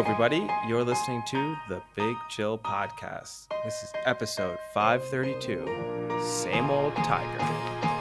everybody. 0.00 0.48
You're 0.66 0.82
listening 0.82 1.22
to 1.26 1.56
the 1.68 1.82
Big 1.94 2.16
Chill 2.30 2.56
Podcast. 2.56 3.48
This 3.64 3.82
is 3.82 3.92
episode 4.06 4.56
532 4.72 6.18
Same 6.22 6.70
Old 6.70 6.96
Tiger. 6.96 7.99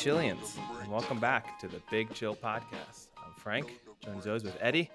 Chillians, 0.00 0.56
and 0.80 0.90
welcome 0.90 1.18
back 1.20 1.58
to 1.58 1.68
the 1.68 1.82
Big 1.90 2.10
Chill 2.14 2.34
Podcast. 2.34 3.08
I'm 3.18 3.34
Frank, 3.36 3.78
joined 4.02 4.26
always 4.26 4.42
with 4.44 4.56
Eddie. 4.58 4.90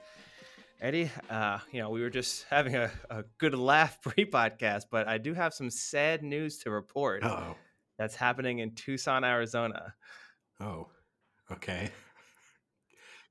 Eddie, 0.82 1.12
uh, 1.30 1.60
you 1.72 1.80
know, 1.80 1.92
we 1.92 2.02
were 2.02 2.10
just 2.10 2.46
having 2.50 2.76
a, 2.76 2.90
a 3.12 3.24
good 3.38 3.54
laugh 3.54 4.02
pre 4.02 4.26
podcast, 4.26 4.86
but 4.90 5.08
I 5.08 5.20
do 5.20 5.36
have 5.36 5.54
some 5.54 5.70
sad 5.70 6.24
news 6.24 6.58
to 6.60 6.72
report 6.72 7.24
Oh, 7.24 7.56
that's 8.00 8.16
happening 8.16 8.58
in 8.60 8.74
Tucson, 8.74 9.24
Arizona. 9.24 9.94
oh, 10.60 10.88
okay. 11.52 11.92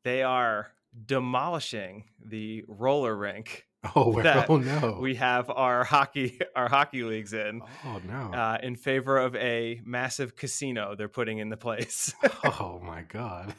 They 0.05 0.23
are 0.23 0.69
demolishing 1.07 2.05
the 2.25 2.63
roller 2.69 3.17
rink 3.17 3.65
Oh, 3.97 4.45
oh 4.49 4.57
no. 4.57 4.99
we 5.01 5.15
have 5.17 5.51
our 5.51 5.85
hockey 5.85 6.39
our 6.57 6.69
hockey 6.69 7.03
leagues 7.03 7.33
in 7.35 7.61
oh 7.85 8.01
no. 8.07 8.33
uh, 8.33 8.59
in 8.63 8.77
favor 8.77 9.19
of 9.19 9.37
a 9.37 9.81
massive 9.85 10.37
casino 10.37 10.95
they're 10.97 11.09
putting 11.09 11.39
in 11.39 11.49
the 11.51 11.57
place. 11.57 12.15
oh 12.45 12.81
my 12.83 13.03
god. 13.03 13.55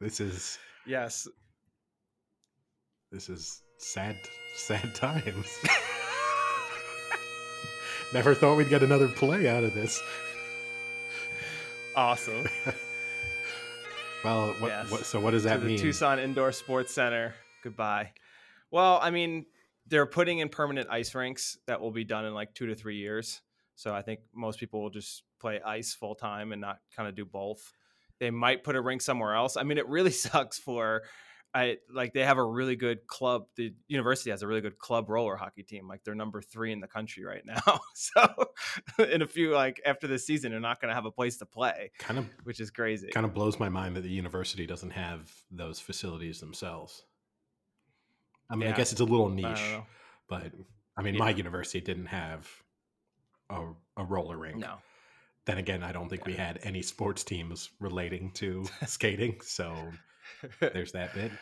This 0.00 0.20
is 0.20 0.58
yes. 0.86 1.26
this 3.10 3.28
is 3.28 3.62
sad 3.78 4.16
sad 4.56 4.94
times. 4.94 5.58
Never 8.12 8.34
thought 8.34 8.56
we'd 8.56 8.68
get 8.68 8.82
another 8.84 9.08
play 9.08 9.48
out 9.48 9.64
of 9.64 9.74
this. 9.74 10.00
Awesome. 11.96 12.46
Well, 14.24 14.54
what, 14.58 14.68
Yes. 14.68 14.90
what 14.90 15.04
so 15.04 15.20
what 15.20 15.32
does 15.32 15.42
to 15.42 15.48
that 15.50 15.60
the 15.60 15.66
mean? 15.66 15.78
Tucson 15.78 16.18
Indoor 16.18 16.50
Sports 16.52 16.94
Center. 16.94 17.34
Goodbye. 17.62 18.12
Well, 18.70 18.98
I 19.02 19.10
mean, 19.10 19.44
they're 19.86 20.06
putting 20.06 20.38
in 20.38 20.48
permanent 20.48 20.88
ice 20.90 21.14
rinks 21.14 21.58
that 21.66 21.80
will 21.80 21.90
be 21.90 22.04
done 22.04 22.24
in 22.24 22.34
like 22.34 22.54
two 22.54 22.66
to 22.66 22.74
three 22.74 22.96
years. 22.96 23.40
So 23.76 23.94
I 23.94 24.02
think 24.02 24.20
most 24.34 24.58
people 24.58 24.82
will 24.82 24.90
just 24.90 25.24
play 25.40 25.60
ice 25.64 25.92
full 25.94 26.14
time 26.14 26.52
and 26.52 26.60
not 26.60 26.78
kind 26.96 27.08
of 27.08 27.14
do 27.14 27.24
both. 27.24 27.72
They 28.20 28.30
might 28.30 28.62
put 28.64 28.76
a 28.76 28.80
rink 28.80 29.02
somewhere 29.02 29.34
else. 29.34 29.56
I 29.56 29.62
mean, 29.64 29.78
it 29.78 29.88
really 29.88 30.10
sucks 30.12 30.58
for 30.58 31.02
I 31.54 31.76
like 31.88 32.12
they 32.12 32.24
have 32.24 32.38
a 32.38 32.44
really 32.44 32.74
good 32.74 33.06
club. 33.06 33.44
The 33.56 33.72
university 33.86 34.30
has 34.30 34.42
a 34.42 34.46
really 34.46 34.60
good 34.60 34.76
club 34.76 35.08
roller 35.08 35.36
hockey 35.36 35.62
team. 35.62 35.86
Like 35.86 36.02
they're 36.02 36.14
number 36.14 36.42
three 36.42 36.72
in 36.72 36.80
the 36.80 36.88
country 36.88 37.24
right 37.24 37.42
now. 37.46 37.80
So 37.94 39.04
in 39.08 39.22
a 39.22 39.26
few 39.26 39.52
like 39.52 39.80
after 39.86 40.08
this 40.08 40.26
season, 40.26 40.50
they're 40.50 40.60
not 40.60 40.80
going 40.80 40.88
to 40.88 40.94
have 40.94 41.04
a 41.04 41.12
place 41.12 41.36
to 41.38 41.46
play, 41.46 41.92
kind 41.98 42.18
of 42.18 42.26
which 42.42 42.58
is 42.58 42.70
crazy. 42.70 43.08
kind 43.08 43.24
of 43.24 43.32
blows 43.34 43.60
my 43.60 43.68
mind 43.68 43.96
that 43.96 44.00
the 44.02 44.10
university 44.10 44.66
doesn't 44.66 44.90
have 44.90 45.32
those 45.50 45.78
facilities 45.78 46.40
themselves. 46.40 47.04
I 48.50 48.56
mean, 48.56 48.68
I 48.68 48.72
guess 48.72 48.92
it's 48.92 49.00
a 49.00 49.04
little 49.04 49.28
niche, 49.28 49.44
know. 49.72 49.86
but 50.28 50.52
I 50.96 51.02
mean, 51.02 51.14
Yeah. 51.14 51.20
my 51.20 51.30
university 51.30 51.80
didn't 51.80 52.06
have 52.06 52.48
a, 53.50 53.62
a 53.96 54.04
roller 54.04 54.36
rink. 54.36 54.58
No. 54.58 54.76
Then 55.46 55.58
again, 55.58 55.82
I 55.82 55.92
don't 55.92 56.08
think 56.08 56.24
we 56.26 56.34
had 56.34 56.58
any 56.62 56.80
sports 56.82 57.22
teams 57.24 57.70
relating 57.80 58.30
to 58.32 58.64
skating, 58.86 59.40
so 59.42 59.74
there's 60.60 60.92
that 60.92 61.12
bit. 61.14 61.32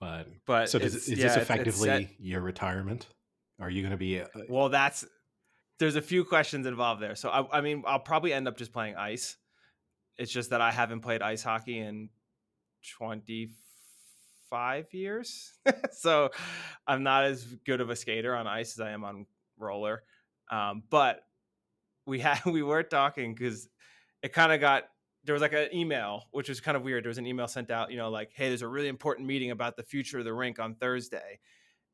But 0.00 0.26
but 0.46 0.68
so 0.68 0.78
does, 0.78 0.94
is 0.94 1.08
yeah, 1.10 1.14
this 1.14 1.18
it's- 1.18 1.34
it's 1.34 1.34
set- 1.34 1.42
effectively 1.42 2.16
your 2.18 2.40
retirement? 2.40 3.06
Are 3.60 3.70
you 3.70 3.82
going 3.82 3.92
to 3.92 3.96
be? 3.96 4.20
uh, 4.20 4.26
Well, 4.48 4.68
that's 4.70 5.04
there's 5.78 5.94
a 5.96 6.02
few 6.02 6.24
questions 6.24 6.66
involved 6.66 7.00
there. 7.00 7.14
So 7.14 7.28
I, 7.28 7.58
I 7.58 7.60
mean, 7.60 7.84
I'll 7.86 8.00
probably 8.00 8.32
end 8.32 8.48
up 8.48 8.56
just 8.56 8.72
playing 8.72 8.96
ice. 8.96 9.36
It's 10.18 10.32
just 10.32 10.50
that 10.50 10.60
I 10.60 10.70
haven't 10.72 11.00
played 11.00 11.22
ice 11.22 11.42
hockey 11.44 11.78
in 11.78 12.08
25 14.52 14.92
years, 14.92 15.52
so 15.92 16.30
I'm 16.86 17.02
not 17.02 17.24
as 17.24 17.44
good 17.64 17.80
of 17.80 17.88
a 17.88 17.96
skater 17.96 18.34
on 18.34 18.46
ice 18.46 18.78
as 18.78 18.80
I 18.80 18.90
am 18.90 19.02
on 19.02 19.26
roller. 19.58 20.02
Um, 20.50 20.82
but 20.90 21.20
we 22.06 22.20
had 22.20 22.44
we 22.46 22.62
were 22.62 22.82
talking 22.82 23.34
because 23.34 23.68
it 24.22 24.32
kind 24.32 24.52
of 24.52 24.60
got 24.60 24.84
there 25.24 25.32
was 25.32 25.42
like 25.42 25.52
an 25.52 25.68
email 25.72 26.24
which 26.32 26.48
was 26.48 26.60
kind 26.60 26.76
of 26.76 26.82
weird. 26.82 27.04
There 27.04 27.10
was 27.10 27.18
an 27.18 27.26
email 27.26 27.48
sent 27.48 27.70
out, 27.70 27.90
you 27.90 27.96
know, 27.96 28.10
like, 28.10 28.32
hey, 28.34 28.48
there's 28.48 28.62
a 28.62 28.68
really 28.68 28.88
important 28.88 29.26
meeting 29.26 29.52
about 29.52 29.76
the 29.76 29.82
future 29.82 30.18
of 30.18 30.24
the 30.24 30.34
rink 30.34 30.58
on 30.58 30.74
Thursday, 30.74 31.38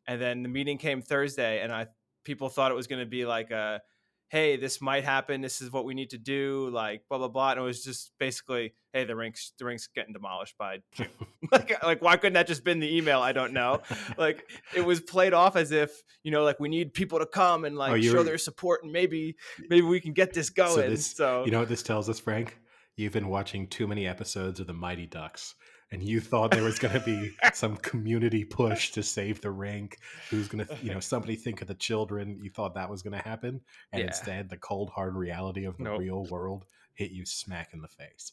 and 0.07 0.21
then 0.21 0.43
the 0.43 0.49
meeting 0.49 0.79
came 0.79 1.01
Thursday, 1.01 1.61
and 1.61 1.73
I 1.73 1.87
people 2.25 2.49
thought 2.49 2.73
it 2.73 2.75
was 2.75 2.89
going 2.89 3.01
to 3.01 3.07
be 3.07 3.25
like 3.25 3.51
a 3.51 3.81
hey 4.29 4.57
this 4.57 4.81
might 4.81 5.05
happen 5.05 5.41
this 5.41 5.61
is 5.61 5.73
what 5.73 5.85
we 5.85 5.95
need 5.95 6.11
to 6.11 6.19
do 6.19 6.69
like 6.73 7.03
blah 7.09 7.19
blah 7.19 7.29
blah 7.29 7.51
and 7.53 7.61
it 7.61 7.63
was 7.63 7.83
just 7.83 8.13
basically 8.19 8.75
hey 8.93 9.05
the 9.05 9.17
rink's 9.17 9.53
the 9.59 9.65
rink's 9.65 9.89
getting 9.95 10.13
demolished 10.13 10.57
by 10.59 10.79
june 10.95 11.09
like, 11.53 11.73
uh, 11.73 11.87
like 11.87 12.03
why 12.03 12.17
couldn't 12.17 12.35
that 12.35 12.47
just 12.47 12.65
been 12.65 12.81
the 12.81 12.97
email? 12.97 13.21
I 13.21 13.33
don't 13.33 13.53
know. 13.53 13.81
Like 14.17 14.51
it 14.75 14.85
was 14.85 15.01
played 15.01 15.33
off 15.33 15.57
as 15.57 15.71
if 15.71 16.03
you 16.25 16.31
know 16.31 16.43
like 16.43 16.59
we 16.61 16.69
need 16.69 16.93
people 16.93 17.21
to 17.21 17.27
come 17.27 17.65
and 17.65 17.77
oh, 17.77 17.79
like 17.79 17.93
Oh, 17.93 18.01
show 18.01 18.23
their 18.23 18.39
support 18.39 18.83
and 18.83 18.93
maybe 18.93 19.37
maybe 19.71 19.87
we 19.87 20.01
can 20.01 20.13
get 20.13 20.33
this 20.35 20.51
going 20.51 20.75
so, 20.75 20.89
this- 20.89 21.19
You 21.47 21.51
know 21.53 21.61
what 21.61 21.69
this 21.69 21.83
tells 21.83 22.09
us, 22.09 22.19
Frank? 22.19 22.59
You've 22.97 23.13
been 23.13 23.29
watching 23.29 23.69
too 23.69 23.87
many 23.87 24.07
episodes 24.09 24.59
of 24.59 24.67
the 24.67 24.73
Mighty 24.73 25.07
Ducks, 25.07 25.55
and 25.91 26.03
you 26.03 26.21
thought 26.21 26.51
there 26.51 26.63
was 26.63 26.79
going 26.79 26.95
to 26.95 27.01
be 27.01 27.35
some 27.55 27.77
community 27.77 28.45
push 28.45 28.91
to 28.93 29.03
save 29.03 29.41
the 29.41 29.51
rink. 29.51 29.99
Who's 30.31 30.49
going 30.49 30.67
to, 30.67 30.77
you 30.83 30.93
know, 30.93 31.01
somebody 31.13 31.35
think 31.37 31.63
of 31.63 31.69
the 31.69 31.75
children? 31.75 32.39
You 32.43 32.51
thought 32.51 32.75
that 32.75 32.91
was 32.91 33.03
going 33.03 33.17
to 33.21 33.27
happen, 33.29 33.61
and 33.93 34.01
Yeah. 34.01 34.07
instead, 34.09 34.49
the 34.51 34.57
cold 34.59 34.91
hard 34.91 35.17
reality 35.17 35.65
of 35.65 35.77
the 35.79 35.85
Nope. 35.85 36.01
real 36.01 36.25
world 36.27 36.67
hit 36.95 37.11
you 37.11 37.25
smack 37.25 37.71
in 37.73 37.81
the 37.81 37.89
face. 37.89 38.33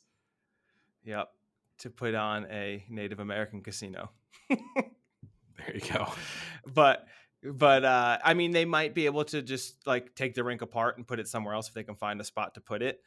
yep 1.03 1.29
to 1.77 1.89
put 1.89 2.15
on 2.15 2.45
a 2.49 2.83
native 2.89 3.19
american 3.19 3.61
casino 3.61 4.09
There 4.49 5.73
you 5.73 5.81
go. 5.93 6.07
but 6.73 7.05
but 7.43 7.85
uh 7.85 8.17
i 8.23 8.33
mean 8.33 8.51
they 8.51 8.65
might 8.65 8.93
be 8.95 9.05
able 9.05 9.23
to 9.25 9.41
just 9.41 9.85
like 9.85 10.15
take 10.15 10.33
the 10.33 10.43
rink 10.43 10.61
apart 10.61 10.97
and 10.97 11.07
put 11.07 11.19
it 11.19 11.27
somewhere 11.27 11.53
else 11.53 11.67
if 11.67 11.73
they 11.73 11.83
can 11.83 11.95
find 11.95 12.19
a 12.19 12.23
spot 12.23 12.55
to 12.55 12.61
put 12.61 12.81
it 12.81 13.01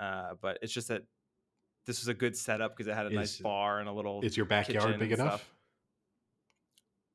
uh 0.00 0.30
but 0.40 0.58
it's 0.62 0.72
just 0.72 0.88
that 0.88 1.02
this 1.86 2.00
was 2.00 2.08
a 2.08 2.14
good 2.14 2.36
setup 2.36 2.76
because 2.76 2.86
it 2.88 2.94
had 2.94 3.06
a 3.06 3.10
nice 3.10 3.38
bar 3.38 3.80
and 3.80 3.88
a 3.88 3.92
little 3.92 4.20
Is 4.22 4.36
your 4.36 4.46
backyard 4.46 4.98
big 4.98 5.12
enough? 5.12 5.40
stuff. 5.40 5.54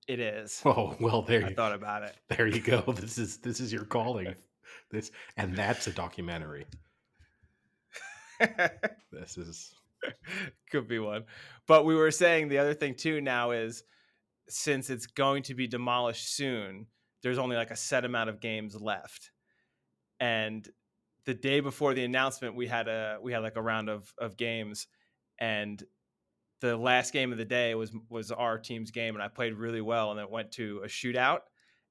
it 0.07 0.19
is 0.19 0.61
Oh 0.65 0.95
well, 0.99 1.21
there 1.21 1.45
i 1.45 1.49
you 1.49 1.55
thought 1.55 1.73
about 1.73 2.03
it 2.03 2.15
there 2.29 2.47
you 2.47 2.59
go. 2.61 2.81
This 2.93 3.17
is 3.17 3.37
this 3.37 3.59
is 3.59 3.71
your 3.71 3.85
calling. 3.85 4.33
This 4.91 5.11
and 5.37 5.55
that's 5.55 5.87
a 5.87 5.91
documentary. 5.91 6.65
This 9.11 9.37
is 9.37 9.73
could 10.69 10.87
be 10.87 10.99
one 10.99 11.23
but 11.67 11.85
we 11.85 11.95
were 11.95 12.11
saying 12.11 12.49
the 12.49 12.59
other 12.59 12.73
thing 12.73 12.93
too 12.93 13.19
now 13.19 13.51
is 13.51 13.83
since 14.47 14.89
it's 14.89 15.07
going 15.07 15.41
to 15.43 15.55
be 15.55 15.67
demolished 15.67 16.33
soon 16.35 16.85
there's 17.23 17.39
only 17.39 17.55
like 17.55 17.71
a 17.71 17.75
set 17.75 18.05
amount 18.05 18.29
of 18.29 18.39
games 18.39 18.75
left 18.79 19.31
and 20.19 20.69
the 21.27 21.33
day 21.33 21.59
before 21.59 21.93
the 21.93 22.05
announcement 22.05 22.55
we 22.55 22.67
had 22.67 22.87
a 22.87 23.19
we 23.21 23.33
had 23.33 23.43
like 23.43 23.57
a 23.57 23.61
round 23.61 23.89
of 23.89 24.11
of 24.17 24.37
games 24.37 24.87
and 25.39 25.83
the 26.61 26.75
last 26.75 27.11
game 27.13 27.31
of 27.33 27.37
the 27.37 27.45
day 27.45 27.75
was 27.75 27.91
was 28.09 28.31
our 28.31 28.57
team's 28.57 28.91
game 28.91 29.13
and 29.13 29.21
I 29.21 29.27
played 29.27 29.53
really 29.53 29.81
well 29.81 30.11
and 30.11 30.19
it 30.19 30.31
went 30.31 30.53
to 30.53 30.81
a 30.83 30.87
shootout 30.87 31.41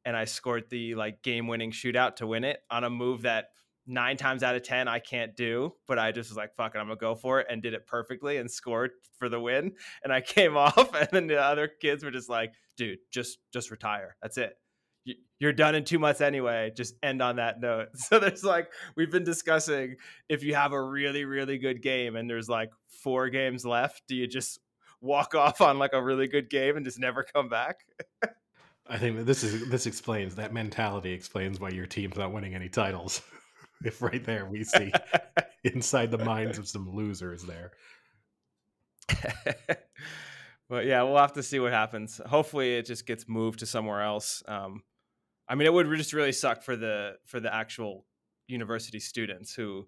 and 0.07 0.17
I 0.17 0.25
scored 0.25 0.65
the 0.71 0.95
like 0.95 1.23
game 1.23 1.49
winning 1.49 1.71
shootout 1.71 2.17
to 2.17 2.27
win 2.27 2.45
it 2.45 2.61
on 2.71 2.85
a 2.85 2.91
move 2.91 3.23
that 3.23 3.49
nine 3.87 4.17
times 4.17 4.43
out 4.43 4.57
of 4.57 4.63
ten 4.63 4.89
I 4.89 5.01
can't 5.01 5.37
do, 5.37 5.75
but 5.87 5.99
I 5.99 6.13
just 6.13 6.31
was 6.31 6.37
like, 6.39 6.57
fuck 6.57 6.75
it, 6.75 6.79
I'm 6.79 6.87
gonna 6.87 6.97
go 6.97 7.15
for 7.15 7.41
it 7.41 7.47
and 7.51 7.63
did 7.63 7.75
it 7.75 7.87
perfectly 7.87 8.39
and 8.39 8.51
scored 8.51 8.93
for 9.19 9.29
the 9.29 9.39
win. 9.39 9.73
And 10.03 10.13
I 10.13 10.21
came 10.23 10.57
off, 10.57 10.95
and 10.95 11.09
then 11.13 11.27
the 11.27 11.41
other 11.41 11.69
kids 11.69 12.03
were 12.03 12.11
just 12.11 12.31
like, 12.31 12.53
dude, 12.77 12.99
just 13.13 13.39
just 13.53 13.71
retire. 13.71 14.17
That's 14.23 14.39
it. 14.39 14.55
You- 15.39 15.47
You're 15.47 15.53
done 15.53 15.75
in 15.75 15.85
two 15.85 15.99
months 15.99 16.21
anyway. 16.21 16.73
Just 16.77 16.95
end 17.03 17.21
on 17.23 17.37
that 17.37 17.61
note. 17.61 17.89
So 17.97 18.19
there's 18.19 18.45
like 18.45 18.71
we've 18.97 19.11
been 19.11 19.25
discussing 19.25 19.97
if 20.29 20.43
you 20.43 20.55
have 20.55 20.73
a 20.73 20.83
really 20.83 21.25
really 21.25 21.59
good 21.59 21.83
game 21.83 22.17
and 22.17 22.29
there's 22.29 22.49
like 22.49 22.71
four 22.89 23.29
games 23.29 23.65
left, 23.65 24.03
do 24.09 24.17
you 24.17 24.27
just 24.27 24.59
walk 25.01 25.35
off 25.37 25.61
on 25.61 25.79
like 25.79 25.93
a 25.93 26.03
really 26.03 26.27
good 26.29 26.49
game 26.51 26.77
and 26.77 26.85
just 26.85 26.99
never 26.99 27.23
come 27.23 27.49
back? 27.49 27.81
I 28.89 28.99
think 28.99 29.17
that 29.17 29.25
this 29.25 29.43
is 29.43 29.69
this 29.69 29.87
explains 29.87 30.37
that 30.37 30.53
mentality 30.53 31.13
explains 31.13 31.59
why 31.61 31.71
your 31.71 31.87
team's 31.87 32.17
not 32.17 32.33
winning 32.33 32.55
any 32.55 32.69
titles. 32.69 33.23
if 33.85 34.01
right 34.01 34.25
there 34.25 34.47
we 34.47 34.65
see 34.65 34.91
inside 35.65 36.11
the 36.11 36.19
minds 36.19 36.59
of 36.59 36.67
some 36.67 36.89
losers 36.95 37.43
there. 37.43 37.73
but 40.69 40.87
yeah, 40.87 41.03
we'll 41.03 41.19
have 41.19 41.35
to 41.35 41.43
see 41.43 41.59
what 41.59 41.73
happens. 41.73 42.21
Hopefully, 42.27 42.77
it 42.77 42.87
just 42.87 43.07
gets 43.07 43.29
moved 43.29 43.61
to 43.61 43.67
somewhere 43.67 44.03
else. 44.03 44.43
Um, 44.49 44.83
I 45.49 45.55
mean, 45.55 45.67
it 45.67 45.73
would 45.73 45.89
just 45.97 46.13
really 46.13 46.33
suck 46.33 46.63
for 46.63 46.77
the 46.77 47.17
for 47.25 47.41
the 47.41 47.55
actual 47.55 48.05
university 48.49 49.01
students 49.01 49.55
who, 49.55 49.87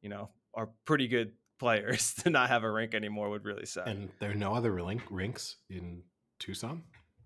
you 0.00 0.08
know, 0.08 0.30
are 0.54 0.68
pretty 0.84 1.08
good 1.08 1.32
players 1.58 2.14
to 2.22 2.30
not 2.30 2.48
have 2.48 2.64
a 2.64 2.70
rink 2.70 2.94
anymore 2.94 3.30
would 3.30 3.44
really 3.44 3.66
suck. 3.66 3.86
And 3.86 4.10
there 4.18 4.30
are 4.30 4.34
no 4.34 4.54
other 4.54 4.72
rink, 4.72 5.02
rinks 5.10 5.56
in 5.70 6.02
Tucson. 6.38 6.82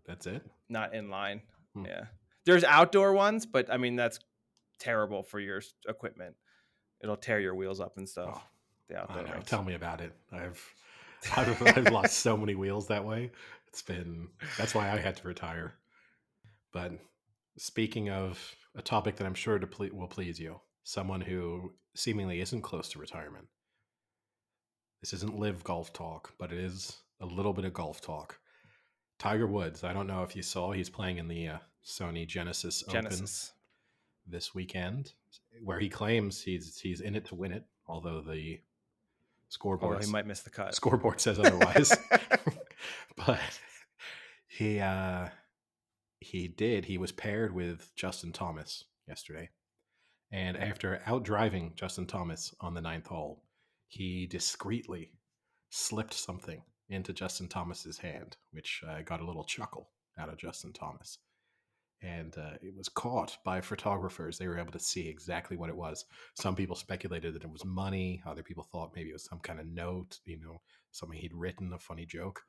That's 0.06 0.26
it. 0.26 0.42
not 0.68 0.94
in 0.94 1.10
line. 1.10 1.42
Hmm. 1.74 1.86
Yeah. 1.86 2.04
There's 2.44 2.62
outdoor 2.62 3.12
ones, 3.12 3.44
but 3.44 3.72
I 3.72 3.76
mean 3.76 3.96
that's 3.96 4.20
terrible 4.78 5.22
for 5.22 5.40
your 5.40 5.60
equipment. 5.88 6.36
It'll 7.00 7.16
tear 7.16 7.40
your 7.40 7.54
wheels 7.54 7.80
up 7.80 7.98
and 7.98 8.08
stuff. 8.08 8.34
Oh, 8.36 8.42
the 8.88 8.98
outdoor 8.98 9.24
know. 9.24 9.40
Tell 9.44 9.64
me 9.64 9.74
about 9.74 10.00
it. 10.00 10.12
I've, 10.32 10.64
I've 11.36 11.76
I've 11.76 11.92
lost 11.92 12.18
so 12.18 12.36
many 12.36 12.54
wheels 12.54 12.86
that 12.88 13.04
way. 13.04 13.32
It's 13.66 13.82
been 13.82 14.28
that's 14.56 14.74
why 14.74 14.90
I 14.90 14.96
had 14.98 15.16
to 15.16 15.26
retire. 15.26 15.74
But 16.72 16.92
speaking 17.56 18.10
of 18.10 18.54
a 18.74 18.82
topic 18.82 19.16
that 19.16 19.26
I'm 19.26 19.34
sure 19.34 19.58
to 19.58 19.66
ple- 19.66 19.90
will 19.92 20.08
please 20.08 20.38
you, 20.38 20.60
someone 20.84 21.20
who 21.20 21.72
seemingly 21.94 22.40
isn't 22.40 22.62
close 22.62 22.88
to 22.90 22.98
retirement. 22.98 23.48
This 25.00 25.12
isn't 25.14 25.38
live 25.38 25.64
golf 25.64 25.92
talk, 25.92 26.34
but 26.38 26.52
it 26.52 26.58
is 26.58 26.96
a 27.20 27.26
little 27.26 27.52
bit 27.52 27.64
of 27.64 27.72
golf 27.72 28.00
talk. 28.00 28.38
Tiger 29.18 29.46
Woods. 29.46 29.84
I 29.84 29.92
don't 29.92 30.06
know 30.06 30.22
if 30.22 30.36
you 30.36 30.42
saw. 30.42 30.72
He's 30.72 30.90
playing 30.90 31.18
in 31.18 31.28
the 31.28 31.48
uh, 31.48 31.58
Sony 31.84 32.26
Genesis, 32.26 32.82
Open 32.88 33.04
Genesis. 33.04 33.52
this 34.26 34.54
weekend, 34.54 35.12
where 35.62 35.78
he 35.78 35.88
claims 35.88 36.42
he's 36.42 36.78
he's 36.78 37.00
in 37.00 37.14
it 37.14 37.24
to 37.26 37.34
win 37.34 37.52
it. 37.52 37.64
Although 37.86 38.20
the 38.20 38.60
scoreboard 39.48 40.04
he 40.04 40.10
might 40.10 40.26
miss 40.26 40.40
the 40.40 40.50
cut. 40.50 40.74
scoreboard 40.74 41.20
says 41.20 41.38
otherwise. 41.38 41.96
but 43.26 43.40
he 44.48 44.80
uh 44.80 45.28
he 46.20 46.48
did. 46.48 46.84
He 46.84 46.98
was 46.98 47.12
paired 47.12 47.54
with 47.54 47.94
Justin 47.96 48.32
Thomas 48.32 48.84
yesterday. 49.06 49.50
And 50.32 50.56
after 50.56 51.00
out 51.06 51.22
driving 51.22 51.72
Justin 51.76 52.06
Thomas 52.06 52.54
on 52.60 52.74
the 52.74 52.80
ninth 52.80 53.06
hole, 53.06 53.42
he 53.88 54.26
discreetly 54.26 55.12
slipped 55.70 56.14
something 56.14 56.62
into 56.88 57.12
Justin 57.12 57.48
Thomas's 57.48 57.98
hand, 57.98 58.36
which 58.52 58.82
uh, 58.88 59.02
got 59.02 59.20
a 59.20 59.26
little 59.26 59.44
chuckle 59.44 59.90
out 60.18 60.28
of 60.28 60.38
Justin 60.38 60.72
Thomas. 60.72 61.18
And 62.02 62.36
uh, 62.36 62.56
it 62.60 62.76
was 62.76 62.88
caught 62.88 63.38
by 63.44 63.60
photographers. 63.60 64.36
They 64.36 64.48
were 64.48 64.58
able 64.58 64.72
to 64.72 64.78
see 64.78 65.08
exactly 65.08 65.56
what 65.56 65.70
it 65.70 65.76
was. 65.76 66.04
Some 66.34 66.54
people 66.54 66.76
speculated 66.76 67.34
that 67.34 67.44
it 67.44 67.50
was 67.50 67.64
money. 67.64 68.22
Other 68.26 68.42
people 68.42 68.64
thought 68.70 68.92
maybe 68.94 69.10
it 69.10 69.14
was 69.14 69.24
some 69.24 69.40
kind 69.40 69.58
of 69.58 69.66
note, 69.66 70.18
you 70.24 70.38
know, 70.38 70.60
something 70.92 71.18
he'd 71.18 71.34
written, 71.34 71.72
a 71.72 71.78
funny 71.78 72.04
joke. 72.04 72.42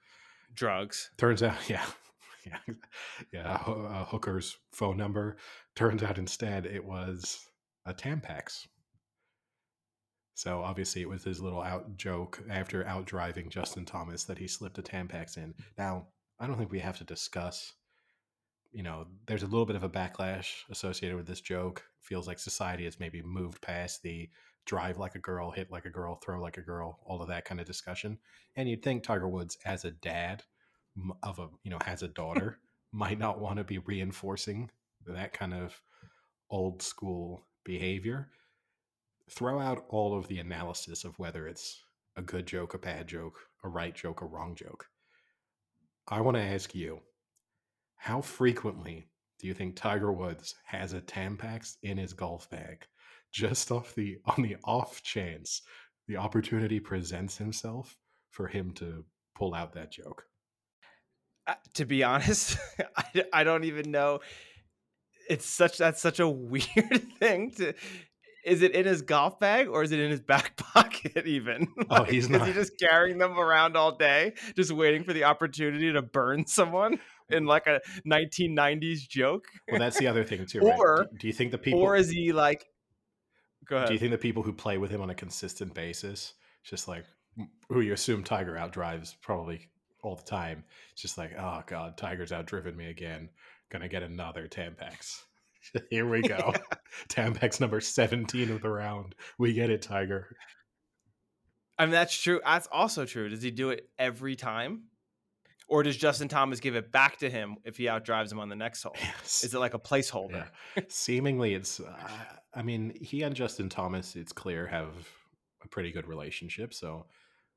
Drugs. 0.54 1.12
Turns 1.18 1.44
out, 1.44 1.58
yeah, 1.70 1.86
yeah, 2.46 2.74
yeah, 3.34 3.64
a 3.66 4.06
hooker's 4.06 4.58
phone 4.72 4.98
number. 4.98 5.38
Turns 5.76 6.04
out 6.04 6.18
instead 6.18 6.66
it 6.66 6.84
was 6.84 7.48
a 7.86 7.94
Tampax. 7.94 8.68
So 10.36 10.62
obviously 10.62 11.02
it 11.02 11.10
was 11.10 11.24
his 11.24 11.42
little 11.42 11.62
out 11.62 11.98
joke 11.98 12.44
after 12.50 12.86
out 12.86 13.06
driving 13.06 13.50
Justin 13.50 13.86
Thomas 13.86 14.26
that 14.26 14.38
he 14.38 14.48
slipped 14.48 14.78
a 14.78 14.84
Tampax 14.84 15.38
in. 15.38 15.56
Now, 15.78 16.10
I 16.40 16.46
don't 16.46 16.58
think 16.58 16.72
we 16.72 16.80
have 16.80 17.00
to 17.00 17.04
discuss, 17.04 17.74
you 18.72 18.84
know, 18.84 19.08
there's 19.26 19.42
a 19.42 19.48
little 19.48 19.66
bit 19.66 19.76
of 19.76 19.84
a 19.84 19.90
backlash 19.90 20.62
associated 20.70 21.18
with 21.18 21.26
this 21.26 21.42
joke. 21.42 21.84
Feels 22.02 22.28
like 22.28 22.38
society 22.38 22.84
has 22.86 23.00
maybe 23.00 23.24
moved 23.24 23.64
past 23.64 24.04
the 24.04 24.30
drive 24.68 25.00
like 25.00 25.16
a 25.16 25.20
girl, 25.20 25.50
hit 25.50 25.72
like 25.72 25.86
a 25.86 25.90
girl, 25.90 26.20
throw 26.24 26.40
like 26.40 26.58
a 26.58 26.62
girl, 26.62 27.00
all 27.04 27.22
of 27.22 27.30
that 27.30 27.46
kind 27.46 27.60
of 27.60 27.66
discussion. 27.66 28.20
And 28.56 28.70
you'd 28.70 28.84
think 28.84 29.02
Tiger 29.02 29.28
Woods, 29.28 29.58
as 29.66 29.86
a 29.86 29.92
dad 29.92 30.44
of 31.24 31.40
a, 31.40 31.48
you 31.64 31.72
know, 31.72 31.80
has 31.86 32.04
a 32.04 32.08
daughter, 32.08 32.60
might 32.92 33.20
not 33.20 33.40
want 33.40 33.58
to 33.58 33.64
be 33.64 33.78
reinforcing 33.80 34.70
that 35.06 35.34
kind 35.34 35.54
of 35.54 35.80
old 36.50 36.82
school 36.82 37.46
behavior. 37.64 38.30
Throw 39.30 39.60
out 39.60 39.86
all 39.90 40.18
of 40.18 40.28
the 40.28 40.40
analysis 40.40 41.04
of 41.04 41.18
whether 41.20 41.48
it's 41.48 41.84
a 42.16 42.22
good 42.22 42.48
joke, 42.48 42.74
a 42.74 42.80
bad 42.80 43.08
joke, 43.08 43.40
a 43.64 43.70
right 43.70 43.94
joke, 43.94 44.22
a 44.22 44.26
wrong 44.26 44.56
joke. 44.56 44.88
I 46.08 46.22
want 46.22 46.38
to 46.38 46.44
ask 46.44 46.74
you, 46.74 47.02
how 47.98 48.22
frequently 48.22 49.08
do 49.40 49.48
you 49.48 49.54
think 49.54 49.76
Tiger 49.76 50.12
Woods 50.12 50.56
has 50.66 50.94
a 50.94 51.02
Tampax 51.02 51.76
in 51.84 51.98
his 51.98 52.14
golf 52.14 52.50
bag? 52.50 52.86
Just 53.32 53.72
off 53.72 53.94
the 53.94 54.18
on 54.26 54.42
the 54.42 54.56
off 54.64 55.04
chance 55.04 55.62
the 56.08 56.18
opportunity 56.18 56.80
presents 56.80 57.38
himself 57.38 57.98
for 58.32 58.48
him 58.48 58.72
to 58.72 59.04
pull 59.36 59.54
out 59.54 59.74
that 59.74 59.92
joke. 59.92 60.24
To 61.76 61.86
be 61.86 62.04
honest, 62.04 62.58
I, 62.98 63.24
I 63.34 63.44
don't 63.44 63.64
even 63.64 63.92
know. 63.92 64.20
It's 65.30 65.46
such 65.46 65.78
that's 65.78 66.02
such 66.02 66.20
a 66.20 66.28
weird 66.30 67.08
thing 67.20 67.52
to. 67.58 67.74
Is 68.46 68.62
it 68.62 68.72
in 68.72 68.86
his 68.86 69.02
golf 69.02 69.40
bag 69.42 69.68
or 69.68 69.84
is 69.84 69.92
it 69.92 70.00
in 70.00 70.10
his 70.10 70.22
back 70.34 70.56
pocket? 70.56 71.28
Even 71.28 71.68
Oh, 71.90 72.04
he's 72.06 72.30
not. 72.30 72.44
is 72.44 72.48
he 72.48 72.54
just 72.54 72.80
carrying 72.80 73.18
them 73.18 73.38
around 73.38 73.76
all 73.76 73.98
day, 73.98 74.36
just 74.56 74.72
waiting 74.72 75.04
for 75.04 75.12
the 75.12 75.26
opportunity 75.26 75.92
to 75.92 76.02
burn 76.02 76.48
someone 76.48 76.98
in 77.30 77.46
like 77.46 77.68
a 77.68 77.82
1990s 78.10 79.00
joke? 79.10 79.44
Well, 79.70 79.80
that's 79.82 80.00
the 80.00 80.08
other 80.08 80.24
thing 80.24 80.46
too. 80.46 80.60
right? 80.62 80.80
Or- 80.80 81.08
do, 81.12 81.18
do 81.20 81.28
you 81.28 81.34
think 81.34 81.52
the 81.52 81.58
people 81.58 81.82
or 81.82 81.98
is 81.98 82.10
he 82.10 82.32
like? 82.32 82.66
Go 83.68 83.76
ahead. 83.76 83.88
do 83.90 83.94
you 83.94 84.00
think 84.00 84.12
the 84.12 84.18
people 84.18 84.44
who 84.44 84.54
play 84.54 84.78
with 84.78 84.92
him 84.92 85.02
on 85.02 85.10
a 85.10 85.16
consistent 85.16 85.74
basis, 85.74 86.34
just 86.64 86.88
like 86.88 87.04
who 87.68 87.82
you 87.82 87.92
assume 87.92 88.24
Tiger 88.24 88.54
outdrives 88.54 89.16
probably 89.22 89.68
all 90.08 90.16
the 90.16 90.24
time, 90.24 90.64
it's 90.92 91.02
just 91.02 91.18
like, 91.18 91.34
oh 91.38 91.62
god, 91.68 91.98
Tiger's 91.98 92.32
outdriven 92.32 92.76
me 92.76 92.90
again. 92.90 93.30
Gonna 93.70 93.90
get 93.90 94.04
another 94.04 94.48
Tampax. 94.48 95.22
Here 95.90 96.08
we 96.08 96.22
go. 96.22 96.54
Tampax 97.10 97.60
number 97.60 97.82
17 97.82 98.50
of 98.52 98.62
the 98.62 98.70
round. 98.70 99.16
We 99.38 99.54
get 99.54 99.70
it, 99.70 99.82
Tiger. 99.82 100.36
I 101.78 101.86
mean, 101.86 101.92
that's 101.92 102.16
true. 102.16 102.42
That's 102.44 102.68
also 102.72 103.06
true. 103.06 103.30
Does 103.30 103.44
he 103.44 103.52
do 103.52 103.70
it 103.70 103.90
every 104.00 104.36
time? 104.36 104.84
Or 105.68 105.84
does 105.84 105.98
Justin 105.98 106.30
Thomas 106.30 106.62
give 106.62 106.76
it 106.76 106.92
back 106.94 107.18
to 107.18 107.30
him 107.30 107.58
if 107.66 107.76
he 107.76 107.86
outdrives 107.86 108.32
him 108.32 108.40
on 108.40 108.48
the 108.48 108.56
next 108.56 108.84
hole? 108.84 108.96
Yes. 109.00 109.44
Is 109.44 109.54
it 109.54 109.60
like 109.60 109.74
a 109.74 109.80
placeholder? 109.80 110.48
Yeah. 110.78 110.84
Seemingly, 110.88 111.54
it's. 111.54 111.82
Uh, 111.82 111.94
I 112.54 112.62
mean, 112.62 112.98
he 113.02 113.24
and 113.24 113.36
Justin 113.36 113.68
Thomas, 113.68 114.16
it's 114.16 114.32
clear, 114.32 114.66
have 114.66 114.88
a 115.64 115.68
pretty 115.68 115.92
good 115.92 116.08
relationship. 116.08 116.74
So 116.74 117.06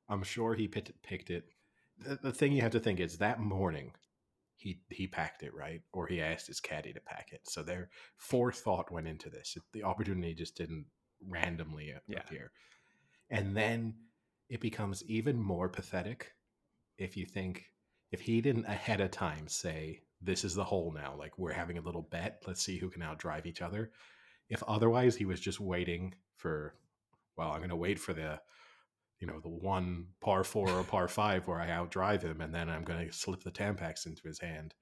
I'm 0.08 0.24
sure 0.24 0.54
he 0.54 0.66
picked, 0.66 1.00
picked 1.02 1.30
it. 1.30 1.44
The, 2.00 2.18
the 2.22 2.32
thing 2.32 2.52
you 2.52 2.62
have 2.62 2.72
to 2.72 2.80
think 2.80 3.00
is 3.00 3.18
that 3.18 3.40
morning, 3.40 3.92
he 4.56 4.80
he 4.90 5.06
packed 5.06 5.42
it 5.42 5.54
right, 5.54 5.82
or 5.92 6.06
he 6.06 6.20
asked 6.22 6.46
his 6.46 6.60
caddy 6.60 6.92
to 6.92 7.00
pack 7.00 7.28
it. 7.32 7.42
So 7.48 7.62
their 7.62 7.90
forethought 8.16 8.90
went 8.92 9.08
into 9.08 9.30
this. 9.30 9.56
The 9.72 9.82
opportunity 9.84 10.34
just 10.34 10.56
didn't 10.56 10.86
randomly 11.28 11.94
Yeah. 12.06 12.18
appear, 12.20 12.52
and 13.30 13.56
then 13.56 13.94
it 14.48 14.60
becomes 14.60 15.04
even 15.04 15.40
more 15.40 15.68
pathetic 15.68 16.34
if 16.98 17.16
you 17.16 17.26
think 17.26 17.72
if 18.12 18.20
he 18.20 18.40
didn't 18.40 18.66
ahead 18.66 19.00
of 19.00 19.10
time 19.10 19.48
say 19.48 20.02
this 20.20 20.44
is 20.44 20.54
the 20.54 20.64
hole 20.64 20.92
now 20.92 21.14
like 21.18 21.38
we're 21.38 21.52
having 21.52 21.78
a 21.78 21.82
little 21.82 22.02
bet 22.02 22.42
let's 22.46 22.62
see 22.62 22.76
who 22.78 22.90
can 22.90 23.02
outdrive 23.02 23.46
each 23.46 23.62
other 23.62 23.90
if 24.48 24.62
otherwise 24.64 25.16
he 25.16 25.24
was 25.24 25.40
just 25.40 25.60
waiting 25.60 26.14
for 26.36 26.74
well 27.36 27.50
i'm 27.52 27.58
going 27.58 27.70
to 27.70 27.76
wait 27.76 27.98
for 27.98 28.12
the 28.12 28.38
you 29.20 29.26
know 29.26 29.38
the 29.40 29.48
one 29.48 30.06
par 30.20 30.42
four 30.44 30.68
or 30.70 30.82
par 30.82 31.06
five 31.08 31.46
where 31.46 31.60
i 31.60 31.68
outdrive 31.68 32.22
him 32.22 32.40
and 32.40 32.54
then 32.54 32.68
i'm 32.68 32.84
going 32.84 33.06
to 33.06 33.12
slip 33.12 33.42
the 33.42 33.50
tampax 33.50 34.06
into 34.06 34.26
his 34.26 34.38
hand 34.40 34.74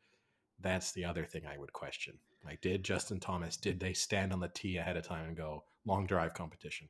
that's 0.61 0.93
the 0.93 1.05
other 1.05 1.25
thing 1.25 1.43
i 1.47 1.59
would 1.59 1.73
question 1.73 2.15
like 2.45 2.61
did 2.61 2.83
justin 2.85 3.19
thomas 3.21 3.57
did 3.57 3.81
they 3.81 3.93
stand 3.93 4.33
on 4.33 4.41
the 4.41 4.49
tee 4.49 4.77
ahead 4.77 4.97
of 4.97 5.07
time 5.07 5.27
and 5.27 5.37
go 5.37 5.65
long 5.85 6.07
drive 6.07 6.35
competition 6.35 6.89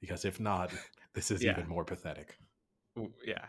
because 0.00 0.24
if 0.24 0.38
not 0.40 0.72
this 1.14 1.30
is 1.30 1.42
Yeah. 1.42 1.52
even 1.52 1.68
more 1.68 1.84
pathetic 1.84 2.36
Yeah. 3.24 3.46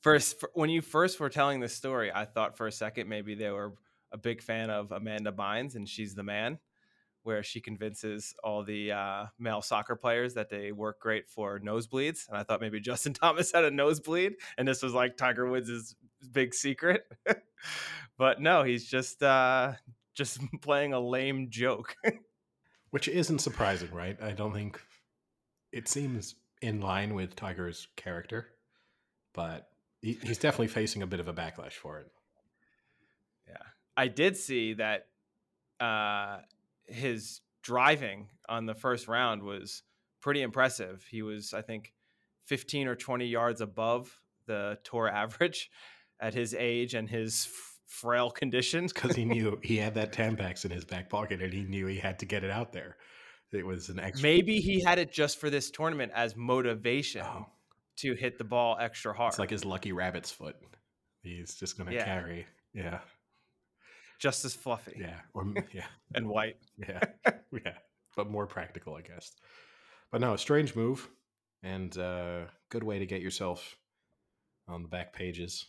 First, 0.00 0.44
when 0.54 0.70
you 0.70 0.80
first 0.80 1.18
were 1.18 1.28
telling 1.28 1.58
this 1.60 1.74
story, 1.74 2.10
I 2.14 2.24
thought 2.24 2.56
for 2.56 2.66
a 2.68 2.72
second 2.72 3.08
maybe 3.08 3.34
they 3.34 3.50
were 3.50 3.74
a 4.12 4.16
big 4.16 4.40
fan 4.40 4.70
of 4.70 4.92
Amanda 4.92 5.32
Bynes 5.32 5.74
and 5.74 5.88
She's 5.88 6.14
the 6.14 6.22
Man, 6.22 6.58
where 7.28 7.42
she 7.42 7.60
convinces 7.60 8.34
all 8.42 8.64
the 8.64 8.90
uh, 8.90 9.26
male 9.38 9.60
soccer 9.60 9.94
players 9.94 10.32
that 10.32 10.48
they 10.48 10.72
work 10.72 10.98
great 10.98 11.28
for 11.28 11.60
nosebleeds. 11.60 12.26
And 12.26 12.38
I 12.38 12.42
thought 12.42 12.62
maybe 12.62 12.80
Justin 12.90 13.12
Thomas 13.12 13.52
had 13.52 13.64
a 13.64 13.70
nosebleed 13.70 14.36
and 14.56 14.66
this 14.66 14.82
was 14.82 14.94
like 14.94 15.18
Tiger 15.18 15.46
Woods' 15.46 15.94
big 16.32 16.54
secret. 16.54 17.04
but 18.18 18.40
no, 18.40 18.62
he's 18.62 18.88
just 18.88 19.22
uh, 19.22 19.72
just 20.14 20.40
playing 20.62 20.94
a 20.94 21.00
lame 21.00 21.50
joke. 21.50 21.96
Which 22.88 23.08
isn't 23.08 23.40
surprising, 23.40 23.90
right? 23.92 24.16
I 24.22 24.32
don't 24.32 24.54
think 24.54 24.80
it 25.70 25.86
seems 25.86 26.34
in 26.62 26.80
line 26.80 27.12
with 27.12 27.36
Tiger's 27.36 27.88
character, 27.96 28.48
but 29.34 29.68
he, 30.00 30.18
he's 30.22 30.38
definitely 30.38 30.68
facing 30.68 31.02
a 31.02 31.06
bit 31.06 31.20
of 31.20 31.28
a 31.28 31.34
backlash 31.34 31.72
for 31.72 31.98
it. 31.98 32.06
Yeah. 33.46 33.66
I 33.98 34.08
did 34.08 34.38
see 34.38 34.72
that 34.72 35.08
uh, 35.78 36.38
his 36.88 37.40
driving 37.62 38.28
on 38.48 38.66
the 38.66 38.74
first 38.74 39.08
round 39.08 39.42
was 39.42 39.82
pretty 40.20 40.42
impressive. 40.42 41.04
He 41.10 41.22
was, 41.22 41.52
I 41.54 41.62
think, 41.62 41.92
15 42.46 42.88
or 42.88 42.94
20 42.96 43.26
yards 43.26 43.60
above 43.60 44.18
the 44.46 44.78
tour 44.84 45.08
average 45.12 45.70
at 46.20 46.34
his 46.34 46.54
age 46.54 46.94
and 46.94 47.08
his 47.08 47.48
frail 47.86 48.30
condition. 48.30 48.86
Because 48.86 49.14
he 49.16 49.24
knew 49.24 49.58
he 49.62 49.76
had 49.76 49.94
that 49.94 50.12
Tampax 50.12 50.64
in 50.64 50.70
his 50.70 50.84
back 50.84 51.08
pocket 51.08 51.42
and 51.42 51.52
he 51.52 51.62
knew 51.64 51.86
he 51.86 51.98
had 51.98 52.18
to 52.20 52.26
get 52.26 52.44
it 52.44 52.50
out 52.50 52.72
there. 52.72 52.96
It 53.52 53.64
was 53.64 53.88
an 53.88 53.98
extra. 53.98 54.22
Maybe 54.22 54.60
he 54.60 54.82
had 54.82 54.98
it 54.98 55.10
just 55.12 55.38
for 55.40 55.48
this 55.48 55.70
tournament 55.70 56.12
as 56.14 56.36
motivation 56.36 57.22
Oh, 57.24 57.46
to 57.98 58.14
hit 58.14 58.36
the 58.36 58.44
ball 58.44 58.76
extra 58.78 59.14
hard. 59.14 59.30
it's 59.32 59.38
like 59.38 59.48
his 59.50 59.64
lucky 59.64 59.92
rabbit's 59.92 60.30
foot. 60.30 60.56
He's 61.22 61.54
just 61.54 61.78
gonna 61.78 61.92
Yeah. 61.92 62.04
carry. 62.04 62.46
Yeah, 62.74 63.00
just 64.18 64.44
as 64.44 64.54
fluffy 64.54 64.96
yeah, 65.00 65.20
or 65.34 65.46
yeah, 65.72 65.86
and 66.14 66.28
white. 66.28 66.56
yeah, 66.76 67.00
yeah. 67.52 67.74
But 68.16 68.30
more 68.30 68.46
practical, 68.46 68.94
I 68.94 69.02
guess. 69.02 69.32
But 70.10 70.20
no, 70.20 70.34
a 70.34 70.38
strange 70.38 70.74
move, 70.74 71.08
and 71.62 71.96
uh, 71.96 72.46
good 72.70 72.82
way 72.82 72.98
to 72.98 73.06
get 73.06 73.22
yourself 73.22 73.76
on 74.66 74.82
the 74.82 74.88
back 74.88 75.12
pages 75.12 75.66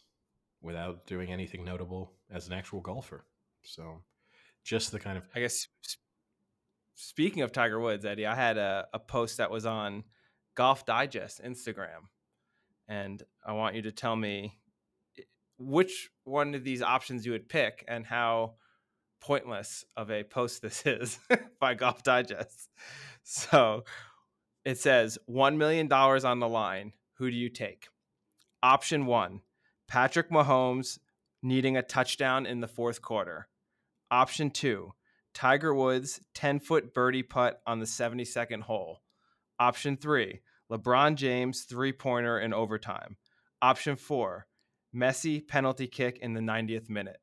without 0.61 1.05
doing 1.05 1.31
anything 1.31 1.63
notable 1.63 2.13
as 2.31 2.47
an 2.47 2.53
actual 2.53 2.81
golfer. 2.81 3.25
So, 3.63 4.01
just 4.63 4.91
the 4.91 4.99
kind 4.99 5.17
of 5.17 5.23
I 5.35 5.41
guess 5.41 5.67
speaking 6.95 7.43
of 7.43 7.51
Tiger 7.51 7.79
Woods, 7.79 8.05
Eddie, 8.05 8.25
I 8.25 8.35
had 8.35 8.57
a, 8.57 8.87
a 8.93 8.99
post 8.99 9.37
that 9.37 9.51
was 9.51 9.65
on 9.65 10.03
Golf 10.55 10.85
Digest 10.85 11.41
Instagram, 11.43 12.07
and 12.87 13.21
I 13.45 13.53
want 13.53 13.75
you 13.75 13.83
to 13.83 13.91
tell 13.91 14.15
me 14.15 14.59
which 15.59 16.09
one 16.23 16.55
of 16.55 16.63
these 16.63 16.81
options 16.81 17.25
you 17.25 17.33
would 17.33 17.49
pick 17.49 17.83
and 17.87 18.05
how 18.05 18.55
pointless 19.21 19.85
of 19.97 20.09
a 20.09 20.23
post 20.23 20.61
this 20.61 20.83
is 20.85 21.19
by 21.59 21.73
Golf 21.73 22.03
Digest. 22.03 22.69
So 23.23 23.83
it 24.65 24.77
says 24.77 25.17
$1 25.29 25.57
million 25.57 25.91
on 25.91 26.39
the 26.39 26.47
line. 26.47 26.93
Who 27.17 27.29
do 27.29 27.35
you 27.35 27.49
take? 27.49 27.89
Option 28.63 29.05
one 29.05 29.41
Patrick 29.87 30.29
Mahomes 30.29 30.99
needing 31.41 31.77
a 31.77 31.81
touchdown 31.81 32.45
in 32.45 32.59
the 32.59 32.67
fourth 32.67 33.01
quarter. 33.01 33.47
Option 34.11 34.49
two 34.49 34.93
Tiger 35.33 35.73
Woods 35.73 36.21
10 36.33 36.59
foot 36.59 36.93
birdie 36.93 37.23
putt 37.23 37.61
on 37.65 37.79
the 37.79 37.85
72nd 37.85 38.61
hole. 38.61 39.01
Option 39.59 39.97
three 39.97 40.41
LeBron 40.71 41.15
James 41.15 41.63
three 41.63 41.91
pointer 41.91 42.39
in 42.39 42.53
overtime. 42.53 43.17
Option 43.61 43.95
four 43.95 44.47
Messi 44.95 45.45
penalty 45.47 45.87
kick 45.87 46.19
in 46.19 46.33
the 46.33 46.41
90th 46.41 46.89
minute. 46.89 47.19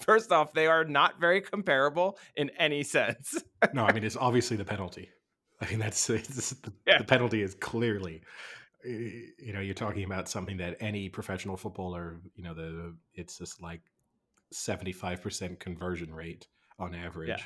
First 0.00 0.30
off, 0.30 0.52
they 0.52 0.66
are 0.68 0.84
not 0.84 1.20
very 1.20 1.40
comparable 1.40 2.18
in 2.36 2.50
any 2.58 2.84
sense. 2.84 3.42
no, 3.74 3.84
I 3.84 3.92
mean 3.92 4.04
it's 4.04 4.16
obviously 4.20 4.56
the 4.56 4.64
penalty. 4.64 5.10
I 5.60 5.68
mean 5.68 5.80
that's 5.80 6.06
the, 6.06 6.70
Yeah. 6.86 6.98
the 6.98 7.04
penalty 7.04 7.42
is 7.42 7.54
clearly. 7.54 8.22
You 8.84 9.52
know, 9.52 9.60
you're 9.60 9.74
talking 9.74 10.04
about 10.04 10.28
something 10.28 10.58
that 10.58 10.76
any 10.78 11.08
professional 11.08 11.56
footballer, 11.56 12.20
you 12.36 12.44
know, 12.44 12.54
the 12.54 12.94
it's 13.14 13.36
just 13.38 13.60
like 13.60 13.80
seventy 14.52 14.92
five 14.92 15.20
percent 15.20 15.58
conversion 15.58 16.14
rate 16.14 16.46
on 16.78 16.94
average, 16.94 17.42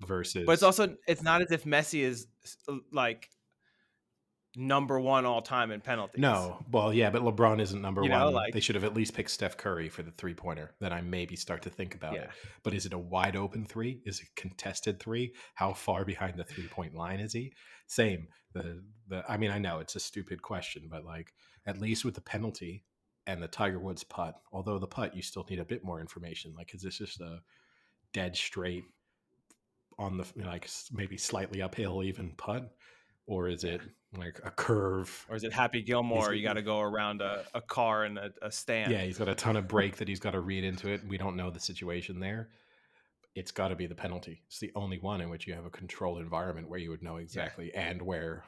versus. 0.00 0.44
But 0.46 0.52
it's 0.52 0.62
also 0.62 0.96
it's 1.06 1.22
not 1.22 1.42
as 1.42 1.50
if 1.52 1.64
Messi 1.64 2.00
is 2.00 2.26
like 2.90 3.28
number 4.54 5.00
one 5.00 5.24
all 5.24 5.40
time 5.42 5.70
in 5.70 5.80
penalties. 5.80 6.20
no. 6.20 6.62
Well, 6.70 6.92
yeah, 6.92 7.10
but 7.10 7.22
LeBron 7.22 7.60
isn't 7.60 7.80
number 7.80 8.02
You 8.02 8.10
know, 8.10 8.26
one. 8.26 8.34
like- 8.34 8.52
they 8.52 8.60
should 8.60 8.74
have 8.74 8.84
at 8.84 8.94
least 8.94 9.14
picked 9.14 9.30
Steph 9.30 9.56
Curry 9.56 9.88
for 9.88 10.02
the 10.02 10.10
three 10.10 10.34
pointer. 10.34 10.74
Then 10.78 10.92
I 10.92 11.00
maybe 11.00 11.36
start 11.36 11.62
to 11.62 11.70
think 11.70 11.94
about 11.94 12.14
Yeah. 12.14 12.24
it. 12.24 12.30
But 12.62 12.74
is 12.74 12.84
it 12.86 12.92
a 12.92 12.98
wide 12.98 13.36
open 13.36 13.64
three? 13.64 14.02
Is 14.04 14.20
it 14.20 14.28
contested 14.36 15.00
three? 15.00 15.34
How 15.54 15.72
far 15.72 16.04
behind 16.04 16.38
the 16.38 16.44
three 16.44 16.68
point 16.68 16.94
line 16.94 17.20
is 17.20 17.32
he? 17.32 17.52
Same. 17.86 18.28
The 18.52 18.84
the 19.08 19.24
I 19.30 19.36
mean 19.38 19.50
I 19.50 19.58
know 19.58 19.78
it's 19.78 19.96
a 19.96 20.00
stupid 20.00 20.42
question, 20.42 20.88
but 20.90 21.04
like 21.04 21.32
at 21.66 21.78
least 21.80 22.04
with 22.04 22.14
the 22.14 22.20
penalty 22.20 22.84
and 23.26 23.42
the 23.42 23.48
Tiger 23.48 23.78
Woods 23.78 24.04
putt, 24.04 24.34
although 24.52 24.78
the 24.78 24.86
putt 24.86 25.14
you 25.16 25.22
still 25.22 25.46
need 25.48 25.58
a 25.60 25.64
bit 25.64 25.82
more 25.84 26.00
information. 26.00 26.52
Like 26.54 26.74
is 26.74 26.82
this 26.82 26.98
just 26.98 27.20
a 27.20 27.40
dead 28.12 28.36
straight 28.36 28.84
on 29.98 30.16
the 30.18 30.26
like 30.36 30.68
maybe 30.92 31.16
slightly 31.16 31.62
uphill 31.62 32.02
even 32.02 32.32
putt, 32.36 32.74
or 33.26 33.48
is 33.48 33.64
it 33.64 33.80
like 34.16 34.40
a 34.44 34.50
curve? 34.50 35.26
Or 35.28 35.36
is 35.36 35.44
it 35.44 35.52
Happy 35.52 35.82
Gilmore? 35.82 36.30
He's- 36.32 36.40
You 36.40 36.42
got 36.46 36.54
to 36.54 36.62
go 36.62 36.80
around 36.80 37.22
a, 37.22 37.44
a 37.54 37.60
car 37.60 38.04
and 38.04 38.18
a, 38.18 38.30
a 38.42 38.50
stand. 38.52 38.92
Yeah, 38.92 39.02
he's 39.02 39.18
got 39.18 39.28
a 39.28 39.34
ton 39.34 39.56
of 39.56 39.68
break 39.68 39.96
that 39.96 40.08
he's 40.08 40.20
got 40.20 40.32
to 40.32 40.40
read 40.40 40.64
into 40.64 40.88
it. 40.88 41.00
We 41.06 41.16
don't 41.18 41.36
know 41.36 41.50
the 41.50 41.60
situation 41.60 42.20
there. 42.20 42.48
It's 43.34 43.50
got 43.50 43.68
to 43.68 43.76
be 43.76 43.86
the 43.86 43.94
penalty. 43.94 44.42
It's 44.48 44.58
the 44.58 44.70
only 44.74 44.98
one 44.98 45.20
in 45.22 45.30
which 45.30 45.46
you 45.46 45.54
have 45.54 45.64
a 45.64 45.70
controlled 45.70 46.20
environment 46.20 46.68
where 46.68 46.78
you 46.78 46.90
would 46.90 47.02
know 47.02 47.16
exactly 47.16 47.72
and 47.74 48.02
where 48.02 48.44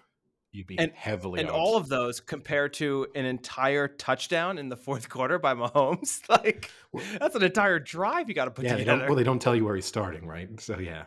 you'd 0.53 0.67
be 0.67 0.79
And- 0.79 0.93
heavily 0.93 1.41
and 1.41 1.49
all 1.49 1.77
of 1.79 1.89
those 1.89 2.21
compared 2.21 2.75
to 2.75 3.07
an 3.15 3.25
entire 3.25 3.89
touchdown 3.89 4.59
in 4.59 4.69
the 4.69 4.77
fourth 4.77 5.09
quarter 5.09 5.39
by 5.39 5.55
Mahomes, 5.55 6.21
like 6.29 6.71
Well- 6.93 7.03
that's 7.19 7.35
an 7.35 7.43
entire 7.43 7.79
drive 7.79 8.29
you 8.29 8.35
got 8.35 8.45
to 8.45 8.51
put 8.51 8.67
yeah, 8.67 8.73
they 8.75 8.81
together. 8.81 8.99
don't, 8.99 9.09
well, 9.09 9.17
they 9.17 9.25
don't 9.25 9.41
tell 9.41 9.57
you 9.57 9.65
where 9.65 9.75
he's 9.77 9.87
starting, 9.87 10.27
right? 10.27 10.49
So 10.61 10.79
yeah, 10.79 11.05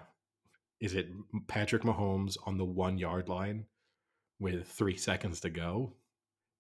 is 0.80 0.94
it 0.94 1.08
Patrick 1.48 1.84
Mahomes 1.84 2.38
on 2.46 2.58
the 2.58 2.66
one 2.66 2.98
yard 2.98 3.30
line 3.30 3.66
with 4.40 4.68
three 4.68 4.98
seconds 4.98 5.40
to 5.42 5.50
go? 5.50 5.94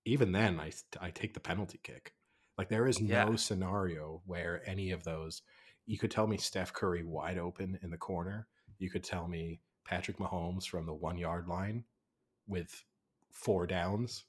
Even 0.05 0.31
then, 0.31 0.59
I 0.59 0.71
I 0.99 1.11
take 1.11 1.33
the 1.33 1.39
penalty 1.39 1.79
kick. 1.83 2.13
Like 2.57 2.69
there 2.69 2.87
is 2.87 2.99
no 2.99 3.31
Yeah. 3.31 3.35
scenario 3.35 4.21
where 4.25 4.67
any 4.67 4.91
of 4.91 5.03
those. 5.03 5.41
You 5.85 5.97
could 5.97 6.11
tell 6.11 6.27
me 6.27 6.37
Steph 6.37 6.73
Curry 6.73 7.03
wide 7.03 7.37
open 7.37 7.79
in 7.81 7.91
the 7.91 7.97
corner. 7.97 8.47
You 8.79 8.89
could 8.89 9.03
tell 9.03 9.27
me 9.27 9.61
Patrick 9.85 10.17
Mahomes 10.17 10.65
from 10.67 10.85
the 10.85 10.93
one 10.93 11.17
yard 11.17 11.47
line 11.47 11.85
with 12.47 12.83
four 13.31 13.67
downs. 13.67 14.25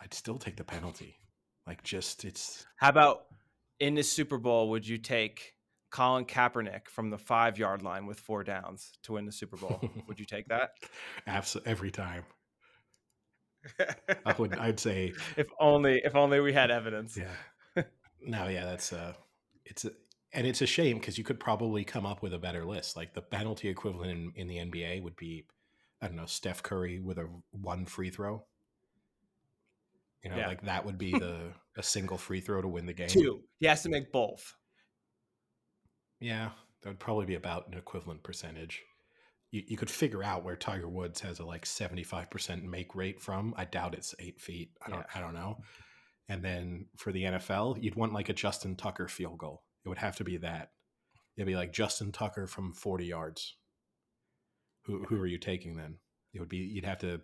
I'd 0.00 0.12
still 0.12 0.38
take 0.38 0.56
the 0.56 0.64
penalty. 0.64 1.18
Like 1.66 1.82
just 1.82 2.24
it's 2.24 2.66
How 2.76 2.88
about 2.90 3.26
in 3.80 3.94
the 3.94 4.02
Super 4.02 4.38
Bowl? 4.38 4.70
Would 4.70 4.86
you 4.86 4.98
take 4.98 5.54
Colin 5.90 6.24
Kaepernick 6.24 6.88
from 6.88 7.10
the 7.10 7.18
five 7.18 7.58
yard 7.58 7.82
line 7.82 8.06
with 8.06 8.18
four 8.20 8.44
downs 8.44 8.92
to 9.04 9.12
win 9.12 9.24
the 9.26 9.32
Super 9.32 9.56
Bowl? 9.56 9.80
would 10.08 10.18
you 10.18 10.26
take 10.26 10.48
that? 10.48 10.70
absolutely 11.26 11.70
every 11.70 11.90
time. 11.90 12.24
I 14.26 14.34
would 14.38 14.56
I'd 14.58 14.78
say 14.80 15.12
if 15.36 15.48
only, 15.58 16.00
if 16.04 16.14
only 16.14 16.40
we 16.40 16.52
had 16.52 16.70
evidence. 16.70 17.16
Yeah. 17.16 17.82
no, 18.22 18.48
yeah, 18.48 18.64
that's 18.64 18.92
uh 18.92 19.14
it's 19.64 19.84
a, 19.84 19.90
and 20.32 20.46
it's 20.46 20.62
a 20.62 20.66
shame 20.66 20.98
because 20.98 21.18
you 21.18 21.24
could 21.24 21.40
probably 21.40 21.82
come 21.84 22.06
up 22.06 22.22
with 22.22 22.34
a 22.34 22.38
better 22.38 22.64
list. 22.64 22.96
Like 22.96 23.14
the 23.14 23.22
penalty 23.22 23.68
equivalent 23.68 24.10
in, 24.10 24.32
in 24.36 24.46
the 24.48 24.56
NBA 24.56 25.02
would 25.02 25.16
be, 25.16 25.46
I 26.02 26.06
don't 26.06 26.16
know, 26.16 26.26
Steph 26.26 26.62
Curry 26.62 27.00
with 27.00 27.18
a 27.18 27.28
one 27.52 27.86
free 27.86 28.10
throw. 28.10 28.44
You 30.22 30.30
know, 30.30 30.36
Yeah. 30.36 30.48
like 30.48 30.62
that 30.62 30.84
would 30.84 30.98
be 30.98 31.12
the 31.12 31.52
a 31.76 31.82
single 31.82 32.18
free 32.18 32.40
throw 32.40 32.60
to 32.60 32.68
win 32.68 32.86
the 32.86 32.92
game. 32.92 33.08
Two. 33.08 33.42
He 33.58 33.66
has 33.66 33.82
to 33.82 33.88
make 33.88 34.12
both. 34.12 34.54
Yeah, 36.26 36.50
that 36.82 36.88
would 36.88 36.98
probably 36.98 37.24
be 37.24 37.36
about 37.36 37.68
an 37.68 37.78
equivalent 37.78 38.24
percentage. 38.24 38.82
You, 39.52 39.62
you 39.68 39.76
could 39.76 39.88
figure 39.88 40.24
out 40.24 40.42
where 40.42 40.56
Tiger 40.56 40.88
Woods 40.88 41.20
has 41.20 41.38
a 41.38 41.44
like 41.44 41.64
seventy 41.64 42.02
five 42.02 42.30
percent 42.30 42.64
make 42.64 42.96
rate 42.96 43.20
from. 43.20 43.54
I 43.56 43.64
doubt 43.64 43.94
it's 43.94 44.12
eight 44.18 44.40
feet. 44.40 44.70
I 44.84 44.90
don't. 44.90 45.06
I 45.14 45.20
don't 45.20 45.34
know. 45.34 45.58
And 46.28 46.42
then 46.42 46.86
for 46.96 47.12
the 47.12 47.22
NFL, 47.22 47.80
you'd 47.80 47.94
want 47.94 48.12
like 48.12 48.28
a 48.28 48.32
Justin 48.32 48.74
Tucker 48.74 49.06
field 49.06 49.38
goal. 49.38 49.62
It 49.84 49.88
would 49.88 49.98
have 49.98 50.16
to 50.16 50.24
be 50.24 50.38
that. 50.38 50.70
It'd 51.36 51.46
be 51.46 51.54
like 51.54 51.72
Justin 51.72 52.10
Tucker 52.10 52.48
from 52.48 52.72
forty 52.72 53.06
yards. 53.06 53.54
Who 54.86 55.04
who 55.04 55.20
are 55.20 55.28
you 55.28 55.38
taking 55.38 55.76
then? 55.76 55.98
It 56.34 56.40
would 56.40 56.48
be 56.48 56.56
you'd 56.56 56.86
have 56.86 56.98
to 56.98 57.20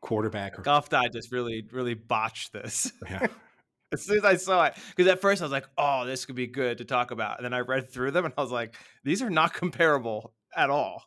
quarterback 0.00 0.58
or 0.58 0.62
Golf 0.62 0.88
Digest 0.88 1.30
really, 1.30 1.64
really 1.70 1.94
botched 1.94 2.52
this. 2.52 2.90
yeah. 3.08 3.28
as 3.94 4.02
soon 4.02 4.18
as 4.18 4.24
I 4.24 4.36
saw 4.36 4.64
it, 4.66 4.74
because 4.94 5.10
at 5.10 5.20
first 5.20 5.42
I 5.42 5.44
was 5.44 5.52
like, 5.52 5.68
"Oh, 5.78 6.04
this 6.04 6.24
could 6.24 6.36
be 6.36 6.46
good 6.46 6.78
to 6.78 6.84
talk 6.84 7.10
about," 7.10 7.38
and 7.38 7.44
then 7.44 7.54
I 7.54 7.60
read 7.60 7.90
through 7.90 8.10
them 8.12 8.24
and 8.24 8.34
I 8.36 8.42
was 8.42 8.52
like, 8.52 8.74
"These 9.04 9.22
are 9.22 9.30
not 9.30 9.52
comparable 9.54 10.34
at 10.56 10.70
all." 10.70 11.04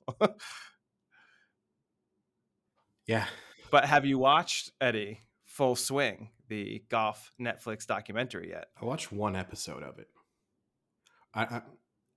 Yeah. 3.08 3.26
but 3.72 3.86
have 3.86 4.06
you 4.06 4.20
watched 4.20 4.72
Eddie 4.82 5.22
Full 5.46 5.76
Swing, 5.76 6.30
the 6.50 6.84
golf 6.90 7.32
Netflix 7.40 7.86
documentary 7.88 8.50
yet? 8.50 8.66
I 8.82 8.86
watched 8.86 9.12
one 9.12 9.36
episode 9.36 9.82
of 9.84 9.98
it. 10.00 10.08
I, 11.34 11.44
I 11.44 11.62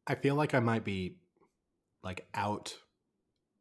I 0.06 0.14
feel 0.16 0.34
like 0.34 0.54
I 0.54 0.60
might 0.60 0.84
be 0.84 1.16
like 2.02 2.26
out 2.34 2.74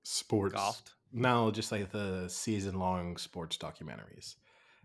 sports. 0.03 0.55
Golfed? 0.55 0.91
No, 1.11 1.51
just 1.51 1.71
like 1.71 1.91
the 1.91 2.27
season 2.27 2.79
long 2.79 3.17
sports 3.17 3.57
documentaries. 3.57 4.35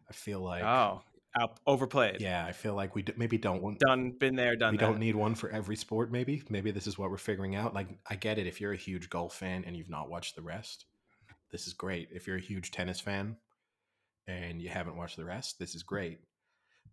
I 0.08 0.12
feel 0.12 0.40
like 0.40 0.62
oh, 0.64 1.02
out, 1.38 1.58
overplayed. 1.66 2.20
yeah, 2.20 2.44
I 2.46 2.52
feel 2.52 2.74
like 2.74 2.94
we 2.94 3.02
d- 3.02 3.12
maybe 3.16 3.38
don't 3.38 3.62
want 3.62 3.78
done, 3.80 4.12
been 4.12 4.36
there, 4.36 4.56
done 4.56 4.72
we 4.72 4.78
that. 4.78 4.86
don't 4.86 4.98
need 4.98 5.14
one 5.16 5.34
for 5.34 5.50
every 5.50 5.76
sport. 5.76 6.10
Maybe 6.12 6.42
maybe 6.48 6.70
this 6.70 6.86
is 6.86 6.98
what 6.98 7.10
we're 7.10 7.16
figuring 7.16 7.54
out. 7.56 7.74
Like 7.74 7.88
I 8.08 8.14
get 8.16 8.38
it 8.38 8.46
if 8.46 8.60
you're 8.60 8.72
a 8.72 8.76
huge 8.76 9.10
golf 9.10 9.34
fan 9.34 9.64
and 9.66 9.76
you've 9.76 9.90
not 9.90 10.08
watched 10.10 10.36
the 10.36 10.42
rest, 10.42 10.86
this 11.50 11.66
is 11.66 11.72
great. 11.72 12.08
If 12.12 12.26
you're 12.26 12.36
a 12.36 12.40
huge 12.40 12.70
tennis 12.70 13.00
fan 13.00 13.36
and 14.26 14.60
you 14.60 14.68
haven't 14.68 14.96
watched 14.96 15.16
the 15.16 15.24
rest, 15.24 15.58
this 15.58 15.74
is 15.74 15.82
great. 15.82 16.20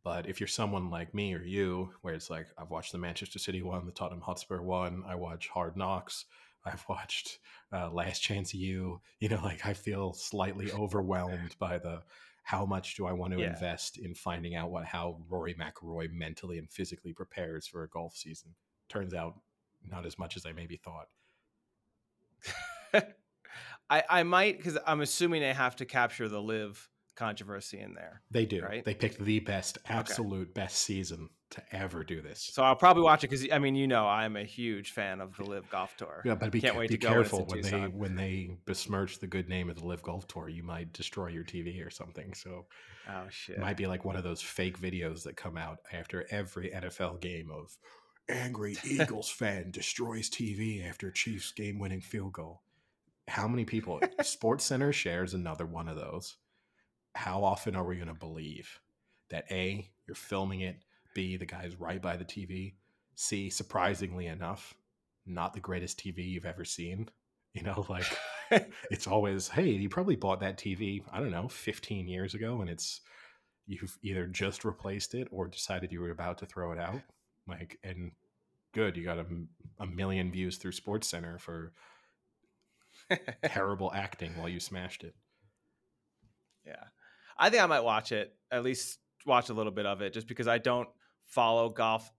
But 0.03 0.27
if 0.27 0.39
you're 0.39 0.47
someone 0.47 0.89
like 0.89 1.13
me 1.13 1.33
or 1.35 1.43
you, 1.43 1.91
where 2.01 2.15
it's 2.15 2.29
like 2.29 2.47
I've 2.57 2.71
watched 2.71 2.91
the 2.91 2.97
Manchester 2.97 3.37
City 3.39 3.61
one, 3.61 3.85
the 3.85 3.91
Tottenham 3.91 4.21
Hotspur 4.21 4.61
one, 4.61 5.03
I 5.07 5.15
watch 5.15 5.47
Hard 5.49 5.77
Knocks, 5.77 6.25
I've 6.65 6.83
watched 6.89 7.39
uh, 7.71 7.89
Last 7.91 8.19
Chance 8.19 8.53
U, 8.53 8.99
you 9.19 9.29
know, 9.29 9.39
like 9.43 9.65
I 9.65 9.73
feel 9.73 10.13
slightly 10.13 10.71
overwhelmed 10.71 11.55
by 11.59 11.77
the 11.77 12.01
how 12.43 12.65
much 12.65 12.95
do 12.95 13.05
I 13.05 13.13
want 13.13 13.33
to 13.33 13.39
Yeah. 13.39 13.53
invest 13.53 13.97
in 13.97 14.13
finding 14.13 14.55
out 14.55 14.71
what 14.71 14.85
how 14.85 15.21
Rory 15.29 15.53
McIlroy 15.53 16.11
mentally 16.11 16.57
and 16.57 16.69
physically 16.69 17.13
prepares 17.13 17.67
for 17.67 17.83
a 17.83 17.89
golf 17.89 18.15
season? 18.15 18.55
Turns 18.89 19.13
out 19.13 19.39
not 19.83 20.05
as 20.05 20.17
much 20.17 20.35
as 20.37 20.45
I 20.45 20.51
maybe 20.51 20.77
thought. 20.77 21.07
I 23.89 24.03
I 24.09 24.23
might 24.23 24.57
because 24.57 24.77
I'm 24.85 25.01
assuming 25.01 25.41
they 25.41 25.53
have 25.53 25.75
to 25.77 25.85
capture 25.85 26.27
the 26.27 26.41
live 26.41 26.89
controversy 27.15 27.79
in 27.79 27.93
there. 27.93 28.21
They 28.31 28.45
do. 28.45 28.61
Right? 28.61 28.83
They 28.83 28.95
picked 28.95 29.19
the 29.19 29.39
best, 29.39 29.77
absolute 29.85 30.53
best 30.53 30.77
season 30.77 31.29
to 31.51 31.63
ever 31.71 32.03
do 32.03 32.21
this. 32.21 32.49
So 32.53 32.63
I'll 32.63 32.75
probably 32.75 33.03
watch 33.03 33.23
it 33.23 33.29
because 33.29 33.47
I 33.51 33.59
mean, 33.59 33.75
you 33.75 33.87
know, 33.87 34.07
I'm 34.07 34.35
a 34.35 34.43
huge 34.43 34.91
fan 34.91 35.21
of 35.21 35.35
the 35.37 35.43
Live 35.43 35.69
Golf 35.69 35.95
Tour. 35.97 36.21
Yeah, 36.25 36.35
but 36.35 36.51
be, 36.51 36.61
Can't 36.61 36.75
wait 36.75 36.89
be 36.89 36.97
to 36.97 36.99
go 36.99 37.09
when 37.11 37.19
it's 37.21 37.29
careful 37.29 37.45
when 37.45 37.61
they 37.61 37.87
when 37.87 38.15
they 38.15 38.51
besmirch 38.65 39.19
the 39.19 39.27
good 39.27 39.49
name 39.49 39.69
of 39.69 39.77
the 39.77 39.85
Live 39.85 40.01
Golf 40.01 40.27
Tour. 40.27 40.49
You 40.49 40.63
might 40.63 40.93
destroy 40.93 41.27
your 41.27 41.43
TV 41.43 41.85
or 41.85 41.89
something. 41.89 42.33
So 42.33 42.65
Oh 43.09 43.23
shit! 43.29 43.57
it 43.57 43.61
might 43.61 43.77
be 43.77 43.87
like 43.87 44.05
one 44.05 44.15
of 44.15 44.23
those 44.23 44.41
fake 44.41 44.79
videos 44.79 45.23
that 45.23 45.35
come 45.35 45.57
out 45.57 45.79
after 45.91 46.25
every 46.31 46.69
NFL 46.69 47.21
game 47.21 47.49
of 47.51 47.77
angry 48.29 48.77
Eagles 48.85 49.29
fan 49.29 49.71
destroys 49.71 50.29
TV 50.29 50.87
after 50.87 51.11
Chiefs 51.11 51.51
game 51.51 51.79
winning 51.79 52.01
field 52.01 52.33
goal. 52.33 52.61
How 53.27 53.47
many 53.47 53.65
people? 53.65 53.99
Sports 54.21 54.65
Center 54.65 54.91
shares 54.91 55.33
another 55.33 55.65
one 55.65 55.87
of 55.87 55.95
those. 55.95 56.37
How 57.13 57.43
often 57.43 57.75
are 57.75 57.85
we 57.85 57.95
going 57.95 58.07
to 58.07 58.13
believe 58.13 58.79
that 59.29 59.45
A, 59.51 59.89
you're 60.07 60.15
filming 60.15 60.61
it, 60.61 60.77
B, 61.13 61.37
the 61.37 61.45
guy's 61.45 61.75
right 61.75 62.01
by 62.01 62.17
the 62.17 62.25
TV, 62.25 62.73
C, 63.15 63.49
surprisingly 63.49 64.27
enough, 64.27 64.73
not 65.25 65.53
the 65.53 65.59
greatest 65.59 65.99
TV 65.99 66.27
you've 66.27 66.45
ever 66.45 66.65
seen? 66.65 67.09
You 67.53 67.63
know, 67.63 67.85
like 67.89 68.05
it's 68.91 69.07
always, 69.07 69.49
hey, 69.49 69.71
you 69.71 69.89
probably 69.89 70.15
bought 70.15 70.39
that 70.39 70.57
TV, 70.57 71.03
I 71.11 71.19
don't 71.19 71.31
know, 71.31 71.49
15 71.49 72.07
years 72.07 72.33
ago, 72.33 72.61
and 72.61 72.69
it's 72.69 73.01
you've 73.67 73.97
either 74.01 74.25
just 74.25 74.63
replaced 74.63 75.13
it 75.15 75.27
or 75.31 75.49
decided 75.49 75.91
you 75.91 75.99
were 75.99 76.11
about 76.11 76.37
to 76.37 76.45
throw 76.45 76.71
it 76.71 76.79
out. 76.79 77.01
Like, 77.47 77.77
and 77.83 78.11
good, 78.73 78.95
you 78.95 79.03
got 79.03 79.19
a 79.81 79.85
million 79.85 80.31
views 80.31 80.55
through 80.55 80.71
Sports 80.71 81.09
Center 81.09 81.37
for 81.39 81.73
terrible 83.45 83.91
acting 83.93 84.31
while 84.37 84.49
you 84.49 84.61
smashed 84.61 85.03
it. 85.03 85.15
Yeah. 86.65 86.83
I 87.37 87.49
think 87.49 87.63
I 87.63 87.65
might 87.65 87.83
watch 87.83 88.11
it, 88.11 88.33
at 88.51 88.63
least 88.63 88.99
watch 89.25 89.49
a 89.49 89.53
little 89.53 89.71
bit 89.71 89.85
of 89.85 90.01
it, 90.01 90.13
just 90.13 90.27
because 90.27 90.47
I 90.47 90.57
don't 90.57 90.87
follow 91.31 91.69
golf. 91.69 92.11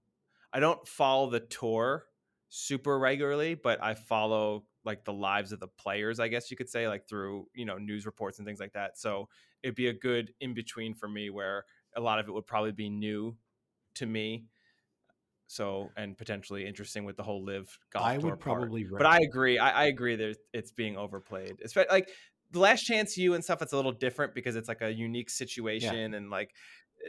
I 0.52 0.60
don't 0.60 0.86
follow 0.86 1.30
the 1.30 1.40
tour 1.40 2.04
super 2.48 2.98
regularly, 2.98 3.54
but 3.54 3.82
I 3.82 3.94
follow 3.94 4.64
like 4.84 5.04
the 5.04 5.12
lives 5.12 5.52
of 5.52 5.60
the 5.60 5.68
players, 5.68 6.18
I 6.20 6.28
guess 6.28 6.50
you 6.50 6.56
could 6.56 6.68
say, 6.68 6.88
like 6.88 7.08
through, 7.08 7.46
you 7.54 7.64
know, 7.64 7.78
news 7.78 8.04
reports 8.04 8.38
and 8.38 8.46
things 8.46 8.60
like 8.60 8.72
that. 8.72 8.98
So 8.98 9.28
it'd 9.62 9.76
be 9.76 9.86
a 9.86 9.92
good 9.92 10.34
in 10.40 10.54
between 10.54 10.94
for 10.94 11.08
me 11.08 11.30
where 11.30 11.64
a 11.96 12.00
lot 12.00 12.18
of 12.18 12.28
it 12.28 12.32
would 12.32 12.46
probably 12.46 12.72
be 12.72 12.90
new 12.90 13.36
to 13.94 14.06
me. 14.06 14.46
So, 15.46 15.90
and 15.96 16.16
potentially 16.16 16.66
interesting 16.66 17.04
with 17.04 17.16
the 17.16 17.22
whole 17.22 17.44
live 17.44 17.78
golf 17.92 18.06
I 18.06 18.16
tour 18.16 18.30
would 18.30 18.40
part. 18.40 18.60
probably, 18.60 18.84
But 18.84 19.06
I 19.06 19.18
agree. 19.18 19.58
I, 19.58 19.82
I 19.82 19.84
agree 19.84 20.16
that 20.16 20.36
it's 20.52 20.72
being 20.72 20.96
overplayed. 20.96 21.60
Especially 21.62 21.90
like 21.90 22.08
the 22.50 22.58
Last 22.58 22.82
Chance 22.82 23.16
U 23.18 23.34
and 23.34 23.44
stuff. 23.44 23.62
It's 23.62 23.72
a 23.72 23.76
little 23.76 23.92
different 23.92 24.34
because 24.34 24.56
it's 24.56 24.68
like 24.68 24.80
a 24.82 24.90
unique 24.90 25.30
situation 25.30 26.14
and 26.14 26.30
like 26.30 26.54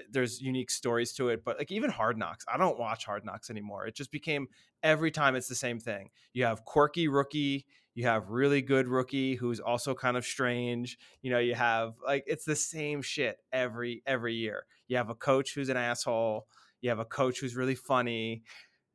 there's 0.10 0.42
unique 0.42 0.72
stories 0.72 1.14
to 1.14 1.30
it. 1.30 1.44
But 1.44 1.58
like 1.58 1.72
even 1.72 1.90
Hard 1.90 2.18
Knocks, 2.18 2.46
I 2.52 2.58
don't 2.58 2.80
watch 2.80 3.06
Hard 3.06 3.26
Knocks 3.26 3.50
anymore. 3.50 3.86
It 3.86 3.96
just 3.96 4.12
became 4.12 4.48
every 4.82 5.12
time 5.12 5.36
it's 5.36 5.48
the 5.48 5.56
same 5.56 5.80
thing. 5.80 6.10
You 6.34 6.46
have 6.46 6.66
quirky 6.66 7.08
rookie. 7.08 7.66
You 7.96 8.06
have 8.08 8.30
really 8.30 8.62
good 8.62 8.88
rookie 8.88 9.36
who's 9.36 9.60
also 9.60 9.94
kind 9.94 10.18
of 10.18 10.26
strange. 10.26 10.98
You 11.22 11.32
know, 11.32 11.40
you 11.40 11.56
have 11.56 11.94
like 12.06 12.24
it's 12.28 12.46
the 12.46 12.56
same 12.56 13.02
shit 13.02 13.38
every 13.52 14.02
every 14.06 14.36
year. 14.36 14.66
You 14.88 14.98
have 14.98 15.10
a 15.10 15.16
coach 15.16 15.54
who's 15.54 15.70
an 15.70 15.78
asshole. 15.78 16.48
You 16.82 16.90
have 16.90 17.00
a 17.00 17.06
coach 17.06 17.40
who's 17.40 17.56
really 17.56 17.76
funny. 17.76 18.44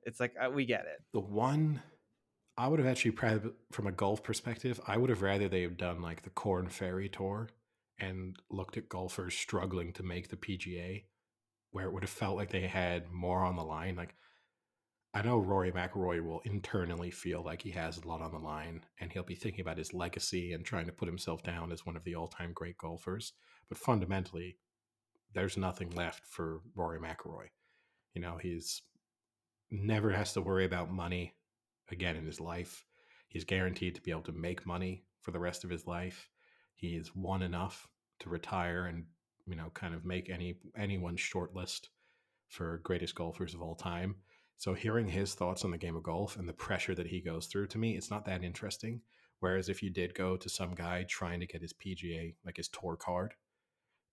It's 0.03 0.21
like 0.21 0.35
uh, 0.41 0.51
we 0.51 0.65
get 0.67 0.83
it. 0.83 1.03
the 1.13 1.21
one 1.21 1.81
I 2.57 2.67
would 2.67 2.81
have 2.81 2.89
actually 2.89 3.13
probably 3.13 3.53
from 3.71 3.87
a 3.87 3.93
golf 3.93 4.23
perspective, 4.25 4.81
I 4.87 4.97
would 4.97 5.11
have 5.11 5.23
rather 5.23 5.49
they 5.49 5.63
have 5.63 5.77
done 5.77 6.03
like 6.03 6.23
the 6.23 6.31
Corn 6.31 6.69
Ferry 6.69 7.09
Tour 7.09 7.49
and 7.99 8.37
looked 8.51 8.77
at 8.77 8.89
golfers 8.89 9.35
struggling 9.35 9.93
to 9.95 10.03
make 10.03 10.29
the 10.29 10.37
PGA, 10.37 11.05
where 11.71 11.87
it 11.87 11.93
would 11.93 12.03
have 12.03 12.11
felt 12.11 12.37
like 12.37 12.51
they 12.51 12.67
had 12.67 13.11
more 13.11 13.45
on 13.45 13.57
the 13.57 13.65
line. 13.65 13.97
Like 13.97 14.15
I 15.15 15.23
know 15.23 15.39
Rory 15.39 15.73
McIlroy 15.73 16.23
will 16.23 16.41
internally 16.45 17.11
feel 17.11 17.43
like 17.43 17.63
he 17.63 17.71
has 17.71 17.97
a 17.97 18.07
lot 18.07 18.21
on 18.21 18.31
the 18.31 18.39
line, 18.39 18.85
and 19.01 19.11
he'll 19.11 19.23
be 19.23 19.35
thinking 19.35 19.63
about 19.63 19.79
his 19.79 19.95
legacy 19.95 20.53
and 20.53 20.65
trying 20.65 20.87
to 20.87 20.93
put 20.93 21.09
himself 21.09 21.43
down 21.43 21.73
as 21.73 21.87
one 21.87 21.97
of 21.97 22.05
the 22.05 22.15
all-time 22.15 22.53
great 22.55 22.77
golfers. 22.79 23.33
But 23.69 23.79
fundamentally, 23.79 24.59
there's 25.35 25.57
nothing 25.57 25.91
left 25.91 26.27
for 26.27 26.61
Rory 26.75 27.01
McIlroy. 27.01 27.47
You 28.15 28.23
know, 28.23 28.39
he's 28.41 28.83
never 29.71 30.11
has 30.11 30.33
to 30.35 30.41
worry 30.41 30.65
about 30.65 30.91
money 30.91 31.35
again 31.91 32.17
in 32.17 32.27
his 32.27 32.41
life. 32.41 32.85
He's 33.29 33.45
guaranteed 33.45 33.95
to 33.95 34.03
be 34.03 34.11
able 34.11 34.23
to 34.23 34.33
make 34.33 34.67
money 34.67 35.05
for 35.23 35.31
the 35.31 35.41
rest 35.41 35.65
of 35.65 35.71
his 35.71 35.87
life. 35.87 36.29
He's 36.79 37.15
won 37.15 37.43
enough 37.43 37.89
to 38.21 38.31
retire 38.31 38.87
and 38.87 39.05
you 39.47 39.57
know 39.57 39.71
kind 39.75 39.95
of 39.95 40.05
make 40.05 40.31
any 40.31 40.55
anyone's 40.77 41.21
short 41.21 41.55
list 41.55 41.91
for 42.49 42.81
greatest 42.85 43.17
golfers 43.17 43.53
of 43.53 43.63
all 43.63 43.75
time. 43.75 44.15
So 44.57 44.75
hearing 44.75 45.09
his 45.09 45.35
thoughts 45.35 45.65
on 45.65 45.73
the 45.73 45.79
game 45.79 45.97
of 45.97 46.05
golf 46.05 46.37
and 46.37 46.49
the 46.49 46.53
pressure 46.53 46.95
that 46.95 47.09
he 47.09 47.21
goes 47.21 47.47
through 47.47 47.67
to 47.69 47.79
me, 47.79 47.97
it's 47.97 48.11
not 48.11 48.25
that 48.27 48.45
interesting. 48.45 49.03
Whereas 49.41 49.69
if 49.69 49.83
you 49.83 49.91
did 49.91 50.15
go 50.15 50.37
to 50.37 50.49
some 50.49 50.75
guy 50.75 51.05
trying 51.09 51.41
to 51.41 51.47
get 51.47 51.63
his 51.63 51.73
PGA 51.73 52.35
like 52.45 52.57
his 52.57 52.69
tour 52.69 52.97
card 52.97 53.35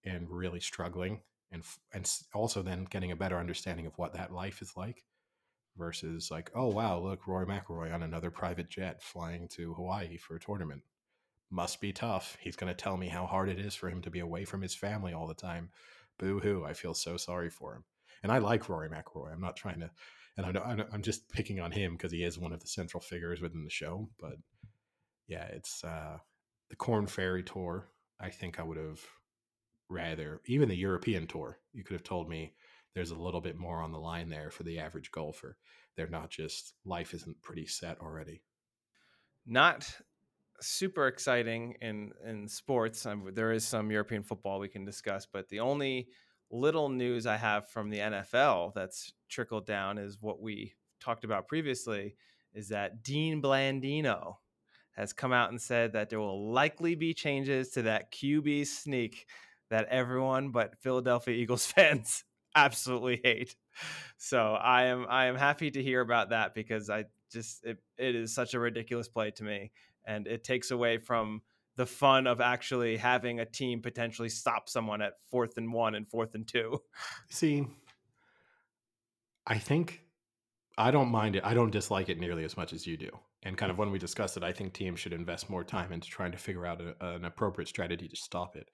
and 0.03 0.27
really 0.29 0.59
struggling 0.59 1.21
and 1.51 1.63
and 1.93 2.11
also 2.33 2.63
then 2.63 2.85
getting 2.85 3.11
a 3.11 3.15
better 3.15 3.37
understanding 3.37 3.85
of 3.85 3.97
what 3.97 4.13
that 4.13 4.33
life 4.33 4.63
is 4.63 4.73
like 4.75 5.03
versus 5.77 6.31
like, 6.31 6.49
oh 6.55 6.67
wow, 6.67 6.99
look, 6.99 7.27
Roy 7.27 7.45
McIlroy 7.45 7.93
on 7.93 8.01
another 8.01 8.31
private 8.31 8.69
jet 8.69 9.03
flying 9.03 9.47
to 9.49 9.75
Hawaii 9.75 10.17
for 10.17 10.35
a 10.35 10.39
tournament. 10.39 10.81
Must 11.49 11.79
be 11.79 11.93
tough. 11.93 12.37
He's 12.41 12.55
going 12.55 12.73
to 12.73 12.81
tell 12.81 12.97
me 12.97 13.07
how 13.07 13.25
hard 13.25 13.49
it 13.49 13.59
is 13.59 13.75
for 13.75 13.89
him 13.89 14.01
to 14.01 14.09
be 14.09 14.19
away 14.19 14.45
from 14.45 14.61
his 14.61 14.75
family 14.75 15.13
all 15.13 15.27
the 15.27 15.33
time. 15.33 15.69
Boo 16.17 16.39
hoo! 16.39 16.63
I 16.65 16.73
feel 16.73 16.93
so 16.93 17.17
sorry 17.17 17.49
for 17.49 17.75
him. 17.75 17.83
And 18.23 18.31
I 18.31 18.39
like 18.39 18.67
Rory 18.69 18.89
McIlroy. 18.89 19.31
I'm 19.31 19.41
not 19.41 19.55
trying 19.55 19.79
to, 19.81 19.91
and 20.37 20.45
I 20.45 20.51
know, 20.51 20.61
I 20.61 20.75
know 20.75 20.87
I'm 20.91 21.03
just 21.03 21.29
picking 21.29 21.59
on 21.59 21.71
him 21.71 21.93
because 21.93 22.11
he 22.11 22.23
is 22.23 22.39
one 22.39 22.51
of 22.51 22.59
the 22.59 22.67
central 22.67 23.01
figures 23.01 23.41
within 23.41 23.63
the 23.63 23.69
show. 23.69 24.09
But 24.19 24.37
yeah, 25.27 25.45
it's 25.45 25.83
uh, 25.83 26.17
the 26.69 26.75
Corn 26.75 27.07
Ferry 27.07 27.43
tour. 27.43 27.87
I 28.19 28.29
think 28.29 28.59
I 28.59 28.63
would 28.63 28.77
have 28.77 29.01
rather 29.89 30.41
even 30.45 30.69
the 30.69 30.75
European 30.75 31.27
tour. 31.27 31.59
You 31.73 31.83
could 31.83 31.93
have 31.93 32.03
told 32.03 32.27
me 32.29 32.53
there's 32.95 33.11
a 33.11 33.15
little 33.15 33.41
bit 33.41 33.57
more 33.57 33.81
on 33.81 33.91
the 33.91 33.99
line 33.99 34.29
there 34.29 34.49
for 34.49 34.63
the 34.63 34.79
average 34.79 35.11
golfer. 35.11 35.57
They're 35.95 36.07
not 36.07 36.29
just 36.29 36.73
life 36.85 37.13
isn't 37.13 37.41
pretty 37.41 37.67
set 37.67 37.99
already. 37.99 38.41
not 39.45 39.87
super 40.61 41.07
exciting 41.07 41.75
in 41.81 42.11
in 42.25 42.47
sports. 42.47 43.05
Um, 43.05 43.29
there 43.33 43.51
is 43.51 43.65
some 43.65 43.91
European 43.91 44.23
football 44.23 44.59
we 44.59 44.69
can 44.69 44.85
discuss, 44.85 45.25
but 45.31 45.49
the 45.49 45.59
only 45.59 46.09
little 46.51 46.89
news 46.89 47.25
I 47.25 47.37
have 47.37 47.69
from 47.69 47.89
the 47.89 47.99
NFL 47.99 48.73
that's 48.73 49.13
trickled 49.29 49.65
down 49.65 49.97
is 49.97 50.17
what 50.21 50.41
we 50.41 50.73
talked 50.99 51.23
about 51.23 51.47
previously. 51.47 52.15
Is 52.53 52.69
that 52.69 53.03
Dean 53.03 53.41
Blandino 53.41 54.35
has 54.95 55.11
come 55.11 55.33
out 55.33 55.49
and 55.49 55.61
said 55.61 55.93
that 55.93 56.09
there 56.09 56.19
will 56.19 56.51
likely 56.53 56.95
be 56.95 57.13
changes 57.13 57.69
to 57.71 57.81
that 57.81 58.13
QB 58.13 58.65
sneak 58.65 59.25
that 59.69 59.87
everyone 59.89 60.51
but 60.51 60.77
Philadelphia 60.79 61.35
Eagles 61.41 61.65
fans 61.65 62.23
absolutely 62.55 63.19
hate. 63.23 63.55
So 64.17 64.53
I 64.53 64.85
am 64.85 65.05
I 65.09 65.25
am 65.25 65.35
happy 65.35 65.71
to 65.71 65.83
hear 65.83 66.01
about 66.01 66.29
that 66.29 66.53
because 66.53 66.89
I 66.89 67.05
just 67.31 67.65
it, 67.65 67.77
it 67.97 68.15
is 68.15 68.33
such 68.33 68.53
a 68.53 68.59
ridiculous 68.59 69.09
play 69.09 69.31
to 69.31 69.43
me 69.43 69.71
and 70.05 70.27
it 70.27 70.43
takes 70.43 70.71
away 70.71 70.97
from 70.97 71.41
the 71.77 71.85
fun 71.85 72.25
of 72.27 72.39
actually 72.39 72.97
having 72.97 73.39
a 73.39 73.45
team 73.45 73.81
potentially 73.81 74.29
stop 74.29 74.69
someone 74.69 75.01
at 75.01 75.13
fourth 75.29 75.57
and 75.57 75.71
one 75.73 75.95
and 75.95 76.07
fourth 76.07 76.35
and 76.35 76.47
two. 76.47 76.79
See, 77.29 77.67
I 79.45 79.57
think 79.57 80.01
I 80.77 80.91
don't 80.91 81.09
mind 81.09 81.35
it. 81.35 81.43
I 81.45 81.53
don't 81.53 81.71
dislike 81.71 82.09
it 82.09 82.19
nearly 82.19 82.43
as 82.43 82.57
much 82.57 82.73
as 82.73 82.87
you 82.87 82.97
do. 82.97 83.09
And 83.43 83.57
kind 83.57 83.71
of 83.71 83.77
when 83.77 83.91
we 83.91 83.99
discussed 83.99 84.37
it, 84.37 84.43
I 84.43 84.51
think 84.51 84.73
teams 84.73 84.99
should 84.99 85.13
invest 85.13 85.49
more 85.49 85.63
time 85.63 85.91
into 85.91 86.09
trying 86.09 86.31
to 86.31 86.37
figure 86.37 86.65
out 86.65 86.81
a, 86.81 86.95
an 87.15 87.25
appropriate 87.25 87.67
strategy 87.67 88.07
to 88.07 88.15
stop 88.15 88.55
it. 88.55 88.69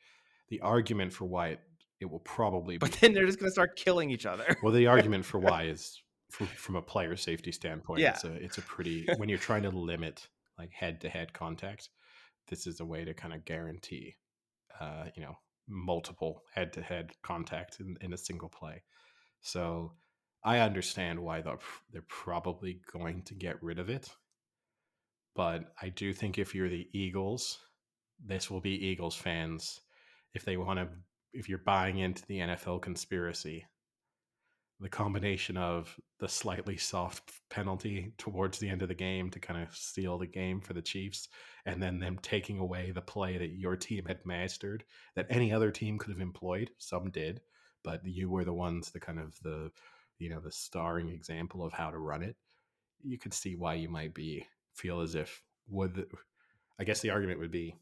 The 0.50 0.62
argument 0.62 1.12
for 1.12 1.26
why 1.26 1.50
it, 1.50 1.60
it 2.00 2.10
will 2.10 2.20
probably 2.20 2.76
be 2.76 2.80
But 2.80 2.94
then 2.94 3.14
they're 3.14 3.26
just 3.26 3.40
going 3.40 3.50
to 3.50 3.54
start 3.54 3.76
killing 3.76 4.10
each 4.12 4.26
other. 4.26 4.56
well, 4.64 4.72
the 4.72 4.88
argument 4.96 5.26
for 5.26 5.40
why 5.40 5.64
is 5.64 6.02
from, 6.30 6.48
from 6.48 6.76
a 6.78 6.82
player 6.82 7.16
safety 7.18 7.52
standpoint. 7.52 8.00
Yeah. 8.00 8.12
It's 8.12 8.24
a 8.24 8.34
it's 8.34 8.58
a 8.58 8.62
pretty 8.62 9.08
when 9.18 9.28
you're 9.28 9.38
trying 9.38 9.64
to 9.64 9.70
limit 9.70 10.28
like 10.62 10.72
head 10.74 11.02
to 11.02 11.10
head 11.10 11.34
contact. 11.34 11.90
This 12.48 12.68
is 12.68 12.80
a 12.80 12.86
way 12.86 13.04
to 13.04 13.14
kind 13.14 13.34
of 13.34 13.46
guarantee, 13.46 14.16
uh, 14.80 15.06
you 15.16 15.24
know, 15.24 15.36
multiple 15.68 16.44
head 16.54 16.72
to 16.74 16.82
head 16.82 17.12
contact 17.24 17.80
in, 17.80 17.98
in 18.02 18.14
a 18.14 18.18
single 18.18 18.50
play. 18.50 18.84
So 19.42 19.94
I 20.44 20.60
understand 20.60 21.20
why 21.20 21.42
they're 21.42 21.58
they're 21.92 22.06
probably 22.08 22.82
going 22.92 23.24
to 23.24 23.36
get 23.36 23.62
rid 23.64 23.80
of 23.80 23.90
it, 23.90 24.10
but 25.36 25.74
I 25.82 25.90
do 25.90 26.14
think 26.14 26.38
if 26.38 26.54
you're 26.54 26.70
the 26.70 26.88
Eagles, 26.94 27.60
this 28.24 28.52
will 28.52 28.62
be 28.62 28.88
Eagles 28.88 29.16
fans 29.16 29.82
if 30.34 30.46
they 30.46 30.58
want 30.58 30.80
to 30.80 30.88
if 31.34 31.50
you're 31.50 31.60
buying 31.66 32.00
into 32.00 32.26
the 32.28 32.40
NFL 32.40 32.82
conspiracy 32.82 33.66
the 34.82 34.90
combination 34.90 35.58
of 35.58 35.96
the 36.20 36.28
slightly 36.28 36.76
soft 36.76 37.32
penalty 37.52 38.14
towards 38.18 38.58
the 38.58 38.68
end 38.68 38.82
of 38.82 38.88
the 38.88 38.96
game 38.96 39.30
to 39.30 39.40
kind 39.40 39.62
of 39.62 39.76
seal 39.76 40.18
the 40.18 40.26
game 40.26 40.60
for 40.60 40.74
the 40.74 40.82
Chiefs, 40.82 41.30
and 41.66 41.82
then 41.82 42.00
them 42.00 42.18
taking 42.22 42.58
away 42.58 42.92
the 42.92 43.02
play 43.02 43.38
that 43.38 43.52
your 43.52 43.76
team 43.76 44.06
had 44.06 44.26
mastered 44.26 44.84
that 45.16 45.28
any 45.30 45.54
other 45.54 45.70
team 45.70 46.00
could 46.00 46.12
have 46.12 46.20
employed. 46.20 46.72
Some 46.80 47.12
did, 47.12 47.42
but 47.84 48.04
you 48.04 48.30
were 48.30 48.44
the 48.44 48.54
ones, 48.54 48.90
the 48.90 49.00
kind 49.00 49.20
of 49.20 49.38
the, 49.44 49.72
you 50.18 50.30
know, 50.30 50.40
the 50.40 50.52
starring 50.52 51.10
example 51.10 51.64
of 51.64 51.74
how 51.74 51.92
to 51.92 52.00
run 52.00 52.24
it. 52.24 52.36
You 53.04 53.20
could 53.20 53.34
see 53.34 53.56
why 53.56 53.76
you 53.76 53.88
might 53.88 54.16
be 54.16 54.48
feel 54.74 55.02
as 55.02 55.14
if 55.14 55.44
would. 55.70 56.08
I 56.80 56.84
guess 56.86 57.02
the 57.02 57.12
argument 57.12 57.40
would 57.40 57.52
be 57.52 57.76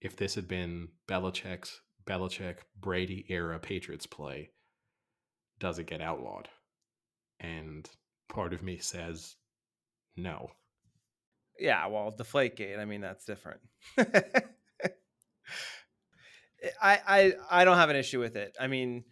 if 0.00 0.16
this 0.16 0.34
had 0.34 0.48
been 0.48 0.88
Belichick's 1.06 1.80
Belichick 2.04 2.56
Brady 2.80 3.24
era 3.28 3.60
Patriots 3.60 4.06
play 4.06 4.50
does 5.62 5.78
it 5.78 5.86
get 5.86 6.02
outlawed? 6.02 6.48
And 7.38 7.88
part 8.28 8.52
of 8.52 8.64
me 8.64 8.78
says 8.78 9.36
no. 10.16 10.50
Yeah, 11.56 11.86
well, 11.86 12.12
Deflategate. 12.12 12.80
I 12.80 12.84
mean, 12.84 13.00
that's 13.00 13.24
different. 13.24 13.60
I, 16.80 17.00
I 17.06 17.32
I 17.48 17.64
don't 17.64 17.76
have 17.76 17.90
an 17.90 17.96
issue 17.96 18.18
with 18.18 18.34
it. 18.34 18.56
I 18.60 18.66
mean, 18.66 19.04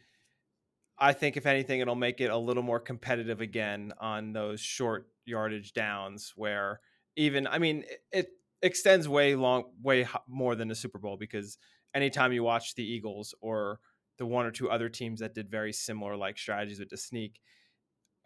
I 0.99 1.13
think 1.13 1.37
if 1.37 1.47
anything, 1.47 1.79
it'll 1.79 1.95
make 1.95 2.21
it 2.21 2.31
a 2.33 2.37
little 2.37 2.65
more 2.65 2.81
competitive 2.81 3.41
again 3.41 3.93
on 4.01 4.33
those 4.33 4.61
short 4.61 5.07
yardage 5.25 5.73
downs 5.73 6.33
where 6.35 6.81
even 7.15 7.47
I 7.47 7.59
mean 7.59 7.85
it, 7.89 8.01
it 8.11 8.29
extends 8.61 9.09
way 9.09 9.37
long, 9.37 9.65
way 9.81 10.09
more 10.29 10.57
than 10.57 10.67
the 10.67 10.75
Super 10.75 10.99
Bowl 10.99 11.17
because 11.17 11.59
anytime 11.95 12.33
you 12.33 12.43
watch 12.43 12.75
the 12.75 12.85
Eagles 12.85 13.37
or 13.41 13.79
the 14.21 14.27
one 14.27 14.45
or 14.45 14.51
two 14.51 14.71
other 14.71 14.91
teams 14.91 15.21
that 15.21 15.35
did 15.35 15.51
very 15.51 15.73
similar 15.73 16.15
like 16.15 16.37
strategies 16.37 16.79
with 16.79 16.91
the 16.91 16.97
sneak, 16.97 17.41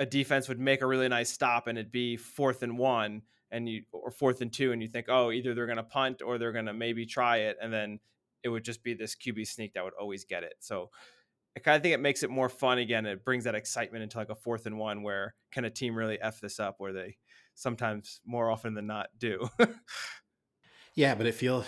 a 0.01 0.05
defense 0.05 0.49
would 0.49 0.59
make 0.59 0.83
a 0.83 0.87
really 0.87 1.09
nice 1.09 1.31
stop 1.31 1.69
and 1.69 1.79
it'd 1.79 1.93
be 1.93 2.17
fourth 2.17 2.65
and 2.65 2.77
one 2.77 3.23
and 3.53 3.69
you 3.69 3.85
or 3.93 4.11
fourth 4.11 4.41
and 4.41 4.53
two 4.53 4.73
and 4.73 4.83
you 4.83 4.89
think, 4.89 5.07
oh, 5.09 5.31
either 5.31 5.55
they're 5.55 5.69
gonna 5.69 5.85
punt 5.85 6.21
or 6.21 6.37
they're 6.37 6.53
gonna 6.53 6.75
maybe 6.75 7.07
try 7.07 7.37
it, 7.39 7.57
and 7.63 7.73
then 7.73 8.01
it 8.43 8.49
would 8.49 8.65
just 8.65 8.83
be 8.83 8.93
this 8.93 9.15
QB 9.15 9.47
sneak 9.47 9.75
that 9.75 9.85
would 9.85 9.95
always 9.99 10.25
get 10.25 10.43
it. 10.43 10.55
So 10.59 10.91
I 11.57 11.61
kind 11.61 11.77
of 11.77 11.83
think 11.83 11.95
it 11.95 12.01
makes 12.01 12.25
it 12.25 12.31
more 12.31 12.49
fun 12.49 12.79
again. 12.79 13.07
It 13.07 13.25
brings 13.25 13.45
that 13.45 13.55
excitement 13.55 14.03
into 14.03 14.19
like 14.19 14.31
a 14.31 14.35
fourth 14.35 14.67
and 14.67 14.77
one 14.77 15.05
where 15.05 15.37
can 15.53 15.65
a 15.65 15.71
team 15.71 15.95
really 15.95 16.21
F 16.21 16.41
this 16.41 16.59
up 16.59 16.75
where 16.79 16.93
they 16.93 17.19
sometimes 17.55 18.21
more 18.27 18.51
often 18.51 18.75
than 18.75 18.89
not 18.89 19.11
do. 19.17 19.49
yeah, 20.97 21.15
but 21.15 21.27
it 21.27 21.37
feels 21.37 21.65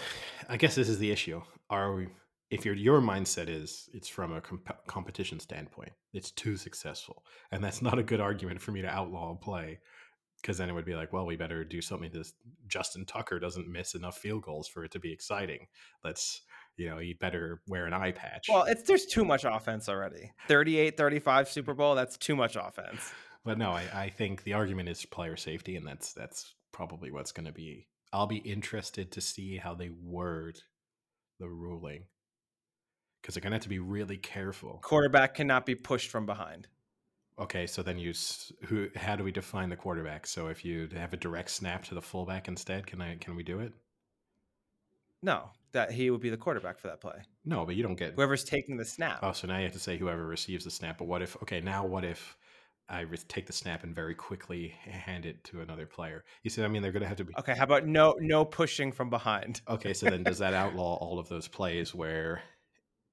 I 0.48 0.56
guess 0.56 0.74
this 0.74 0.88
is 0.88 0.98
the 0.98 1.12
issue. 1.12 1.42
Are 1.70 1.94
we 1.94 2.08
if 2.50 2.64
your 2.64 2.74
your 2.74 3.00
mindset 3.00 3.48
is 3.48 3.88
it's 3.92 4.08
from 4.08 4.32
a 4.32 4.40
comp- 4.40 4.86
competition 4.86 5.40
standpoint, 5.40 5.92
it's 6.12 6.30
too 6.30 6.56
successful, 6.56 7.24
and 7.50 7.62
that's 7.62 7.82
not 7.82 7.98
a 7.98 8.02
good 8.02 8.20
argument 8.20 8.60
for 8.60 8.72
me 8.72 8.82
to 8.82 8.88
outlaw 8.88 9.32
a 9.32 9.36
play 9.36 9.80
because 10.42 10.58
then 10.58 10.68
it 10.68 10.74
would 10.74 10.84
be 10.84 10.94
like, 10.94 11.12
well, 11.12 11.26
we 11.26 11.34
better 11.34 11.64
do 11.64 11.80
something. 11.80 12.10
This 12.12 12.34
Justin 12.68 13.04
Tucker 13.04 13.38
doesn't 13.38 13.70
miss 13.70 13.94
enough 13.94 14.18
field 14.18 14.42
goals 14.42 14.68
for 14.68 14.84
it 14.84 14.92
to 14.92 15.00
be 15.00 15.12
exciting. 15.12 15.66
Let's 16.04 16.42
you 16.76 16.88
know, 16.90 16.98
you 16.98 17.14
better 17.18 17.62
wear 17.66 17.86
an 17.86 17.94
eye 17.94 18.12
patch. 18.12 18.46
Well, 18.48 18.64
it's 18.64 18.82
there's 18.82 19.06
too 19.06 19.24
much 19.24 19.44
offense 19.44 19.88
already. 19.88 20.32
38-35 20.48 21.48
Super 21.48 21.74
Bowl, 21.74 21.94
that's 21.94 22.16
too 22.16 22.36
much 22.36 22.56
offense. 22.56 23.12
But 23.44 23.58
no, 23.58 23.70
I, 23.70 23.84
I 23.94 24.08
think 24.10 24.42
the 24.42 24.52
argument 24.52 24.88
is 24.88 25.04
player 25.06 25.36
safety, 25.36 25.76
and 25.76 25.86
that's 25.86 26.12
that's 26.12 26.54
probably 26.72 27.10
what's 27.10 27.32
going 27.32 27.46
to 27.46 27.52
be. 27.52 27.88
I'll 28.12 28.26
be 28.26 28.38
interested 28.38 29.12
to 29.12 29.20
see 29.20 29.56
how 29.56 29.74
they 29.74 29.90
word 29.90 30.60
the 31.38 31.48
ruling 31.48 32.04
because 33.26 33.34
they're 33.34 33.42
going 33.42 33.50
to 33.50 33.56
have 33.56 33.62
to 33.62 33.68
be 33.68 33.80
really 33.80 34.16
careful. 34.16 34.78
Quarterback 34.82 35.34
cannot 35.34 35.66
be 35.66 35.74
pushed 35.74 36.10
from 36.10 36.26
behind. 36.26 36.68
Okay, 37.40 37.66
so 37.66 37.82
then 37.82 37.98
you 37.98 38.14
who? 38.66 38.86
How 38.94 39.16
do 39.16 39.24
we 39.24 39.32
define 39.32 39.68
the 39.68 39.74
quarterback? 39.74 40.28
So 40.28 40.46
if 40.46 40.64
you 40.64 40.88
have 40.94 41.12
a 41.12 41.16
direct 41.16 41.50
snap 41.50 41.84
to 41.86 41.94
the 41.96 42.00
fullback 42.00 42.46
instead, 42.46 42.86
can 42.86 43.02
I 43.02 43.16
can 43.16 43.34
we 43.34 43.42
do 43.42 43.58
it? 43.58 43.72
No, 45.24 45.50
that 45.72 45.90
he 45.90 46.08
would 46.08 46.20
be 46.20 46.30
the 46.30 46.36
quarterback 46.36 46.78
for 46.78 46.86
that 46.86 47.00
play. 47.00 47.16
No, 47.44 47.66
but 47.66 47.74
you 47.74 47.82
don't 47.82 47.98
get 47.98 48.14
whoever's 48.14 48.44
taking 48.44 48.76
the 48.76 48.84
snap. 48.84 49.18
Oh, 49.22 49.32
so 49.32 49.48
now 49.48 49.56
you 49.56 49.64
have 49.64 49.72
to 49.72 49.80
say 49.80 49.98
whoever 49.98 50.24
receives 50.24 50.64
the 50.64 50.70
snap. 50.70 50.98
But 50.98 51.08
what 51.08 51.20
if? 51.20 51.36
Okay, 51.42 51.60
now 51.60 51.84
what 51.84 52.04
if 52.04 52.38
I 52.88 53.04
take 53.26 53.46
the 53.46 53.52
snap 53.52 53.82
and 53.82 53.92
very 53.92 54.14
quickly 54.14 54.68
hand 54.84 55.26
it 55.26 55.42
to 55.44 55.62
another 55.62 55.84
player? 55.84 56.24
You 56.44 56.50
see, 56.50 56.62
I 56.62 56.68
mean, 56.68 56.80
they're 56.80 56.92
going 56.92 57.02
to 57.02 57.08
have 57.08 57.18
to 57.18 57.24
be. 57.24 57.34
Okay, 57.40 57.56
how 57.56 57.64
about 57.64 57.86
no 57.86 58.14
no 58.20 58.44
pushing 58.44 58.92
from 58.92 59.10
behind? 59.10 59.62
okay, 59.68 59.94
so 59.94 60.08
then 60.08 60.22
does 60.22 60.38
that 60.38 60.54
outlaw 60.54 60.94
all 60.94 61.18
of 61.18 61.28
those 61.28 61.48
plays 61.48 61.92
where 61.92 62.40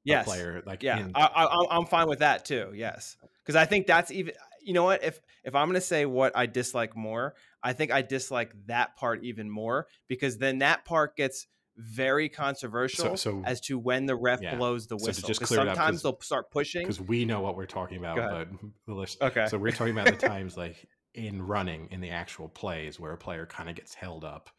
yes. 0.03 0.25
player. 0.25 0.63
Like, 0.65 0.83
yeah, 0.83 0.99
in- 0.99 1.11
I, 1.15 1.65
am 1.71 1.85
fine 1.85 2.07
with 2.07 2.19
that 2.19 2.45
too. 2.45 2.71
Yes, 2.75 3.17
because 3.43 3.55
I 3.55 3.65
think 3.65 3.87
that's 3.87 4.11
even. 4.11 4.33
You 4.61 4.73
know 4.73 4.85
what? 4.85 5.03
If 5.03 5.19
if 5.43 5.55
I'm 5.55 5.67
going 5.67 5.75
to 5.75 5.81
say 5.81 6.05
what 6.05 6.37
I 6.37 6.45
dislike 6.45 6.95
more, 6.95 7.35
I 7.61 7.73
think 7.73 7.91
I 7.91 8.01
dislike 8.01 8.53
that 8.67 8.95
part 8.95 9.23
even 9.23 9.49
more 9.49 9.87
because 10.07 10.37
then 10.37 10.59
that 10.59 10.85
part 10.85 11.17
gets 11.17 11.47
very 11.75 12.29
controversial 12.29 13.17
so, 13.17 13.41
so, 13.41 13.43
as 13.45 13.59
to 13.61 13.79
when 13.79 14.05
the 14.05 14.15
ref 14.15 14.41
yeah. 14.41 14.55
blows 14.55 14.87
the 14.87 14.95
whistle. 14.95 15.21
So 15.21 15.27
just 15.27 15.41
clear 15.41 15.65
sometimes 15.65 16.03
they'll 16.03 16.19
start 16.21 16.51
pushing 16.51 16.83
because 16.83 17.01
we 17.01 17.25
know 17.25 17.41
what 17.41 17.55
we're 17.55 17.65
talking 17.65 17.97
about. 17.97 18.17
But 18.17 18.47
the 18.87 18.93
list, 18.93 19.21
okay, 19.21 19.47
so 19.47 19.57
we're 19.57 19.71
talking 19.71 19.97
about 19.97 20.05
the 20.07 20.27
times 20.27 20.55
like 20.55 20.87
in 21.13 21.41
running 21.41 21.87
in 21.91 22.01
the 22.01 22.09
actual 22.09 22.49
plays 22.49 22.99
where 22.99 23.11
a 23.11 23.17
player 23.17 23.45
kind 23.45 23.69
of 23.69 23.75
gets 23.75 23.93
held 23.93 24.23
up 24.23 24.49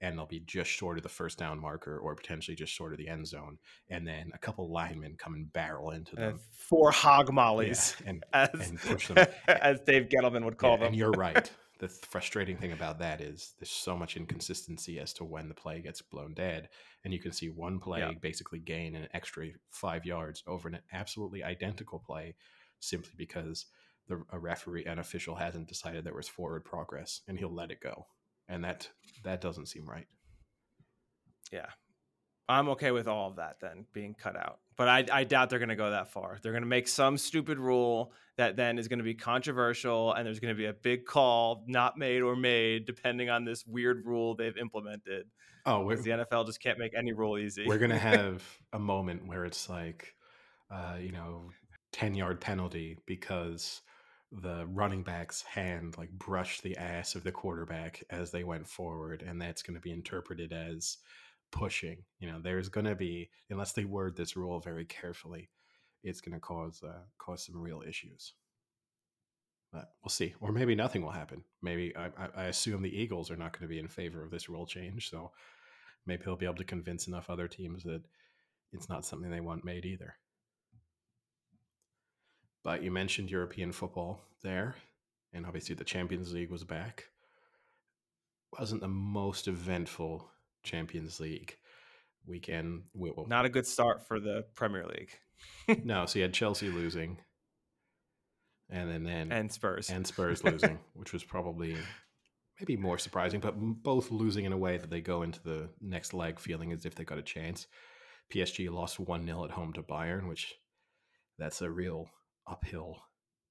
and 0.00 0.16
they'll 0.16 0.26
be 0.26 0.40
just 0.40 0.70
short 0.70 0.96
of 0.96 1.02
the 1.02 1.08
first 1.08 1.38
down 1.38 1.60
marker 1.60 1.98
or 1.98 2.14
potentially 2.14 2.54
just 2.54 2.72
short 2.72 2.92
of 2.92 2.98
the 2.98 3.08
end 3.08 3.26
zone. 3.26 3.58
And 3.90 4.06
then 4.06 4.30
a 4.32 4.38
couple 4.38 4.70
linemen 4.70 5.16
come 5.18 5.34
and 5.34 5.52
barrel 5.52 5.90
into 5.90 6.16
them. 6.16 6.34
Uh, 6.34 6.38
four 6.56 6.90
hog 6.90 7.32
mollies, 7.32 7.96
yeah, 8.00 8.10
and, 8.10 8.24
as, 8.32 8.70
and 8.70 8.80
push 8.80 9.08
them. 9.08 9.26
as 9.48 9.80
Dave 9.80 10.08
Gettleman 10.08 10.44
would 10.44 10.58
call 10.58 10.72
yeah, 10.72 10.76
them. 10.76 10.86
And 10.88 10.96
you're 10.96 11.10
right. 11.10 11.50
the 11.80 11.88
frustrating 11.88 12.56
thing 12.56 12.72
about 12.72 12.98
that 13.00 13.20
is 13.20 13.54
there's 13.58 13.70
so 13.70 13.96
much 13.96 14.16
inconsistency 14.16 14.98
as 14.98 15.12
to 15.14 15.24
when 15.24 15.48
the 15.48 15.54
play 15.54 15.80
gets 15.80 16.02
blown 16.02 16.34
dead. 16.34 16.68
And 17.04 17.12
you 17.12 17.20
can 17.20 17.32
see 17.32 17.48
one 17.48 17.80
play 17.80 18.00
yeah. 18.00 18.12
basically 18.20 18.58
gain 18.60 18.94
an 18.94 19.08
extra 19.14 19.48
five 19.70 20.04
yards 20.04 20.42
over 20.46 20.68
an 20.68 20.78
absolutely 20.92 21.42
identical 21.42 21.98
play 21.98 22.34
simply 22.80 23.12
because 23.16 23.66
the, 24.08 24.22
a 24.30 24.38
referee, 24.38 24.84
an 24.84 24.98
official 24.98 25.34
hasn't 25.34 25.68
decided 25.68 26.04
there 26.04 26.14
was 26.14 26.28
forward 26.28 26.64
progress 26.64 27.20
and 27.26 27.38
he'll 27.38 27.54
let 27.54 27.70
it 27.70 27.80
go 27.80 28.06
and 28.48 28.64
that 28.64 28.88
that 29.24 29.40
doesn't 29.40 29.66
seem 29.66 29.88
right. 29.88 30.06
Yeah, 31.52 31.66
I'm 32.48 32.68
okay 32.70 32.90
with 32.90 33.08
all 33.08 33.28
of 33.28 33.36
that 33.36 33.56
then 33.60 33.86
being 33.92 34.14
cut 34.14 34.36
out, 34.36 34.58
but 34.76 34.88
I, 34.88 35.04
I 35.12 35.24
doubt 35.24 35.50
they're 35.50 35.58
going 35.58 35.68
to 35.68 35.76
go 35.76 35.90
that 35.90 36.10
far. 36.10 36.38
They're 36.42 36.52
going 36.52 36.62
to 36.62 36.68
make 36.68 36.88
some 36.88 37.18
stupid 37.18 37.58
rule 37.58 38.12
that 38.36 38.56
then 38.56 38.78
is 38.78 38.88
going 38.88 38.98
to 38.98 39.04
be 39.04 39.14
controversial, 39.14 40.12
and 40.12 40.26
there's 40.26 40.40
going 40.40 40.54
to 40.54 40.58
be 40.58 40.66
a 40.66 40.72
big 40.72 41.04
call 41.04 41.64
not 41.66 41.98
made 41.98 42.22
or 42.22 42.36
made 42.36 42.86
depending 42.86 43.28
on 43.28 43.44
this 43.44 43.66
weird 43.66 44.06
rule 44.06 44.34
they've 44.34 44.56
implemented. 44.56 45.26
Oh, 45.66 45.86
the 45.94 46.10
NFL 46.10 46.46
just 46.46 46.62
can't 46.62 46.78
make 46.78 46.92
any 46.96 47.12
rule 47.12 47.36
easy. 47.36 47.64
We're 47.66 47.78
going 47.78 47.90
to 47.98 47.98
have 47.98 48.42
a 48.72 48.78
moment 48.78 49.26
where 49.26 49.44
it's 49.44 49.68
like, 49.68 50.14
uh, 50.70 50.96
you 50.98 51.12
know, 51.12 51.50
ten 51.92 52.14
yard 52.14 52.40
penalty 52.40 52.96
because 53.06 53.82
the 54.30 54.66
running 54.66 55.02
back's 55.02 55.42
hand 55.42 55.96
like 55.96 56.10
brushed 56.10 56.62
the 56.62 56.76
ass 56.76 57.14
of 57.14 57.24
the 57.24 57.32
quarterback 57.32 58.02
as 58.10 58.30
they 58.30 58.44
went 58.44 58.66
forward 58.66 59.22
and 59.26 59.40
that's 59.40 59.62
going 59.62 59.74
to 59.74 59.80
be 59.80 59.90
interpreted 59.90 60.52
as 60.52 60.98
pushing 61.50 61.96
you 62.18 62.30
know 62.30 62.38
there's 62.42 62.68
going 62.68 62.84
to 62.84 62.94
be 62.94 63.30
unless 63.48 63.72
they 63.72 63.86
word 63.86 64.14
this 64.16 64.36
rule 64.36 64.60
very 64.60 64.84
carefully 64.84 65.48
it's 66.02 66.20
going 66.20 66.34
to 66.34 66.40
cause 66.40 66.82
uh, 66.84 67.02
cause 67.18 67.44
some 67.44 67.60
real 67.60 67.82
issues. 67.86 68.34
But 69.72 69.90
we'll 70.02 70.10
see 70.10 70.34
or 70.40 70.50
maybe 70.50 70.74
nothing 70.74 71.02
will 71.02 71.10
happen. 71.10 71.44
Maybe 71.62 71.94
I, 71.96 72.08
I 72.34 72.44
assume 72.44 72.82
the 72.82 73.00
eagles 73.00 73.30
are 73.30 73.36
not 73.36 73.52
going 73.52 73.68
to 73.68 73.74
be 73.74 73.78
in 73.78 73.88
favor 73.88 74.24
of 74.24 74.30
this 74.30 74.48
rule 74.48 74.66
change 74.66 75.10
so 75.10 75.30
maybe 76.06 76.22
he'll 76.24 76.36
be 76.36 76.46
able 76.46 76.56
to 76.56 76.64
convince 76.64 77.06
enough 77.06 77.28
other 77.28 77.48
teams 77.48 77.82
that 77.84 78.02
it's 78.72 78.88
not 78.88 79.04
something 79.04 79.30
they 79.30 79.40
want 79.40 79.64
made 79.64 79.84
either 79.84 80.14
but 82.64 82.82
you 82.82 82.90
mentioned 82.90 83.30
European 83.30 83.72
football 83.72 84.20
there, 84.42 84.74
and 85.32 85.46
obviously 85.46 85.74
the 85.74 85.84
Champions 85.84 86.32
League 86.32 86.50
was 86.50 86.64
back. 86.64 87.04
Wasn't 88.58 88.80
the 88.80 88.88
most 88.88 89.48
eventful 89.48 90.28
Champions 90.62 91.20
League 91.20 91.56
weekend. 92.26 92.82
Not 93.28 93.44
a 93.44 93.48
good 93.48 93.66
start 93.66 94.06
for 94.06 94.20
the 94.20 94.44
Premier 94.54 94.86
League. 94.86 95.84
no, 95.84 96.06
so 96.06 96.18
you 96.18 96.22
had 96.22 96.34
Chelsea 96.34 96.68
losing, 96.70 97.18
and 98.70 98.90
then, 98.90 99.04
then 99.04 99.32
and 99.32 99.50
Spurs 99.50 99.90
and 99.90 100.06
Spurs 100.06 100.44
losing, 100.44 100.78
which 100.94 101.12
was 101.12 101.24
probably 101.24 101.76
maybe 102.60 102.76
more 102.76 102.98
surprising, 102.98 103.40
but 103.40 103.52
both 103.52 104.10
losing 104.10 104.44
in 104.44 104.52
a 104.52 104.58
way 104.58 104.76
that 104.76 104.90
they 104.90 105.00
go 105.00 105.22
into 105.22 105.42
the 105.42 105.68
next 105.80 106.12
leg 106.12 106.38
feeling 106.38 106.72
as 106.72 106.84
if 106.84 106.94
they 106.94 107.04
got 107.04 107.18
a 107.18 107.22
chance. 107.22 107.66
PSG 108.32 108.70
lost 108.70 109.00
1 109.00 109.24
0 109.24 109.44
at 109.44 109.50
home 109.50 109.72
to 109.72 109.82
Bayern, 109.82 110.28
which 110.28 110.54
that's 111.38 111.62
a 111.62 111.70
real 111.70 112.10
uphill 112.48 113.02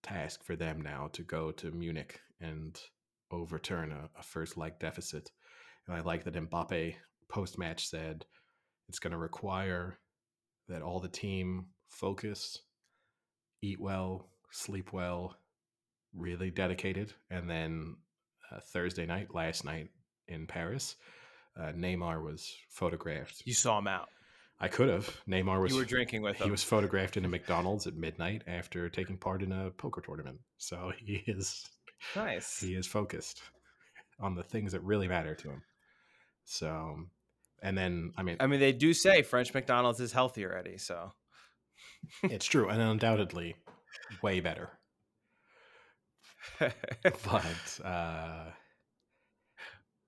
task 0.04 0.44
for 0.44 0.56
them 0.56 0.82
now 0.82 1.10
to 1.14 1.24
go 1.24 1.52
to 1.52 1.72
Munich 1.72 2.20
and 2.40 2.80
overturn 3.32 3.92
a, 3.92 4.10
a 4.20 4.24
first 4.24 4.58
leg 4.58 4.80
deficit. 4.80 5.32
And 5.88 5.96
I 5.96 6.02
like 6.02 6.24
that 6.24 6.34
Mbappe 6.34 6.96
post 7.30 7.58
match 7.58 7.88
said 7.88 8.26
it's 8.88 9.00
going 9.00 9.12
to 9.12 9.18
require 9.18 10.00
that 10.70 10.82
all 10.82 11.00
the 11.00 11.08
team 11.08 11.68
focus, 11.90 12.60
eat 13.62 13.80
well, 13.80 14.30
sleep 14.52 14.94
well, 14.94 15.36
really 16.16 16.52
dedicated. 16.52 17.14
And 17.30 17.50
then 17.50 17.96
uh, 18.52 18.60
Thursday 18.72 19.06
night, 19.06 19.34
last 19.34 19.66
night 19.66 19.90
in 20.28 20.48
Paris, 20.48 20.96
uh, 21.60 21.72
Neymar 21.74 22.24
was 22.24 22.54
photographed. 22.70 23.44
You 23.46 23.54
saw 23.54 23.80
him 23.80 23.88
out. 23.88 24.10
I 24.60 24.68
could 24.68 24.90
have. 24.90 25.16
Neymar 25.28 25.62
was 25.62 25.72
You 25.72 25.78
were 25.78 25.86
drinking 25.86 26.24
with 26.24 26.38
him. 26.38 26.46
he 26.46 26.52
was 26.52 26.64
photographed 26.64 27.16
in 27.18 27.26
a 27.26 27.28
McDonald's 27.28 27.86
at 27.86 27.96
midnight 27.96 28.44
after 28.48 28.90
taking 28.90 29.18
part 29.18 29.44
in 29.44 29.52
a 29.52 29.70
poker 29.72 30.02
tournament. 30.02 30.40
So 30.58 30.92
he 30.98 31.24
is 31.28 31.70
nice. 32.16 32.60
he 32.60 32.74
is 32.74 32.88
focused 32.88 33.42
on 34.20 34.34
the 34.36 34.44
things 34.44 34.72
that 34.72 34.82
really 34.82 35.08
matter 35.08 35.36
to 35.36 35.50
him. 35.50 35.62
So, 36.46 37.06
and 37.62 37.78
then 37.78 38.14
I 38.18 38.24
mean, 38.24 38.38
I 38.40 38.48
mean, 38.48 38.60
they 38.60 38.72
do 38.72 38.94
say 38.94 39.22
French 39.22 39.54
McDonald's 39.54 40.00
is 40.00 40.12
healthy 40.12 40.46
already, 40.46 40.78
so 40.78 41.12
it's 42.24 42.46
true, 42.46 42.70
and 42.70 42.82
undoubtedly 42.82 43.56
way 44.22 44.40
better. 44.40 44.70
But 47.04 47.80
uh, 47.84 48.46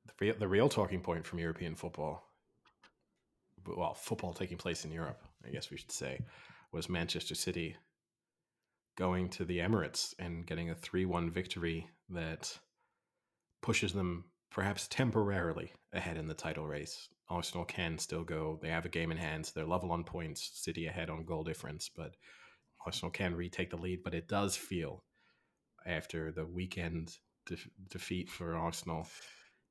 the 0.08 0.14
real 0.20 0.36
the 0.40 0.48
real 0.48 0.70
talking 0.70 1.02
point 1.02 1.26
from 1.26 1.40
European 1.40 1.76
football, 1.76 2.29
well, 3.66 3.94
football 3.94 4.34
taking 4.34 4.58
place 4.58 4.86
in 4.86 4.92
Europe, 4.92 5.22
I 5.46 5.50
guess 5.50 5.70
we 5.70 5.78
should 5.78 5.92
say, 5.92 6.20
was 6.72 6.90
Manchester 6.90 7.36
City 7.36 7.76
going 8.98 9.30
to 9.30 9.46
the 9.46 9.60
Emirates 9.60 10.14
and 10.20 10.46
getting 10.46 10.70
a 10.70 10.76
three 10.76 11.06
one 11.06 11.32
victory 11.32 11.88
that 12.10 12.58
pushes 13.62 13.94
them 13.94 14.26
perhaps 14.52 14.88
temporarily 14.88 15.72
ahead 15.94 16.18
in 16.18 16.28
the 16.28 16.34
title 16.34 16.68
race. 16.68 17.08
Arsenal 17.30 17.66
can 17.66 17.98
still 17.98 18.24
go. 18.24 18.60
They 18.62 18.70
have 18.70 18.86
a 18.86 18.90
game 18.90 19.12
in 19.12 19.18
hand. 19.18 19.46
So 19.46 19.52
they're 19.56 19.66
level 19.66 19.92
on 19.92 20.04
points. 20.04 20.52
City 20.54 20.88
ahead 20.88 21.10
on 21.10 21.26
goal 21.26 21.44
difference, 21.44 21.90
but 21.96 22.16
Arsenal 22.86 23.12
can 23.12 23.36
retake 23.36 23.70
the 23.70 23.78
lead. 23.78 24.04
But 24.04 24.16
it 24.16 24.28
does 24.28 24.56
feel 24.56 25.04
after 25.86 26.32
the 26.32 26.46
weekend 26.46 27.18
de- 27.46 27.58
defeat 27.90 28.30
for 28.30 28.56
Arsenal, 28.56 29.08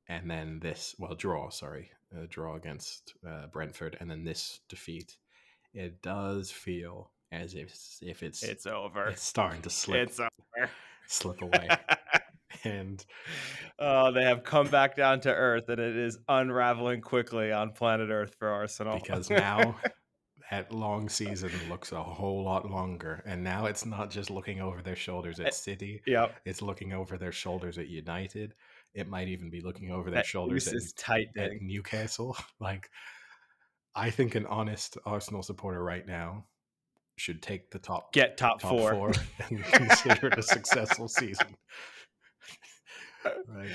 and 0.08 0.30
then 0.30 0.60
this 0.60 0.94
well 0.98 1.14
draw. 1.14 1.50
Sorry, 1.50 1.90
draw 2.28 2.56
against 2.56 3.14
uh, 3.26 3.46
Brentford, 3.48 3.96
and 4.00 4.10
then 4.10 4.24
this 4.24 4.60
defeat. 4.68 5.16
It 5.74 6.00
does 6.02 6.50
feel 6.50 7.10
as 7.30 7.54
if 7.54 7.74
if 8.00 8.22
it's 8.22 8.42
it's 8.42 8.66
over. 8.66 9.06
it's 9.08 9.22
starting 9.22 9.62
to 9.62 9.70
slip 9.70 10.08
It's 10.08 10.18
over. 10.18 10.70
slip 11.06 11.42
away, 11.42 11.68
and 12.64 13.04
oh, 13.78 14.10
they 14.12 14.24
have 14.24 14.42
come 14.44 14.68
back 14.68 14.96
down 14.96 15.20
to 15.20 15.32
earth, 15.34 15.68
and 15.68 15.78
it 15.80 15.96
is 15.96 16.18
unraveling 16.28 17.00
quickly 17.02 17.52
on 17.52 17.72
planet 17.72 18.08
Earth 18.10 18.34
for 18.38 18.48
Arsenal. 18.48 18.98
because 18.98 19.28
now 19.30 19.76
that 20.50 20.72
long 20.72 21.10
season 21.10 21.50
looks 21.68 21.92
a 21.92 22.02
whole 22.02 22.42
lot 22.42 22.70
longer 22.70 23.22
and 23.26 23.44
now 23.44 23.66
it's 23.66 23.84
not 23.84 24.10
just 24.10 24.30
looking 24.30 24.62
over 24.62 24.80
their 24.80 24.96
shoulders 24.96 25.38
Eh, 25.38 25.44
at 25.44 25.54
city 25.54 26.00
yep, 26.06 26.40
it's 26.46 26.62
looking 26.62 26.94
over 26.94 27.18
their 27.18 27.32
shoulders 27.32 27.76
at 27.76 27.88
united 27.88 28.54
it 28.94 29.08
might 29.08 29.28
even 29.28 29.50
be 29.50 29.60
looking 29.60 29.90
over 29.90 30.10
their 30.10 30.20
that 30.20 30.26
shoulders 30.26 30.68
at, 30.68 30.82
tight. 30.96 31.28
at 31.36 31.50
newcastle 31.60 32.36
like 32.60 32.88
i 33.94 34.10
think 34.10 34.34
an 34.34 34.46
honest 34.46 34.96
arsenal 35.04 35.42
supporter 35.42 35.82
right 35.82 36.06
now 36.06 36.44
should 37.16 37.42
take 37.42 37.70
the 37.70 37.78
top 37.78 38.12
Get 38.12 38.36
top, 38.36 38.60
top 38.60 38.70
four. 38.70 38.92
four 38.92 39.12
and 39.48 39.64
consider 39.72 40.28
it 40.28 40.38
a 40.38 40.42
successful 40.42 41.08
season 41.08 41.56
right 43.48 43.68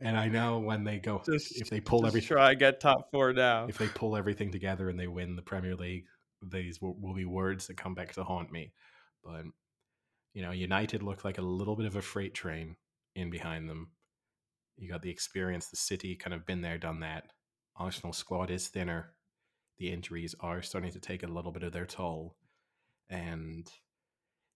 and 0.00 0.16
i 0.16 0.28
know 0.28 0.58
when 0.60 0.84
they 0.84 0.98
go 0.98 1.20
Just- 1.26 1.60
if 1.60 1.68
they 1.68 1.80
pull 1.80 2.06
everything 2.06 2.28
try 2.28 2.54
get 2.54 2.80
top 2.80 3.10
four 3.10 3.32
now. 3.32 3.66
if 3.66 3.78
they 3.78 3.88
pull 3.88 4.16
everything 4.16 4.50
together 4.52 4.88
and 4.88 4.98
they 4.98 5.06
win 5.08 5.36
the 5.36 5.42
Premier 5.42 5.74
League, 5.76 6.04
these 6.42 6.80
will, 6.80 6.96
will 7.00 7.14
be 7.14 7.24
words 7.24 7.66
that 7.66 7.76
come 7.76 7.94
back 7.94 8.12
to 8.14 8.24
haunt 8.24 8.50
me. 8.50 8.72
But 9.24 9.44
you 10.34 10.42
know, 10.42 10.50
United 10.50 11.02
look 11.02 11.24
like 11.24 11.38
a 11.38 11.42
little 11.42 11.76
bit 11.76 11.86
of 11.86 11.94
a 11.96 12.02
freight 12.02 12.34
train 12.34 12.76
in 13.14 13.30
behind 13.30 13.68
them. 13.68 13.90
You 14.82 14.90
got 14.90 15.02
the 15.02 15.10
experience, 15.10 15.68
the 15.68 15.76
City 15.76 16.16
kind 16.16 16.34
of 16.34 16.46
been 16.46 16.60
there, 16.60 16.78
done 16.78 17.00
that. 17.00 17.30
Arsenal 17.76 18.12
squad 18.12 18.50
is 18.50 18.68
thinner. 18.68 19.12
The 19.78 19.90
injuries 19.90 20.34
are 20.40 20.62
starting 20.62 20.92
to 20.92 21.00
take 21.00 21.22
a 21.22 21.28
little 21.28 21.52
bit 21.52 21.62
of 21.62 21.72
their 21.72 21.86
toll. 21.86 22.36
And 23.08 23.70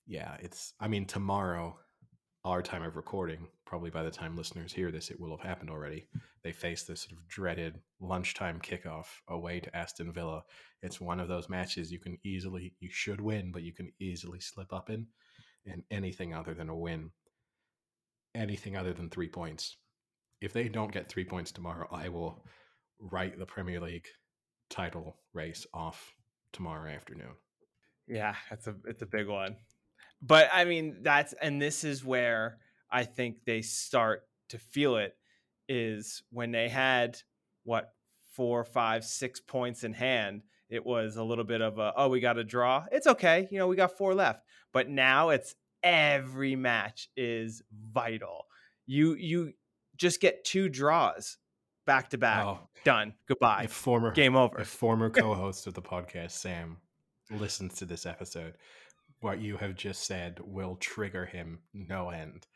yeah, 0.07 0.37
it's 0.41 0.75
I 0.81 0.89
mean, 0.89 1.07
tomorrow, 1.07 1.79
our 2.45 2.63
time 2.63 2.83
of 2.83 2.97
recording, 2.97 3.49
probably 3.65 3.91
by 3.91 4.03
the 4.03 4.11
time 4.11 4.37
listeners 4.37 4.73
hear 4.73 4.91
this, 4.91 5.11
it 5.11 5.21
will 5.21 5.37
have 5.37 5.47
happened 5.47 5.71
already 5.71 6.07
they 6.47 6.53
face 6.53 6.85
this 6.85 7.01
sort 7.01 7.19
of 7.19 7.27
dreaded 7.27 7.81
lunchtime 7.99 8.61
kickoff 8.61 9.07
away 9.27 9.59
to 9.59 9.77
Aston 9.77 10.13
Villa. 10.13 10.45
It's 10.81 11.01
one 11.01 11.19
of 11.19 11.27
those 11.27 11.49
matches 11.49 11.91
you 11.91 11.99
can 11.99 12.19
easily, 12.23 12.73
you 12.79 12.89
should 12.89 13.21
win, 13.21 13.51
but 13.51 13.65
you 13.65 13.73
can 13.73 13.91
easily 13.99 14.39
slip 14.39 14.73
up 14.73 14.89
in. 14.89 15.09
And 15.67 15.83
anything 15.91 16.35
other 16.35 16.55
than 16.55 16.69
a 16.69 16.77
win, 16.77 17.11
anything 18.33 18.77
other 18.77 18.93
than 18.93 19.11
three 19.11 19.27
points. 19.27 19.77
If 20.41 20.53
they 20.53 20.69
don't 20.69 20.93
get 20.93 21.09
three 21.09 21.25
points 21.25 21.53
tomorrow, 21.53 21.89
I 21.91 22.09
will 22.09 22.45
write 23.01 23.39
the 23.39 23.47
Premier 23.47 23.81
League 23.81 24.07
title 24.69 25.17
race 25.33 25.67
off 25.73 26.15
tomorrow 26.53 26.91
afternoon. 26.91 27.35
Yeah, 28.07 28.35
it's 28.51 28.67
a 28.67 28.75
it's 28.85 29.03
a 29.03 29.07
big 29.07 29.29
one. 29.29 29.57
But 30.23 30.49
I 30.53 30.65
mean, 30.65 30.99
that's 31.03 31.35
and 31.41 31.61
this 31.61 31.85
is 31.85 32.05
where 32.05 32.59
I 32.91 33.05
think 33.05 33.45
they 33.45 33.63
start 33.63 34.23
to 34.51 34.59
feel 34.59 34.97
it 34.97 35.17
is 35.69 36.23
when 36.31 36.53
they 36.53 36.69
had 36.69 37.19
what 37.65 37.93
four, 38.35 38.65
five, 38.65 39.05
six 39.05 39.41
points 39.41 39.85
in 39.85 39.93
hand. 39.93 40.43
It 40.69 40.85
was 40.85 41.17
a 41.17 41.25
little 41.25 41.45
bit 41.45 41.61
of 41.61 41.79
a 41.79 41.93
oh, 41.97 42.09
we 42.09 42.21
got 42.21 42.39
a 42.39 42.45
draw. 42.45 42.85
It's 42.93 43.07
okay, 43.07 43.49
you 43.51 43.59
know, 43.59 43.67
we 43.67 43.77
got 43.77 43.97
four 43.97 44.15
left. 44.15 44.41
But 44.73 44.89
now 44.89 45.31
it's 45.31 45.55
every 45.83 46.57
match 46.57 47.09
is 47.17 47.63
vital. 47.93 48.47
You 48.87 49.15
you 49.15 49.53
just 49.97 50.21
get 50.21 50.45
two 50.45 50.69
draws 50.69 51.39
back 51.87 52.11
to 52.11 52.19
back. 52.19 52.45
Oh, 52.45 52.59
Done. 52.85 53.15
Goodbye. 53.29 53.63
if 53.65 53.73
former 53.73 54.13
Game 54.13 54.37
over. 54.37 54.59
a 54.59 54.65
former 54.65 55.09
co-host 55.11 55.67
of 55.67 55.75
the 55.75 55.83
podcast, 55.83 56.33
Sam, 56.33 56.79
listens 57.31 57.75
to 57.77 57.85
this 57.85 58.07
episode, 58.07 58.55
what 59.21 59.41
you 59.41 59.57
have 59.57 59.75
just 59.75 60.05
said 60.07 60.39
will 60.45 60.77
trigger 60.77 61.27
him 61.27 61.61
no 61.73 62.11
end. 62.11 62.47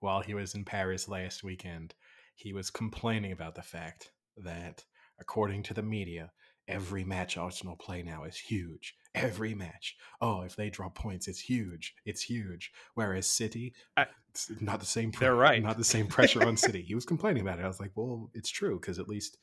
While 0.00 0.22
he 0.22 0.34
was 0.34 0.54
in 0.54 0.64
Paris 0.64 1.08
last 1.08 1.44
weekend, 1.44 1.94
he 2.34 2.52
was 2.52 2.70
complaining 2.70 3.32
about 3.32 3.54
the 3.54 3.62
fact 3.62 4.10
that, 4.36 4.84
according 5.20 5.62
to 5.64 5.74
the 5.74 5.82
media, 5.82 6.32
every 6.66 7.04
match 7.04 7.36
Arsenal 7.36 7.76
play 7.76 8.02
now 8.02 8.24
is 8.24 8.36
huge. 8.36 8.94
Every 9.14 9.54
match. 9.54 9.96
Oh, 10.20 10.42
if 10.42 10.54
they 10.56 10.70
drop 10.70 10.94
points, 10.94 11.26
it's 11.28 11.40
huge. 11.40 11.94
It's 12.04 12.22
huge. 12.22 12.72
Whereas 12.94 13.26
City, 13.26 13.74
I- 13.96 14.06
it's 14.30 14.50
not 14.60 14.78
the 14.80 14.86
same. 14.86 15.10
They're 15.18 15.34
right. 15.34 15.62
Not 15.62 15.76
the 15.78 15.84
same 15.84 16.06
pressure 16.16 16.46
on 16.46 16.56
City. 16.56 16.82
He 16.82 16.94
was 16.94 17.04
complaining 17.04 17.42
about 17.42 17.58
it. 17.58 17.64
I 17.64 17.68
was 17.68 17.80
like, 17.80 17.90
well, 17.96 18.30
it's 18.34 18.50
true 18.50 18.78
because 18.78 18.98
at 18.98 19.08
least 19.08 19.38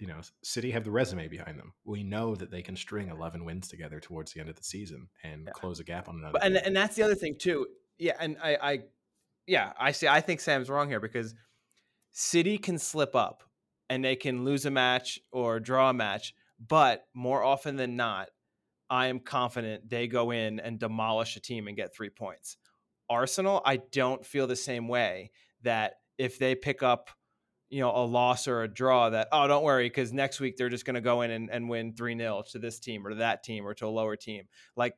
you 0.00 0.06
know, 0.06 0.20
City 0.44 0.70
have 0.70 0.84
the 0.84 0.92
resume 0.92 1.26
behind 1.26 1.58
them. 1.58 1.72
We 1.84 2.04
know 2.04 2.36
that 2.36 2.52
they 2.52 2.62
can 2.62 2.76
string 2.76 3.08
11 3.08 3.44
wins 3.44 3.66
together 3.66 3.98
towards 3.98 4.32
the 4.32 4.38
end 4.38 4.48
of 4.48 4.54
the 4.54 4.62
season 4.62 5.08
and 5.24 5.42
Yeah. 5.46 5.50
close 5.52 5.80
a 5.80 5.84
gap 5.84 6.08
on 6.08 6.18
another. 6.18 6.34
But, 6.34 6.44
and 6.44 6.56
and 6.56 6.76
that's 6.76 6.94
the 6.94 7.02
other 7.02 7.16
thing 7.16 7.34
too. 7.36 7.66
Yeah, 7.98 8.12
and 8.20 8.36
I, 8.40 8.56
I, 8.62 8.78
yeah, 9.48 9.72
I 9.76 9.90
see. 9.90 10.06
I 10.06 10.20
think 10.20 10.40
Sam's 10.40 10.70
wrong 10.70 10.88
here 10.88 11.00
because 11.00 11.34
City 12.12 12.58
can 12.58 12.78
slip 12.78 13.16
up 13.16 13.42
and 13.90 14.04
they 14.04 14.14
can 14.16 14.44
lose 14.44 14.66
a 14.66 14.70
match 14.70 15.18
or 15.32 15.58
draw 15.58 15.90
a 15.90 15.94
match, 15.94 16.32
but 16.64 17.06
more 17.12 17.42
often 17.42 17.74
than 17.74 17.96
not, 17.96 18.28
I 18.90 19.08
am 19.08 19.20
confident 19.20 19.88
they 19.88 20.06
go 20.06 20.30
in 20.30 20.60
and 20.60 20.78
demolish 20.78 21.36
a 21.36 21.40
team 21.40 21.68
and 21.68 21.76
get 21.76 21.94
three 21.94 22.10
points. 22.10 22.56
Arsenal, 23.10 23.62
I 23.64 23.78
don't 23.92 24.24
feel 24.24 24.46
the 24.46 24.56
same 24.56 24.88
way 24.88 25.30
that 25.62 25.94
if 26.18 26.38
they 26.38 26.54
pick 26.54 26.82
up, 26.82 27.10
you 27.70 27.80
know, 27.80 27.90
a 27.94 28.04
loss 28.04 28.48
or 28.48 28.62
a 28.62 28.68
draw, 28.68 29.10
that 29.10 29.28
oh, 29.32 29.46
don't 29.46 29.64
worry, 29.64 29.86
because 29.86 30.12
next 30.12 30.40
week 30.40 30.56
they're 30.56 30.68
just 30.68 30.84
going 30.84 30.94
to 30.94 31.00
go 31.00 31.22
in 31.22 31.30
and, 31.30 31.50
and 31.50 31.68
win 31.68 31.92
three 31.92 32.16
0 32.16 32.44
to 32.50 32.58
this 32.58 32.78
team 32.78 33.06
or 33.06 33.10
to 33.10 33.16
that 33.16 33.42
team 33.42 33.66
or 33.66 33.74
to 33.74 33.86
a 33.86 33.88
lower 33.88 34.16
team. 34.16 34.44
Like 34.76 34.94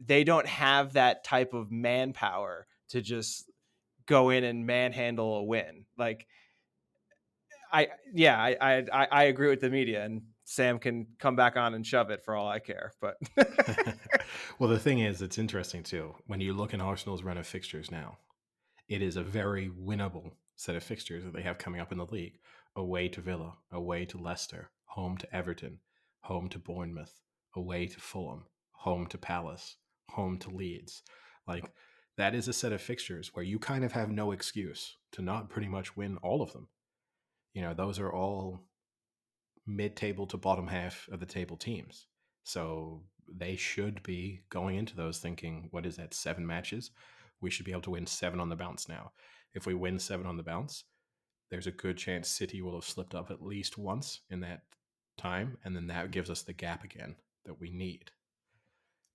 they 0.00 0.24
don't 0.24 0.46
have 0.46 0.92
that 0.94 1.24
type 1.24 1.54
of 1.54 1.70
manpower 1.70 2.66
to 2.90 3.00
just 3.00 3.50
go 4.06 4.30
in 4.30 4.44
and 4.44 4.66
manhandle 4.66 5.36
a 5.36 5.44
win. 5.44 5.84
Like 5.96 6.26
I 7.72 7.88
yeah, 8.14 8.40
I 8.40 8.84
I- 8.92 9.08
I 9.10 9.24
agree 9.24 9.48
with 9.48 9.60
the 9.60 9.70
media 9.70 10.04
and 10.04 10.22
Sam 10.50 10.78
can 10.78 11.08
come 11.18 11.36
back 11.36 11.58
on 11.58 11.74
and 11.74 11.86
shove 11.86 12.08
it 12.08 12.24
for 12.24 12.34
all 12.34 12.48
I 12.48 12.58
care. 12.58 12.92
But 13.02 13.18
well, 14.58 14.70
the 14.70 14.78
thing 14.78 15.00
is, 15.00 15.20
it's 15.20 15.36
interesting 15.36 15.82
too. 15.82 16.14
When 16.26 16.40
you 16.40 16.54
look 16.54 16.72
at 16.72 16.80
Arsenal's 16.80 17.22
run 17.22 17.36
of 17.36 17.46
fixtures 17.46 17.90
now, 17.90 18.16
it 18.88 19.02
is 19.02 19.16
a 19.16 19.22
very 19.22 19.68
winnable 19.68 20.32
set 20.56 20.74
of 20.74 20.82
fixtures 20.82 21.22
that 21.24 21.34
they 21.34 21.42
have 21.42 21.58
coming 21.58 21.82
up 21.82 21.92
in 21.92 21.98
the 21.98 22.06
league. 22.06 22.38
Away 22.74 23.08
to 23.08 23.20
Villa, 23.20 23.58
away 23.70 24.06
to 24.06 24.16
Leicester, 24.16 24.70
home 24.86 25.18
to 25.18 25.36
Everton, 25.36 25.80
home 26.20 26.48
to 26.48 26.58
Bournemouth, 26.58 27.20
away 27.54 27.86
to 27.86 28.00
Fulham, 28.00 28.46
home 28.70 29.06
to 29.08 29.18
Palace, 29.18 29.76
home 30.12 30.38
to 30.38 30.48
Leeds. 30.48 31.02
Like 31.46 31.70
that 32.16 32.34
is 32.34 32.48
a 32.48 32.54
set 32.54 32.72
of 32.72 32.80
fixtures 32.80 33.32
where 33.34 33.44
you 33.44 33.58
kind 33.58 33.84
of 33.84 33.92
have 33.92 34.10
no 34.10 34.32
excuse 34.32 34.96
to 35.12 35.20
not 35.20 35.50
pretty 35.50 35.68
much 35.68 35.94
win 35.94 36.16
all 36.22 36.40
of 36.40 36.54
them. 36.54 36.68
You 37.52 37.60
know, 37.60 37.74
those 37.74 37.98
are 37.98 38.10
all 38.10 38.62
mid-table 39.68 40.26
to 40.26 40.36
bottom 40.36 40.66
half 40.66 41.08
of 41.12 41.20
the 41.20 41.26
table 41.26 41.56
teams. 41.56 42.06
So 42.42 43.02
they 43.30 43.56
should 43.56 44.02
be 44.02 44.40
going 44.48 44.76
into 44.76 44.96
those 44.96 45.18
thinking, 45.18 45.68
what 45.70 45.86
is 45.86 45.96
that, 45.96 46.14
seven 46.14 46.46
matches? 46.46 46.90
we 47.40 47.50
should 47.50 47.64
be 47.64 47.72
able 47.72 47.82
to 47.82 47.90
win 47.90 48.06
seven 48.06 48.40
on 48.40 48.48
the 48.48 48.56
bounce 48.56 48.88
now. 48.88 49.12
If 49.54 49.66
we 49.66 49.74
win 49.74 49.98
seven 49.98 50.26
on 50.26 50.36
the 50.36 50.42
bounce, 50.42 50.84
there's 51.50 51.66
a 51.66 51.72
good 51.72 51.96
chance 51.96 52.28
City 52.28 52.60
will 52.60 52.74
have 52.74 52.84
slipped 52.84 53.14
up 53.14 53.30
at 53.30 53.42
least 53.42 53.78
once 53.78 54.20
in 54.30 54.40
that 54.40 54.62
time, 55.16 55.56
and 55.64 55.74
then 55.74 55.86
that 55.88 56.10
gives 56.10 56.30
us 56.30 56.42
the 56.42 56.52
gap 56.52 56.84
again 56.84 57.16
that 57.44 57.60
we 57.60 57.70
need. 57.70 58.10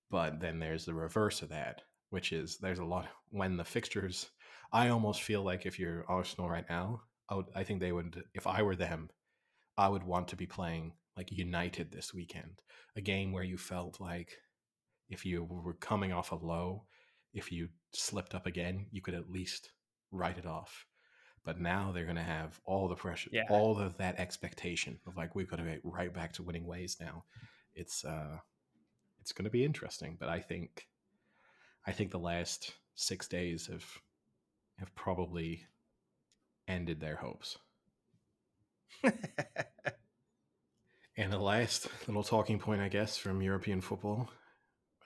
But 0.10 0.40
then 0.40 0.60
there's 0.60 0.86
the 0.86 0.94
reverse 0.94 1.42
of 1.42 1.50
that, 1.50 1.82
which 2.10 2.32
is 2.32 2.58
there's 2.58 2.80
a 2.80 2.86
lot 2.86 3.08
when 3.30 3.58
the 3.58 3.64
fixtures. 3.64 4.30
I 4.72 4.90
almost 4.90 5.22
feel 5.22 5.44
like 5.44 5.66
if 5.66 5.80
you're 5.80 6.06
Arsenal 6.08 6.50
right 6.50 6.66
now, 6.70 7.02
I, 7.30 7.36
would, 7.36 7.46
I 7.56 7.64
think 7.64 7.80
they 7.80 7.92
would. 7.92 8.24
If 8.34 8.48
I 8.48 8.62
were 8.62 8.76
them, 8.76 9.10
I 9.78 9.90
would 9.90 10.04
want 10.04 10.28
to 10.30 10.36
be 10.36 10.46
playing 10.46 10.94
like 11.18 11.32
United 11.32 11.92
this 11.92 12.14
weekend, 12.14 12.62
a 12.96 13.02
game 13.02 13.32
where 13.32 13.44
you 13.44 13.58
felt 13.58 14.00
like 14.00 14.38
if 15.10 15.26
you 15.26 15.44
were 15.44 15.74
coming 15.74 16.12
off 16.12 16.32
a 16.32 16.36
low, 16.36 16.84
if 17.34 17.52
you 17.52 17.70
slipped 17.94 18.34
up 18.36 18.46
again, 18.46 18.88
you 18.92 19.02
could 19.02 19.14
at 19.14 19.30
least 19.30 19.72
write 20.12 20.38
it 20.38 20.46
off. 20.46 20.86
But 21.46 21.60
now 21.60 21.92
they're 21.92 22.06
going 22.06 22.16
to 22.16 22.24
have 22.24 22.60
all 22.66 22.88
the 22.88 22.96
pressure, 22.96 23.30
Yeah. 23.34 23.44
all 23.50 23.78
of 23.78 23.98
that 23.98 24.20
expectation 24.20 25.00
of 25.06 25.18
like 25.18 25.36
we've 25.36 25.50
got 25.50 25.58
to 25.58 25.64
get 25.64 25.82
right 25.84 26.14
back 26.14 26.34
to 26.34 26.44
winning 26.44 26.66
ways 26.66 26.98
now. 27.02 27.26
It's 27.76 28.06
uh, 28.06 28.38
it's 29.20 29.34
going 29.34 29.46
to 29.46 29.52
be 29.52 29.66
interesting. 29.66 30.16
But 30.20 30.30
I 30.30 30.40
think, 30.40 30.88
I 31.86 31.92
think 31.92 32.12
the 32.12 32.20
last 32.20 32.72
six 32.96 33.28
days 33.28 33.68
have 33.68 33.86
have 34.80 34.94
probably 34.96 35.66
ended 36.68 37.00
their 37.02 37.18
hopes. 37.18 37.58
And 41.16 41.32
the 41.32 41.38
last 41.38 41.88
little 42.08 42.24
talking 42.24 42.58
point, 42.58 42.82
I 42.82 42.88
guess, 42.88 43.18
from 43.18 43.42
European 43.42 43.82
football, 43.82 44.32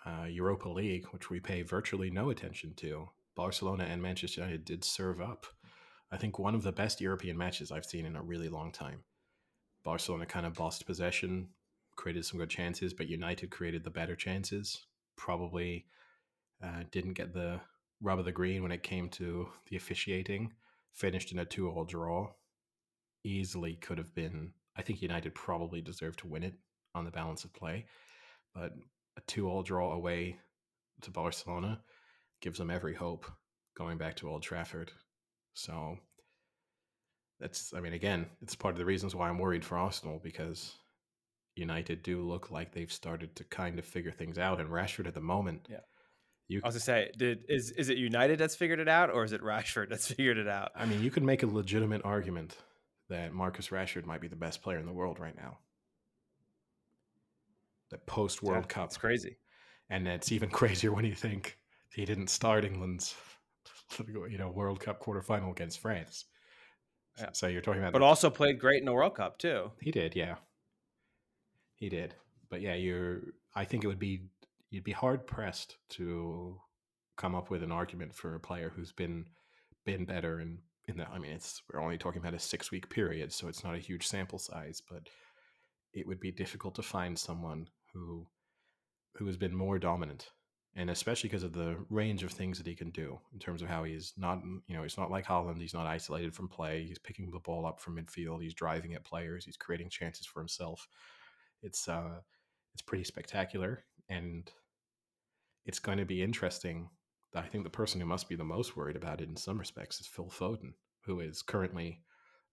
uh, 0.06 0.23
Europa 0.23 0.69
League, 0.69 1.06
which 1.12 1.30
we 1.30 1.41
pay 1.41 1.63
virtually 1.63 2.10
no 2.10 2.30
attention 2.30 2.73
to, 2.78 3.10
Barcelona 3.36 3.84
and 3.84 4.02
Manchester 4.02 4.41
United 4.41 4.63
did 4.63 4.86
serve 4.86 5.19
up. 5.19 5.45
I 6.10 6.15
think 6.15 6.39
one 6.39 6.56
of 6.56 6.63
the 6.63 6.71
best 6.71 7.02
European 7.02 7.38
matches 7.38 7.71
I've 7.73 7.86
seen 7.86 8.06
in 8.06 8.15
a 8.15 8.21
really 8.21 8.47
long 8.47 8.71
time. 8.71 9.04
Barcelona 9.84 10.26
kind 10.26 10.45
of 10.45 10.54
bossed 10.54 10.86
possession, 10.86 11.50
created 11.97 12.23
some 12.23 12.39
good 12.39 12.50
chances, 12.50 12.93
but 12.93 13.10
United 13.10 13.52
created 13.52 13.84
the 13.84 13.89
better 13.89 14.15
chances. 14.15 14.86
Probably 15.17 15.88
uh, 16.63 16.84
didn't 16.89 17.13
get 17.13 17.34
the 17.34 17.60
rub 18.02 18.17
of 18.17 18.26
the 18.26 18.32
green 18.32 18.63
when 18.63 18.71
it 18.71 18.82
came 18.82 19.10
to 19.10 19.50
the 19.69 19.76
officiating. 19.76 20.54
Finished 20.93 21.34
in 21.34 21.39
a 21.39 21.45
two-all 21.45 21.84
draw. 21.84 22.32
Easily 23.23 23.75
could 23.75 23.97
have 23.97 24.13
been. 24.15 24.51
I 24.75 24.82
think 24.82 25.01
United 25.01 25.34
probably 25.34 25.82
deserved 25.82 26.19
to 26.19 26.27
win 26.27 26.43
it 26.43 26.53
on 26.95 27.03
the 27.03 27.12
balance 27.12 27.43
of 27.43 27.53
play, 27.53 27.86
but 28.53 28.73
a 29.17 29.21
two-all 29.27 29.63
draw 29.63 29.91
away 29.93 30.38
to 31.01 31.12
Barcelona 31.12 31.82
gives 32.41 32.60
them 32.60 32.69
every 32.69 32.93
hope 32.93 33.25
going 33.75 33.97
back 33.97 34.15
to 34.17 34.30
Old 34.30 34.43
Trafford. 34.43 34.91
So 35.53 35.97
that's, 37.39 37.73
I 37.73 37.80
mean, 37.80 37.93
again, 37.93 38.27
it's 38.41 38.56
part 38.56 38.73
of 38.73 38.77
the 38.80 38.86
reasons 38.86 39.15
why 39.15 39.30
I'm 39.30 39.39
worried 39.39 39.65
for 39.65 39.77
Arsenal 39.77 40.19
because 40.23 40.73
United 41.56 42.03
do 42.03 42.21
look 42.21 42.51
like 42.51 42.71
they've 42.73 42.91
started 42.91 43.36
to 43.36 43.43
kind 43.43 43.80
of 43.80 43.86
figure 43.86 44.12
things 44.12 44.38
out. 44.38 44.60
And 44.60 44.69
Rashford 44.69 45.08
at 45.08 45.13
the 45.15 45.21
moment, 45.21 45.67
Yeah. 45.69 45.80
you, 46.47 46.62
I 46.63 46.67
was 46.67 46.75
gonna 46.75 46.82
say, 46.82 47.12
did 47.17 47.45
is 47.49 47.71
is 47.71 47.89
it 47.89 47.97
United 47.97 48.39
that's 48.39 48.56
figured 48.56 48.80
it 48.80 48.88
out, 48.88 49.10
or 49.10 49.23
is 49.23 49.34
it 49.34 49.41
Rashford 49.41 49.89
that's 49.89 50.08
figured 50.13 50.38
it 50.38 50.47
out? 50.47 50.71
I 50.75 50.86
mean, 50.86 51.01
you 51.01 51.12
could 51.12 51.23
make 51.23 51.43
a 51.43 51.47
legitimate 51.47 52.01
argument 52.06 52.56
that 53.10 53.34
Marcus 53.34 53.70
Rashford 53.70 54.06
might 54.06 54.22
be 54.22 54.28
the 54.28 54.36
best 54.36 54.62
player 54.62 54.80
in 54.80 54.86
the 54.86 54.93
world 54.93 55.20
right 55.20 55.36
now. 55.36 55.60
The 57.89 57.98
post 58.00 58.43
World 58.43 58.65
Yeah, 58.65 58.74
Cup, 58.74 58.86
It's 58.88 58.98
crazy. 58.98 59.38
and 59.89 60.08
it's 60.08 60.32
even 60.32 60.50
crazier 60.60 60.91
when 60.91 61.06
you 61.06 61.15
think 61.15 61.58
he 61.93 62.06
didn't 62.06 62.30
start 62.30 62.65
England's, 62.65 63.15
you 63.98 64.38
know, 64.38 64.50
World 64.50 64.80
Cup 64.80 65.02
quarterfinal 65.02 65.52
against 65.52 65.80
France. 65.80 66.26
Yeah. 67.17 67.30
So 67.32 67.48
you're 67.48 67.62
talking 67.62 67.82
about 67.82 67.93
But 67.93 68.02
also 68.02 68.30
played 68.30 68.60
great 68.60 68.80
in 68.80 68.86
the 68.86 68.93
World 68.93 69.15
Cup 69.15 69.39
too. 69.39 69.72
He 69.82 69.91
did, 69.91 70.15
yeah. 70.15 70.36
He 71.76 71.89
did. 71.89 72.13
But 72.50 72.62
yeah, 72.62 72.76
you're 72.76 73.22
I 73.56 73.65
think 73.65 73.84
it 73.84 73.88
would 73.88 74.00
be 74.00 74.24
you'd 74.70 74.84
be 74.84 74.91
hard 74.91 75.26
pressed 75.26 75.78
to 75.91 76.60
come 77.15 77.34
up 77.36 77.50
with 77.50 77.63
an 77.63 77.72
argument 77.72 78.13
for 78.13 78.36
a 78.36 78.39
player 78.39 78.72
who's 78.76 78.91
been 78.91 79.26
been 79.86 80.06
better 80.06 80.39
in 80.41 80.60
in 80.88 81.02
I 81.02 81.19
mean 81.19 81.32
it's 81.32 81.62
we're 81.71 81.82
only 81.82 81.97
talking 81.97 82.21
about 82.21 82.34
a 82.34 82.39
6 82.39 82.71
week 82.71 82.89
period, 82.89 83.34
so 83.34 83.47
it's 83.47 83.63
not 83.63 83.76
a 83.76 83.80
huge 83.80 84.08
sample 84.08 84.39
size, 84.39 84.82
but 84.89 85.10
it 85.93 86.08
would 86.08 86.19
be 86.19 86.32
difficult 86.32 86.76
to 86.76 86.84
find 86.84 87.17
someone 87.17 87.67
who 87.93 88.28
who 89.15 89.26
has 89.26 89.38
been 89.38 89.56
more 89.56 89.80
dominant 89.80 90.30
and 90.78 90.91
especially 90.91 91.28
because 91.28 91.43
of 91.43 91.54
the 91.54 91.76
range 91.89 92.23
of 92.23 92.32
things 92.32 92.58
that 92.60 92.67
he 92.67 92.76
can 92.76 92.91
do 92.91 93.19
in 93.34 93.39
terms 93.39 93.63
of 93.63 93.67
how 93.67 93.84
he's 93.84 94.13
not 94.15 94.39
you 94.67 94.76
know 94.76 94.84
he's 94.84 94.97
not 94.97 95.10
like 95.10 95.26
Haaland 95.26 95.60
he's 95.60 95.73
not 95.73 95.88
isolated 95.88 96.34
from 96.34 96.47
play 96.47 96.86
he's 96.86 97.00
picking 97.00 97.32
the 97.32 97.39
ball 97.39 97.65
up 97.65 97.80
from 97.80 97.97
midfield 97.97 98.43
he's 98.43 98.54
driving 98.54 98.93
at 98.93 99.04
players 99.04 99.43
he's 99.43 99.58
creating 99.58 99.89
chances 99.89 100.26
for 100.26 100.39
himself. 100.39 100.88
It's 101.63 101.88
uh 101.89 102.19
it's 102.73 102.84
pretty 102.84 103.04
spectacular 103.04 103.84
and 104.08 104.50
it's 105.65 105.80
going 105.80 105.97
to 105.97 106.06
be 106.06 106.21
interesting 106.21 106.89
I 107.35 107.43
think 107.43 107.63
the 107.63 107.69
person 107.69 107.99
who 107.99 108.07
must 108.07 108.29
be 108.29 108.35
the 108.35 108.43
most 108.43 108.75
worried 108.75 108.95
about 108.95 109.21
it 109.21 109.29
in 109.29 109.35
some 109.35 109.59
respects 109.59 109.99
is 109.99 110.07
Phil 110.07 110.29
Foden 110.29 110.73
who 111.05 111.19
is 111.19 111.41
currently 111.41 112.01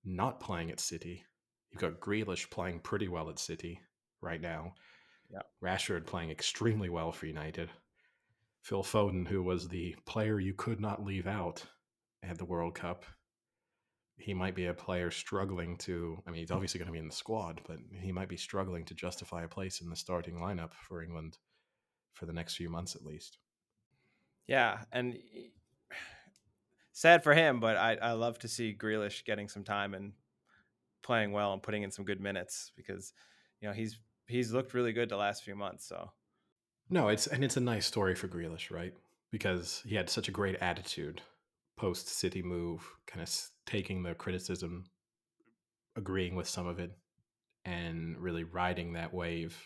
not 0.05 0.41
playing 0.41 0.71
at 0.71 0.81
City 0.81 1.25
you've 1.71 1.81
got 1.81 2.01
Grealish 2.01 2.51
playing 2.51 2.81
pretty 2.81 3.09
well 3.09 3.31
at 3.31 3.39
City 3.39 3.81
right 4.21 4.41
now 4.41 4.75
Yeah. 5.31 5.43
Rashford 5.63 6.07
playing 6.07 6.31
extremely 6.31 6.89
well 6.89 7.13
for 7.13 7.27
United 7.27 7.71
Phil 8.65 8.83
Foden, 8.83 9.29
who 9.29 9.43
was 9.43 9.69
the 9.69 9.95
player 10.07 10.41
you 10.41 10.55
could 10.55 10.81
not 10.81 11.05
leave 11.05 11.27
out 11.27 11.67
at 12.23 12.39
the 12.39 12.47
World 12.47 12.75
Cup, 12.75 13.05
he 14.17 14.33
might 14.33 14.55
be 14.55 14.67
a 14.67 14.75
player 14.75 15.11
struggling 15.11 15.77
to. 15.79 16.23
I 16.27 16.31
mean, 16.31 16.41
he's 16.41 16.49
hmm. 16.49 16.55
obviously 16.55 16.79
going 16.79 16.87
to 16.87 16.93
be 16.93 16.99
in 16.99 17.09
the 17.09 17.15
squad, 17.15 17.61
but 17.67 17.77
he 18.01 18.11
might 18.11 18.29
be 18.29 18.39
struggling 18.39 18.87
to 18.87 18.95
justify 18.95 19.45
a 19.45 19.49
place 19.49 19.83
in 19.83 19.91
the 19.91 19.97
starting 19.97 20.37
lineup 20.37 20.73
for 20.89 21.03
England 21.03 21.37
for 22.15 22.25
the 22.25 22.33
next 22.33 22.55
few 22.57 22.71
months 22.71 22.97
at 22.97 23.05
least. 23.05 23.37
Yeah, 24.47 24.81
and 24.93 25.17
sad 26.93 27.23
for 27.25 27.35
him, 27.35 27.61
but 27.61 27.77
I 27.77 27.97
I 27.97 28.13
love 28.13 28.39
to 28.41 28.49
see 28.49 28.77
Grealish 28.79 29.25
getting 29.25 29.49
some 29.49 29.65
time 29.65 29.95
and 29.95 30.13
playing 31.03 31.33
well 31.33 31.53
and 31.53 31.63
putting 31.63 31.83
in 31.83 31.91
some 31.91 32.05
good 32.05 32.21
minutes 32.21 32.73
because 32.77 33.13
you 33.61 33.69
know 33.69 33.75
he's 33.75 33.99
he's 34.27 34.53
looked 34.53 34.75
really 34.75 34.93
good 34.93 35.09
the 35.09 35.17
last 35.17 35.43
few 35.43 35.55
months. 35.55 35.87
So 35.87 36.11
No, 36.91 37.09
it's 37.09 37.27
and 37.27 37.45
it's 37.45 37.57
a 37.57 37.61
nice 37.61 37.87
story 37.87 38.15
for 38.15 38.29
Grealish, 38.29 38.71
right? 38.71 38.95
Because 39.31 39.83
he 39.87 39.95
had 39.97 40.09
such 40.11 40.29
a 40.29 40.33
great 40.33 40.57
attitude 40.57 41.23
post 41.77 42.09
City 42.09 42.43
move, 42.43 42.89
kind 43.07 43.23
of 43.23 43.31
taking 43.67 44.03
the 44.03 44.15
criticism, 44.15 44.85
agreeing 45.97 46.35
with 46.37 46.49
some 46.49 46.67
of 46.67 46.79
it, 46.79 46.93
and 47.65 48.17
really 48.19 48.45
riding 48.45 48.93
that 48.93 49.13
wave. 49.13 49.57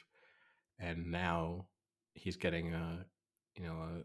And 0.78 1.10
now 1.10 1.66
he's 2.14 2.36
getting 2.36 2.72
a, 2.72 3.04
you 3.56 3.64
know, 3.64 3.74
a, 3.74 4.02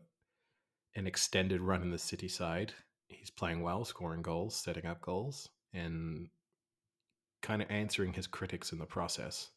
an 0.96 1.08
extended 1.08 1.62
run 1.62 1.82
in 1.82 1.92
the 1.92 1.98
City 1.98 2.28
side. 2.28 2.74
He's 3.08 3.30
playing 3.30 3.62
well, 3.62 3.86
scoring 3.86 4.22
goals, 4.22 4.56
setting 4.56 4.86
up 4.86 5.02
goals, 5.02 5.50
and 5.74 6.30
kind 7.42 7.62
of 7.62 7.70
answering 7.70 8.14
his 8.14 8.28
critics 8.28 8.72
in 8.72 8.80
the 8.80 8.86
process. 8.86 9.50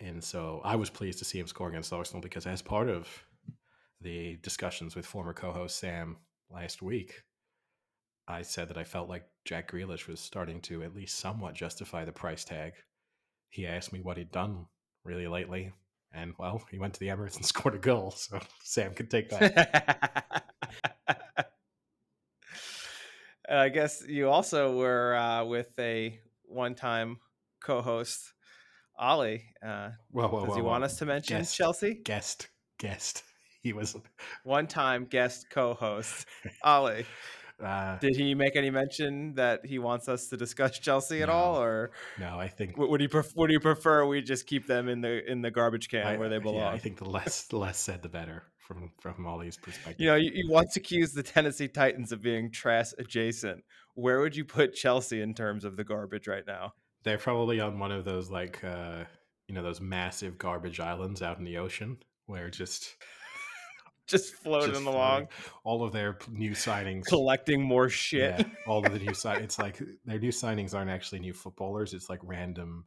And 0.00 0.22
so 0.22 0.60
I 0.64 0.76
was 0.76 0.90
pleased 0.90 1.18
to 1.18 1.24
see 1.24 1.38
him 1.38 1.46
score 1.46 1.68
against 1.68 1.92
Arsenal 1.92 2.22
because, 2.22 2.46
as 2.46 2.62
part 2.62 2.88
of 2.88 3.08
the 4.00 4.36
discussions 4.42 4.96
with 4.96 5.06
former 5.06 5.34
co 5.34 5.52
host 5.52 5.78
Sam 5.78 6.16
last 6.50 6.80
week, 6.80 7.22
I 8.26 8.42
said 8.42 8.68
that 8.68 8.78
I 8.78 8.84
felt 8.84 9.08
like 9.08 9.28
Jack 9.44 9.70
Grealish 9.70 10.06
was 10.06 10.20
starting 10.20 10.60
to 10.62 10.82
at 10.82 10.94
least 10.94 11.18
somewhat 11.18 11.54
justify 11.54 12.04
the 12.04 12.12
price 12.12 12.44
tag. 12.44 12.72
He 13.50 13.66
asked 13.66 13.92
me 13.92 14.00
what 14.00 14.16
he'd 14.16 14.32
done 14.32 14.66
really 15.04 15.26
lately, 15.26 15.72
and 16.12 16.34
well, 16.38 16.62
he 16.70 16.78
went 16.78 16.94
to 16.94 17.00
the 17.00 17.08
Emirates 17.08 17.36
and 17.36 17.44
scored 17.46 17.74
a 17.74 17.78
goal, 17.78 18.10
so 18.12 18.40
Sam 18.62 18.94
could 18.94 19.10
take 19.10 19.30
that. 19.30 20.44
I 23.48 23.68
guess 23.68 24.04
you 24.06 24.28
also 24.28 24.76
were 24.76 25.16
uh, 25.16 25.44
with 25.44 25.76
a 25.78 26.20
one-time 26.44 27.18
co-host, 27.60 28.32
Ollie. 28.96 29.42
Uh, 29.64 29.90
Whoa, 30.10 30.28
whoa, 30.28 30.46
does 30.46 30.54
he 30.56 30.62
want 30.62 30.84
us 30.84 30.98
to 30.98 31.06
mention 31.06 31.38
Guest. 31.38 31.56
Chelsea? 31.56 31.94
Guest, 32.04 32.48
guest. 32.78 33.24
He 33.62 33.74
was. 33.74 33.94
One-time 34.44 35.04
guest 35.04 35.44
co-host, 35.50 36.26
Ollie. 36.64 37.04
Uh, 37.62 37.98
Did 37.98 38.16
he 38.16 38.34
make 38.34 38.56
any 38.56 38.70
mention 38.70 39.34
that 39.34 39.66
he 39.66 39.78
wants 39.78 40.08
us 40.08 40.28
to 40.28 40.36
discuss 40.36 40.78
Chelsea 40.78 41.22
at 41.22 41.28
all, 41.28 41.60
or 41.60 41.90
no, 42.18 42.38
I 42.38 42.48
think 42.48 42.76
would, 42.78 43.00
he 43.00 43.08
pref- 43.08 43.34
would 43.36 43.50
you 43.50 43.60
prefer 43.60 44.06
we 44.06 44.22
just 44.22 44.46
keep 44.46 44.66
them 44.66 44.88
in 44.88 45.00
the 45.00 45.30
in 45.30 45.42
the 45.42 45.50
garbage 45.50 45.88
can 45.88 46.06
I- 46.06 46.16
where 46.16 46.28
they 46.28 46.38
belong? 46.38 46.60
Yeah, 46.60 46.68
I 46.70 46.78
think 46.78 46.98
the 46.98 47.08
less 47.08 47.42
the 47.48 47.58
less 47.58 47.78
said, 47.78 48.02
the 48.02 48.08
better 48.08 48.44
from 48.58 48.90
from 49.00 49.26
Ollie's 49.26 49.56
perspective. 49.56 50.00
you 50.00 50.06
know, 50.06 50.16
you, 50.16 50.30
you 50.32 50.48
once 50.50 50.76
accused 50.76 51.14
the 51.14 51.22
Tennessee 51.22 51.68
Titans 51.68 52.12
of 52.12 52.22
being 52.22 52.50
trash 52.50 52.92
adjacent. 52.98 53.62
Where 53.94 54.20
would 54.20 54.36
you 54.36 54.44
put 54.44 54.74
Chelsea 54.74 55.20
in 55.20 55.34
terms 55.34 55.64
of 55.64 55.76
the 55.76 55.84
garbage 55.84 56.26
right 56.28 56.44
now? 56.46 56.72
They're 57.02 57.18
probably 57.18 57.60
on 57.60 57.78
one 57.78 57.92
of 57.92 58.04
those 58.04 58.30
like 58.30 58.62
uh 58.64 59.04
you 59.48 59.54
know 59.54 59.62
those 59.62 59.80
massive 59.80 60.38
garbage 60.38 60.78
islands 60.80 61.20
out 61.22 61.38
in 61.38 61.44
the 61.44 61.58
ocean 61.58 61.98
where 62.26 62.48
just 62.48 62.94
just 64.10 64.34
floating 64.34 64.74
just 64.74 64.86
along, 64.86 65.28
all 65.64 65.82
of 65.82 65.92
their 65.92 66.18
new 66.30 66.52
signings. 66.52 67.06
collecting 67.06 67.62
more 67.62 67.88
shit. 67.88 68.38
Yeah, 68.38 68.44
all 68.66 68.84
of 68.84 68.92
the 68.92 68.98
new 68.98 69.14
sign. 69.14 69.42
It's 69.42 69.58
like 69.58 69.80
their 70.04 70.18
new 70.18 70.30
signings 70.30 70.74
aren't 70.74 70.90
actually 70.90 71.20
new 71.20 71.32
footballers. 71.32 71.94
It's 71.94 72.10
like 72.10 72.20
random 72.22 72.84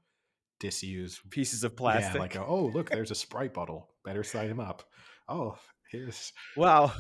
disused 0.59 1.19
Pieces 1.29 1.63
of 1.63 1.75
plastic. 1.75 2.15
Yeah, 2.15 2.21
like 2.21 2.37
oh 2.37 2.71
look, 2.73 2.89
there's 2.91 3.11
a 3.11 3.15
Sprite 3.15 3.53
bottle. 3.53 3.89
Better 4.05 4.23
sign 4.23 4.49
him 4.49 4.59
up. 4.59 4.83
Oh, 5.27 5.57
here's 5.91 6.33
Wow. 6.57 6.91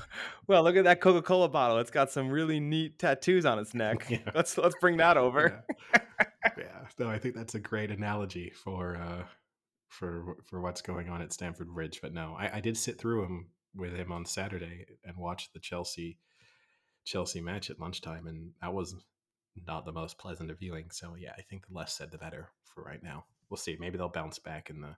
Well, 0.47 0.63
look 0.63 0.75
at 0.75 0.85
that 0.85 1.01
Coca-Cola 1.01 1.49
bottle. 1.49 1.79
It's 1.79 1.91
got 1.91 2.11
some 2.11 2.29
really 2.29 2.59
neat 2.59 2.99
tattoos 2.99 3.45
on 3.45 3.59
its 3.59 3.73
neck. 3.73 4.05
Yeah. 4.09 4.19
Let's 4.35 4.57
let's 4.57 4.75
bring 4.79 4.97
that 4.97 5.17
over. 5.17 5.63
Yeah. 5.93 5.99
yeah. 6.57 6.87
No, 6.99 7.09
I 7.09 7.17
think 7.19 7.35
that's 7.35 7.55
a 7.55 7.59
great 7.59 7.89
analogy 7.89 8.51
for 8.51 8.97
uh 8.97 9.23
for 9.87 10.37
for 10.43 10.59
what's 10.61 10.81
going 10.81 11.09
on 11.09 11.21
at 11.21 11.31
Stamford 11.33 11.73
Bridge. 11.73 11.99
But 12.01 12.13
no, 12.13 12.35
I, 12.37 12.57
I 12.57 12.59
did 12.59 12.77
sit 12.77 12.99
through 12.99 13.23
him 13.23 13.47
with 13.75 13.93
him 13.93 14.11
on 14.11 14.25
Saturday 14.25 14.85
and 15.03 15.17
watch 15.17 15.51
the 15.51 15.59
Chelsea 15.59 16.17
Chelsea 17.05 17.41
match 17.41 17.69
at 17.69 17.79
lunchtime, 17.79 18.27
and 18.27 18.51
that 18.61 18.73
was 18.73 18.95
not 19.67 19.85
the 19.85 19.91
most 19.91 20.17
pleasant 20.17 20.49
of 20.49 20.59
viewing. 20.59 20.89
So 20.91 21.15
yeah, 21.15 21.33
I 21.37 21.41
think 21.41 21.67
the 21.67 21.73
less 21.73 21.93
said 21.93 22.11
the 22.11 22.17
better 22.17 22.49
for 22.63 22.83
right 22.83 23.03
now. 23.03 23.25
We'll 23.49 23.57
see. 23.57 23.77
Maybe 23.79 23.97
they'll 23.97 24.09
bounce 24.09 24.39
back 24.39 24.69
in 24.69 24.81
the 24.81 24.95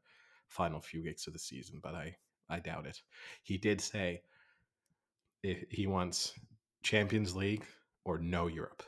final 0.47 0.79
few 0.79 1.03
weeks 1.03 1.27
of 1.27 1.33
the 1.33 1.39
season, 1.39 1.79
but 1.81 1.95
I 1.95 2.15
I 2.49 2.59
doubt 2.59 2.85
it. 2.85 3.01
He 3.41 3.57
did 3.57 3.81
say 3.81 4.21
he 5.41 5.87
wants 5.87 6.33
Champions 6.83 7.35
League 7.35 7.65
or 8.03 8.17
no 8.17 8.47
Europe. 8.47 8.83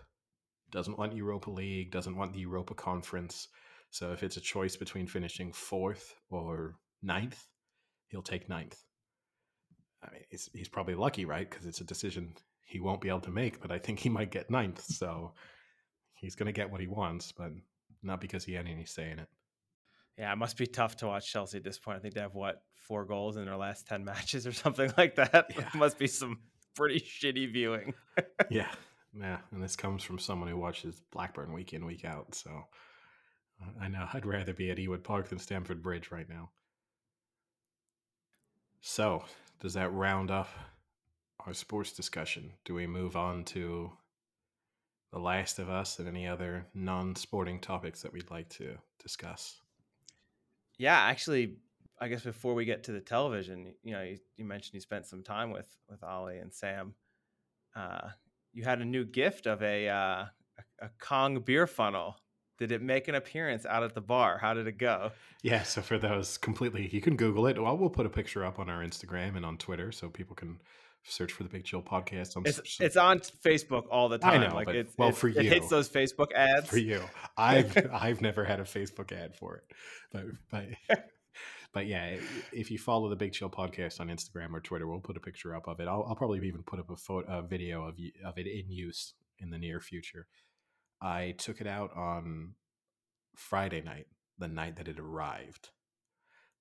Doesn't 0.72 0.98
want 0.98 1.16
Europa 1.16 1.50
League, 1.50 1.92
doesn't 1.92 2.16
want 2.16 2.34
the 2.34 2.40
Europa 2.40 2.74
Conference. 2.74 3.48
So 3.90 4.12
if 4.12 4.22
it's 4.22 4.38
a 4.38 4.42
choice 4.42 4.76
between 4.76 5.08
finishing 5.08 5.52
fourth 5.54 6.16
or 6.30 6.76
ninth, 7.02 7.48
he'll 8.08 8.22
take 8.22 8.50
ninth. 8.50 8.84
I 10.04 10.12
mean, 10.12 10.22
he's, 10.30 10.50
he's 10.54 10.70
probably 10.70 10.96
lucky, 10.96 11.26
right? 11.26 11.50
Because 11.50 11.66
it's 11.66 11.82
a 11.82 11.86
decision 11.86 12.34
he 12.64 12.80
won't 12.80 13.02
be 13.02 13.10
able 13.10 13.22
to 13.22 13.32
make, 13.32 13.62
but 13.62 13.72
I 13.72 13.80
think 13.80 14.00
he 14.00 14.10
might 14.10 14.32
get 14.32 14.52
ninth. 14.52 14.84
So 14.84 15.34
he's 16.16 16.36
going 16.36 16.48
to 16.48 16.52
get 16.52 16.70
what 16.70 16.82
he 16.82 16.88
wants, 16.88 17.32
but 17.32 17.52
not 18.04 18.22
because 18.22 18.44
he 18.44 18.54
had 18.54 18.68
any 18.68 18.86
say 18.86 19.10
in 19.10 19.20
it. 19.20 19.28
Yeah, 20.18 20.34
it 20.34 20.38
must 20.38 20.58
be 20.58 20.66
tough 20.66 20.96
to 20.98 21.08
watch 21.08 21.32
Chelsea 21.32 21.58
at 21.58 21.64
this 21.64 21.78
point. 21.78 21.98
I 21.98 22.00
think 22.00 22.16
they 22.16 22.22
have 22.22 22.34
what 22.34 22.62
four 22.88 23.06
goals 23.06 23.38
in 23.38 23.46
their 23.46 23.58
last 23.58 23.88
ten 23.88 24.04
matches 24.06 24.48
or 24.48 24.52
something 24.52 24.92
like 24.98 25.16
that. 25.16 25.48
Yeah. 25.50 25.68
It 25.74 25.76
must 25.76 25.98
be 25.98 26.08
some 26.08 26.40
pretty 26.76 27.00
shitty 27.00 27.52
viewing. 27.52 27.94
Yeah. 28.50 28.72
Yeah. 29.20 29.40
And 29.52 29.62
this 29.62 29.76
comes 29.76 30.04
from 30.04 30.20
someone 30.20 30.50
who 30.50 30.58
watches 30.58 31.02
Blackburn 31.12 31.54
week 31.54 31.74
in, 31.74 31.86
week 31.86 32.06
out. 32.06 32.34
So 32.34 32.64
I 33.80 33.88
know 33.88 34.08
I'd 34.14 34.26
rather 34.26 34.54
be 34.54 34.72
at 34.72 34.78
Ewood 34.78 35.04
Park 35.04 35.30
than 35.30 35.40
Stamford 35.40 35.82
Bridge 35.82 36.12
right 36.12 36.30
now. 36.30 36.52
So, 38.82 39.24
does 39.60 39.74
that 39.74 39.92
round 39.94 40.32
up 40.32 40.50
our 41.46 41.54
sports 41.54 41.92
discussion? 41.92 42.52
Do 42.66 42.74
we 42.74 42.88
move 42.88 43.16
on 43.16 43.44
to 43.46 43.92
The 45.12 45.20
Last 45.20 45.60
of 45.60 45.70
Us 45.70 46.00
and 46.00 46.08
any 46.08 46.28
other 46.28 46.68
non 46.74 47.16
sporting 47.16 47.60
topics 47.60 48.02
that 48.02 48.14
we'd 48.14 48.30
like 48.30 48.50
to 48.50 48.78
discuss? 49.02 49.62
Yeah, 50.78 50.98
actually, 50.98 51.58
I 52.00 52.08
guess 52.08 52.24
before 52.24 52.54
we 52.54 52.66
get 52.66 52.84
to 52.84 52.92
the 52.92 53.02
television, 53.02 53.74
you 53.84 53.94
know, 53.94 54.04
you, 54.04 54.18
you 54.36 54.46
mentioned 54.46 54.76
you 54.76 54.82
spent 54.82 55.08
some 55.08 55.24
time 55.24 55.52
with 55.52 55.68
with 55.90 56.04
Ollie 56.04 56.38
and 56.38 56.54
Sam. 56.54 56.94
Uh, 57.76 58.10
you 58.54 58.64
had 58.64 58.82
a 58.82 58.86
new 58.86 59.06
gift 59.06 59.48
of 59.48 59.62
a, 59.64 59.88
uh, 59.90 60.26
a 60.82 60.86
a 60.86 60.90
Kong 61.00 61.40
beer 61.40 61.68
funnel. 61.68 62.18
Did 62.58 62.72
it 62.72 62.82
make 62.82 63.08
an 63.08 63.16
appearance 63.16 63.66
out 63.66 63.84
at 63.84 63.94
the 63.94 64.02
bar? 64.02 64.38
How 64.40 64.54
did 64.54 64.68
it 64.68 64.78
go? 64.78 65.12
Yeah, 65.44 65.64
so 65.64 65.82
for 65.82 65.98
those 65.98 66.38
completely, 66.38 66.88
you 66.92 67.02
can 67.02 67.16
Google 67.16 67.46
it. 67.48 67.62
Well, 67.62 67.78
we'll 67.78 67.90
put 67.90 68.06
a 68.06 68.10
picture 68.10 68.44
up 68.44 68.58
on 68.60 68.70
our 68.70 68.84
Instagram 68.84 69.36
and 69.36 69.46
on 69.46 69.58
Twitter 69.58 69.92
so 69.92 70.10
people 70.10 70.36
can 70.36 70.60
search 71.04 71.32
for 71.32 71.44
the 71.44 71.50
Big 71.50 71.64
Chill 71.64 71.82
podcast. 71.82 72.36
On 72.36 72.44
It's 72.46 72.60
s- 72.60 72.78
it's 72.82 72.98
on 72.98 73.20
Facebook 73.20 73.86
all 73.92 74.10
the 74.10 74.18
time. 74.18 74.42
I 74.42 74.48
know, 74.48 74.56
like 74.56 74.70
it's, 74.70 74.98
well, 74.98 75.10
it's- 75.10 75.22
for 75.22 75.28
it 75.30 75.36
hits 75.38 75.66
you. 75.66 75.70
those 75.70 75.88
Facebook 75.88 76.34
ads. 76.34 76.68
for 76.70 76.78
you. 76.80 77.02
I've 77.38 77.78
I've 77.94 78.22
never 78.22 78.44
had 78.44 78.60
a 78.60 78.64
Facebook 78.64 79.12
ad 79.12 79.36
for 79.36 79.58
it, 79.58 79.64
but 80.12 80.24
but 80.52 80.66
but 81.74 81.86
yeah, 81.86 82.18
if 82.52 82.72
you 82.72 82.78
follow 82.80 83.08
the 83.10 83.16
Big 83.16 83.34
Chill 83.34 83.50
podcast 83.50 84.00
on 84.00 84.08
Instagram 84.08 84.54
or 84.54 84.60
Twitter, 84.60 84.88
we'll 84.88 85.00
put 85.00 85.16
a 85.16 85.20
picture 85.22 85.56
up 85.56 85.68
of 85.68 85.80
it. 85.80 85.88
I'll, 85.88 86.04
I'll 86.10 86.16
probably 86.16 86.46
even 86.48 86.64
put 86.64 86.80
up 86.80 86.90
a 86.90 86.96
photo, 86.98 87.28
a 87.40 87.42
video 87.44 87.84
of 87.88 87.96
of 88.26 88.38
it 88.38 88.48
in 88.48 88.72
use 88.72 89.14
in 89.40 89.52
the 89.52 89.58
near 89.60 89.80
future. 89.80 90.26
I 91.02 91.36
took 91.38 91.62
it 91.62 91.68
out 91.68 91.96
on 91.96 92.54
Friday 93.36 93.82
night, 93.82 94.08
the 94.40 94.48
night 94.48 94.78
that 94.78 94.88
it 94.88 95.00
arrived. 95.00 95.70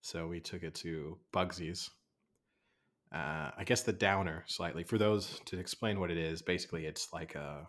So 0.01 0.27
we 0.29 0.41
took 0.41 0.63
it 0.63 0.75
to 0.77 1.19
Bugsy's. 1.35 1.91
Uh, 3.15 3.51
I 3.57 3.65
guess 3.65 3.83
the 3.83 3.93
downer 3.93 4.45
slightly 4.47 4.85
for 4.85 4.99
those 4.99 5.41
to 5.47 5.59
explain 5.59 6.01
what 6.01 6.11
it 6.11 6.19
is. 6.19 6.43
Basically, 6.43 6.87
it's 6.87 7.13
like 7.13 7.35
a 7.35 7.67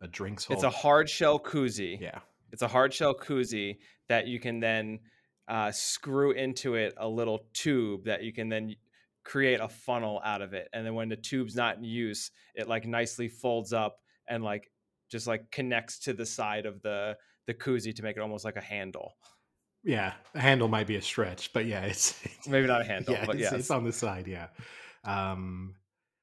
a 0.00 0.08
drinks. 0.08 0.46
It's 0.50 0.62
a 0.62 0.70
hard 0.70 1.08
shell 1.08 1.38
koozie. 1.38 2.00
yeah. 2.00 2.20
It's 2.52 2.62
a 2.62 2.68
hard 2.68 2.94
shell 2.94 3.14
koozie 3.14 3.76
that 4.08 4.26
you 4.26 4.40
can 4.40 4.60
then 4.60 5.00
uh, 5.48 5.70
screw 5.72 6.32
into 6.32 6.76
it 6.76 6.94
a 6.96 7.08
little 7.08 7.40
tube 7.52 8.04
that 8.04 8.22
you 8.22 8.32
can 8.32 8.48
then 8.48 8.74
create 9.24 9.60
a 9.60 9.68
funnel 9.68 10.20
out 10.24 10.40
of 10.40 10.54
it. 10.54 10.68
And 10.72 10.86
then 10.86 10.94
when 10.94 11.08
the 11.08 11.16
tube's 11.16 11.54
not 11.54 11.76
in 11.76 11.84
use, 11.84 12.30
it 12.54 12.68
like 12.68 12.86
nicely 12.86 13.28
folds 13.28 13.72
up 13.72 13.96
and 14.28 14.42
like 14.42 14.70
just 15.10 15.26
like 15.26 15.50
connects 15.50 15.98
to 16.00 16.12
the 16.12 16.26
side 16.26 16.66
of 16.66 16.82
the 16.82 17.16
the 17.46 17.54
koozie 17.54 17.94
to 17.94 18.02
make 18.02 18.16
it 18.16 18.20
almost 18.20 18.44
like 18.44 18.56
a 18.56 18.60
handle. 18.60 19.14
Yeah, 19.82 20.12
a 20.34 20.40
handle 20.40 20.68
might 20.68 20.86
be 20.86 20.96
a 20.96 21.02
stretch, 21.02 21.52
but 21.52 21.64
yeah, 21.66 21.82
it's, 21.82 22.22
it's 22.24 22.48
Maybe 22.48 22.66
not 22.66 22.82
a 22.82 22.84
handle, 22.84 23.14
yeah, 23.14 23.24
but 23.24 23.40
it's, 23.40 23.52
it's 23.52 23.70
on 23.70 23.84
the 23.84 23.92
side. 23.92 24.26
Yeah. 24.26 24.48
Um, 25.04 25.76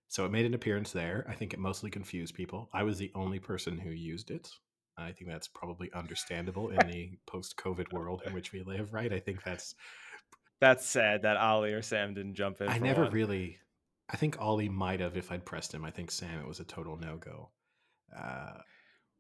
so 0.08 0.26
it 0.26 0.32
made 0.32 0.46
an 0.46 0.54
appearance 0.54 0.92
there. 0.92 1.26
I 1.28 1.34
think 1.34 1.54
it 1.54 1.60
mostly 1.60 1.90
confused 1.90 2.36
people. 2.36 2.70
I 2.74 2.84
was 2.84 2.98
the 2.98 3.12
only 3.16 3.40
person 3.40 3.78
who 3.78 3.90
used 3.90 4.30
it. 4.30 4.50
I 4.98 5.12
think 5.12 5.30
that's 5.30 5.48
probably 5.48 5.92
understandable 5.94 6.70
in 6.70 6.88
the 6.88 7.18
post-COVID 7.28 7.92
world 7.92 8.22
in 8.26 8.34
which 8.34 8.54
we 8.54 8.62
live, 8.62 8.94
right? 8.94 9.12
I 9.12 9.20
think 9.20 9.44
that's. 9.44 9.76
That's 10.62 10.86
sad 10.86 11.24
that 11.24 11.36
Ollie 11.36 11.74
or 11.74 11.82
Sam 11.82 12.14
didn't 12.14 12.36
jump 12.36 12.62
in. 12.62 12.70
I 12.70 12.78
never 12.78 13.04
one. 13.04 13.12
really. 13.12 13.58
I 14.10 14.16
think 14.16 14.40
Ollie 14.40 14.70
might 14.70 15.02
have 15.02 15.18
if 15.18 15.32
I'd 15.32 15.46
pressed 15.46 15.74
him. 15.74 15.84
I 15.84 15.92
think 15.92 16.12
Sam 16.12 16.40
it 16.40 16.48
was 16.48 16.62
a 16.62 16.64
total 16.64 16.98
no 16.98 17.18
go. 17.18 17.50
Uh, 18.16 18.60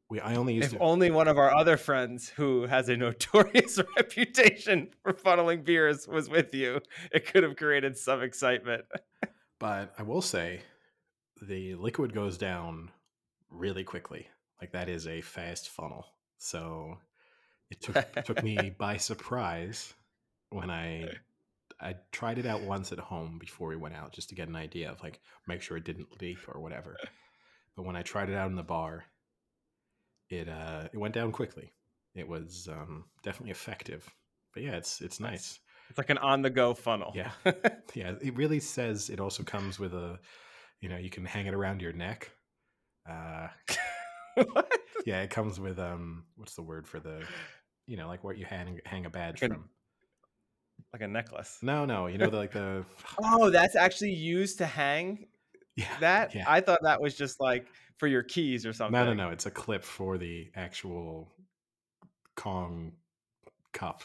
we 0.10 0.20
I 0.20 0.36
only 0.36 0.54
used 0.54 0.68
If 0.68 0.74
it. 0.76 0.82
only 0.82 1.12
one 1.12 1.28
of 1.28 1.38
our 1.38 1.54
other 1.56 1.78
friends 1.78 2.30
who 2.30 2.68
has 2.68 2.90
a 2.90 2.98
notorious 2.98 3.80
reputation 3.98 4.90
for 5.02 5.14
funneling 5.14 5.64
beers 5.64 6.08
was 6.08 6.30
with 6.30 6.54
you, 6.54 6.82
it 7.12 7.26
could 7.26 7.44
have 7.44 7.56
created 7.56 7.98
some 7.98 8.22
excitement. 8.22 8.86
But 9.60 9.94
I 9.98 10.04
will 10.04 10.22
say 10.22 10.62
the 11.42 11.76
liquid 11.76 12.14
goes 12.14 12.38
down 12.38 12.92
really 13.50 13.84
quickly. 13.84 14.28
Like 14.62 14.72
that 14.74 14.90
is 14.90 15.08
a 15.08 15.22
fast 15.22 15.70
funnel. 15.70 16.06
So 16.38 16.98
it 17.72 17.82
took 17.82 18.24
took 18.26 18.44
me 18.44 18.70
by 18.78 18.98
surprise 18.98 19.94
when 20.50 20.70
I 20.70 21.10
I 21.82 21.96
tried 22.12 22.38
it 22.38 22.46
out 22.46 22.62
once 22.62 22.92
at 22.92 23.00
home 23.00 23.38
before 23.40 23.68
we 23.70 23.76
went 23.76 23.96
out 23.96 24.14
just 24.14 24.30
to 24.30 24.36
get 24.36 24.48
an 24.48 24.56
idea 24.56 24.92
of 24.92 25.02
like 25.02 25.20
make 25.48 25.62
sure 25.62 25.78
it 25.78 25.84
didn't 25.84 26.22
leak 26.22 26.38
or 26.48 26.62
whatever. 26.62 26.96
But 27.76 27.86
when 27.86 27.96
I 27.96 28.02
tried 28.04 28.30
it 28.30 28.36
out 28.36 28.50
in 28.50 28.56
the 28.56 28.64
bar, 28.64 29.06
it 30.30 30.48
uh 30.50 30.88
it 30.94 30.98
went 30.98 31.14
down 31.14 31.32
quickly. 31.32 31.72
It 32.16 32.28
was 32.28 32.68
um 32.72 33.06
definitely 33.24 33.52
effective. 33.52 34.10
But 34.54 34.64
yeah, 34.64 34.76
it's 34.78 35.02
it's 35.02 35.20
nice. 35.20 35.60
It's 35.90 35.98
like 35.98 36.10
an 36.10 36.18
on 36.18 36.42
the 36.42 36.50
go 36.50 36.74
funnel. 36.74 37.12
Yeah. 37.16 37.32
Yeah, 37.94 38.14
it 38.22 38.36
really 38.36 38.60
says 38.60 39.10
it 39.10 39.20
also 39.20 39.44
comes 39.44 39.80
with 39.80 39.94
a, 39.94 40.20
you 40.82 40.90
know, 40.90 40.98
you 40.98 41.10
can 41.10 41.24
hang 41.26 41.46
it 41.46 41.54
around 41.54 41.82
your 41.82 41.94
neck. 41.94 42.32
Uh, 43.10 43.48
What? 44.52 44.70
yeah, 45.06 45.22
it 45.22 45.30
comes 45.30 45.60
with 45.62 45.80
um, 45.80 46.26
what's 46.36 46.56
the 46.56 46.62
word 46.62 46.88
for 46.88 47.00
the, 47.00 47.24
you 47.88 47.96
know, 47.96 48.08
like 48.08 48.24
what 48.24 48.38
you 48.38 48.44
hang 48.46 48.80
hang 48.86 49.06
a 49.06 49.10
badge 49.10 49.42
Like 49.42 49.52
a- 49.52 49.54
from. 49.54 49.70
like 50.92 51.02
a 51.04 51.08
necklace. 51.08 51.58
No, 51.62 51.86
no, 51.86 52.08
you 52.08 52.18
know, 52.18 52.30
the, 52.30 52.36
like 52.38 52.52
the. 52.52 52.84
Oh, 53.24 53.50
that's 53.50 53.76
actually 53.78 54.12
used 54.14 54.58
to 54.58 54.66
hang 54.66 55.28
Yeah, 55.76 55.88
that? 56.00 56.34
Yeah. 56.36 56.46
I 56.48 56.62
thought 56.62 56.80
that 56.84 57.02
was 57.02 57.16
just 57.16 57.40
like 57.40 57.68
for 57.98 58.08
your 58.08 58.24
keys 58.24 58.66
or 58.66 58.74
something. 58.74 58.94
no, 58.94 59.06
no, 59.06 59.14
no. 59.14 59.30
It's 59.30 59.46
a 59.46 59.52
clip 59.52 59.84
for 59.84 60.18
the 60.18 60.50
actual 60.56 61.28
Kong 62.36 62.94
cup. 63.74 64.02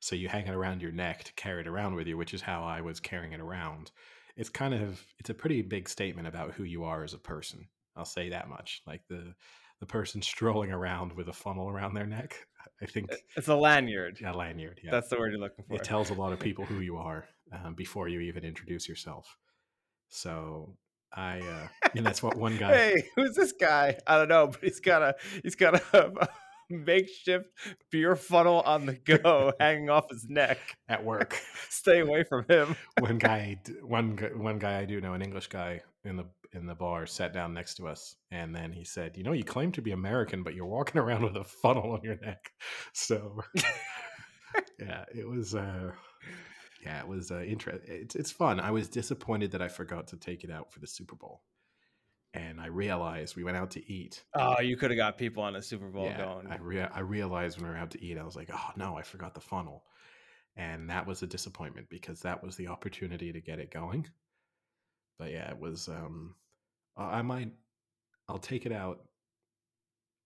So 0.00 0.16
you 0.16 0.28
hang 0.28 0.46
it 0.46 0.54
around 0.54 0.80
your 0.82 0.92
neck 0.92 1.24
to 1.24 1.32
carry 1.34 1.60
it 1.60 1.66
around 1.66 1.94
with 1.94 2.06
you, 2.06 2.16
which 2.16 2.32
is 2.32 2.40
how 2.40 2.64
I 2.64 2.80
was 2.80 3.00
carrying 3.00 3.32
it 3.32 3.40
around. 3.40 3.90
It's 4.36 4.48
kind 4.48 4.72
of 4.72 5.04
it's 5.18 5.30
a 5.30 5.34
pretty 5.34 5.62
big 5.62 5.88
statement 5.88 6.26
about 6.26 6.52
who 6.52 6.64
you 6.64 6.84
are 6.84 7.04
as 7.04 7.12
a 7.12 7.18
person. 7.18 7.68
I'll 7.96 8.04
say 8.04 8.30
that 8.30 8.48
much. 8.48 8.82
Like 8.86 9.02
the 9.08 9.34
the 9.80 9.86
person 9.86 10.22
strolling 10.32 10.72
around 10.72 11.12
with 11.12 11.28
a 11.28 11.32
funnel 11.32 11.68
around 11.68 11.94
their 11.94 12.06
neck. 12.06 12.46
I 12.82 12.86
think 12.86 13.10
It's 13.36 13.48
a 13.48 13.54
lanyard. 13.54 14.18
yeah, 14.20 14.32
lanyard. 14.32 14.80
Yeah, 14.82 14.90
That's 14.90 15.08
the 15.08 15.18
word 15.18 15.32
you're 15.32 15.40
looking 15.40 15.64
for. 15.66 15.74
it 15.74 15.84
tells 15.84 16.10
a 16.10 16.14
lot 16.14 16.32
of 16.32 16.38
people 16.40 16.64
who 16.64 16.80
you 16.80 16.96
are 16.96 17.24
um, 17.52 17.74
before 17.74 18.08
you 18.08 18.20
even 18.20 18.44
introduce 18.44 18.88
yourself. 18.88 19.36
So 20.08 20.76
I, 21.12 21.40
uh, 21.40 21.68
and 21.94 22.06
that's 22.06 22.22
what 22.22 22.36
one 22.36 22.56
guy. 22.56 22.74
Hey, 22.74 23.02
who's 23.16 23.34
this 23.34 23.52
guy? 23.52 23.98
I 24.06 24.18
don't 24.18 24.28
know, 24.28 24.48
but 24.48 24.62
he's 24.62 24.80
got 24.80 25.02
a 25.02 25.14
he's 25.42 25.56
got 25.56 25.82
a, 25.94 26.28
makeshift 26.70 27.46
beer 27.90 28.14
funnel 28.14 28.60
on 28.60 28.86
the 28.86 28.94
go, 28.94 29.52
hanging 29.60 29.90
off 29.90 30.08
his 30.10 30.28
neck. 30.28 30.58
at 30.88 31.04
work. 31.04 31.36
Stay 31.68 31.98
away 32.00 32.22
from 32.22 32.44
him. 32.48 32.76
one 32.98 33.18
guy, 33.18 33.58
one 33.82 34.16
one 34.36 34.58
guy 34.58 34.78
I 34.78 34.84
do 34.84 35.00
know, 35.00 35.14
an 35.14 35.22
English 35.22 35.48
guy 35.48 35.80
in 36.04 36.16
the 36.16 36.26
in 36.52 36.66
the 36.66 36.74
bar, 36.74 37.06
sat 37.06 37.32
down 37.32 37.54
next 37.54 37.74
to 37.76 37.86
us, 37.86 38.16
and 38.30 38.54
then 38.54 38.72
he 38.72 38.84
said, 38.84 39.16
"You 39.16 39.24
know, 39.24 39.32
you 39.32 39.44
claim 39.44 39.72
to 39.72 39.82
be 39.82 39.92
American, 39.92 40.42
but 40.42 40.54
you're 40.54 40.66
walking 40.66 41.00
around 41.00 41.22
with 41.24 41.36
a 41.36 41.44
funnel 41.44 41.92
on 41.92 42.02
your 42.02 42.18
neck." 42.20 42.52
So, 42.92 43.40
yeah, 44.78 45.04
it 45.14 45.28
was. 45.28 45.54
uh 45.54 45.92
Yeah, 46.82 47.00
it 47.00 47.08
was 47.08 47.30
uh, 47.30 47.42
interesting. 47.42 47.94
It's 47.94 48.14
it's 48.16 48.30
fun. 48.30 48.58
I 48.58 48.70
was 48.70 48.88
disappointed 48.88 49.52
that 49.52 49.62
I 49.62 49.68
forgot 49.68 50.08
to 50.08 50.16
take 50.16 50.44
it 50.44 50.50
out 50.50 50.72
for 50.72 50.80
the 50.80 50.86
Super 50.86 51.14
Bowl, 51.14 51.42
and 52.32 52.60
I 52.60 52.66
realized 52.66 53.36
we 53.36 53.44
went 53.44 53.58
out 53.58 53.72
to 53.72 53.92
eat. 53.92 54.24
Oh, 54.34 54.60
you 54.60 54.76
could 54.76 54.90
have 54.90 54.96
got 54.96 55.18
people 55.18 55.42
on 55.42 55.56
a 55.56 55.62
Super 55.62 55.88
Bowl 55.88 56.06
yeah, 56.06 56.16
going. 56.18 56.46
I 56.46 56.56
rea- 56.56 56.88
I 56.92 57.00
realized 57.00 57.58
when 57.58 57.68
we 57.68 57.74
were 57.74 57.80
out 57.80 57.90
to 57.92 58.02
eat, 58.04 58.16
I 58.18 58.24
was 58.24 58.36
like, 58.36 58.50
"Oh 58.52 58.70
no, 58.76 58.96
I 58.96 59.02
forgot 59.02 59.34
the 59.34 59.40
funnel," 59.40 59.84
and 60.56 60.88
that 60.88 61.06
was 61.06 61.22
a 61.22 61.26
disappointment 61.26 61.88
because 61.90 62.20
that 62.22 62.42
was 62.42 62.56
the 62.56 62.68
opportunity 62.68 63.32
to 63.32 63.40
get 63.40 63.58
it 63.58 63.70
going. 63.70 64.06
But 65.18 65.32
yeah, 65.32 65.50
it 65.50 65.58
was. 65.58 65.88
um 65.88 66.34
I 66.96 67.18
I 67.18 67.22
might. 67.22 67.52
I'll 68.28 68.38
take 68.38 68.64
it 68.64 68.72
out 68.72 69.04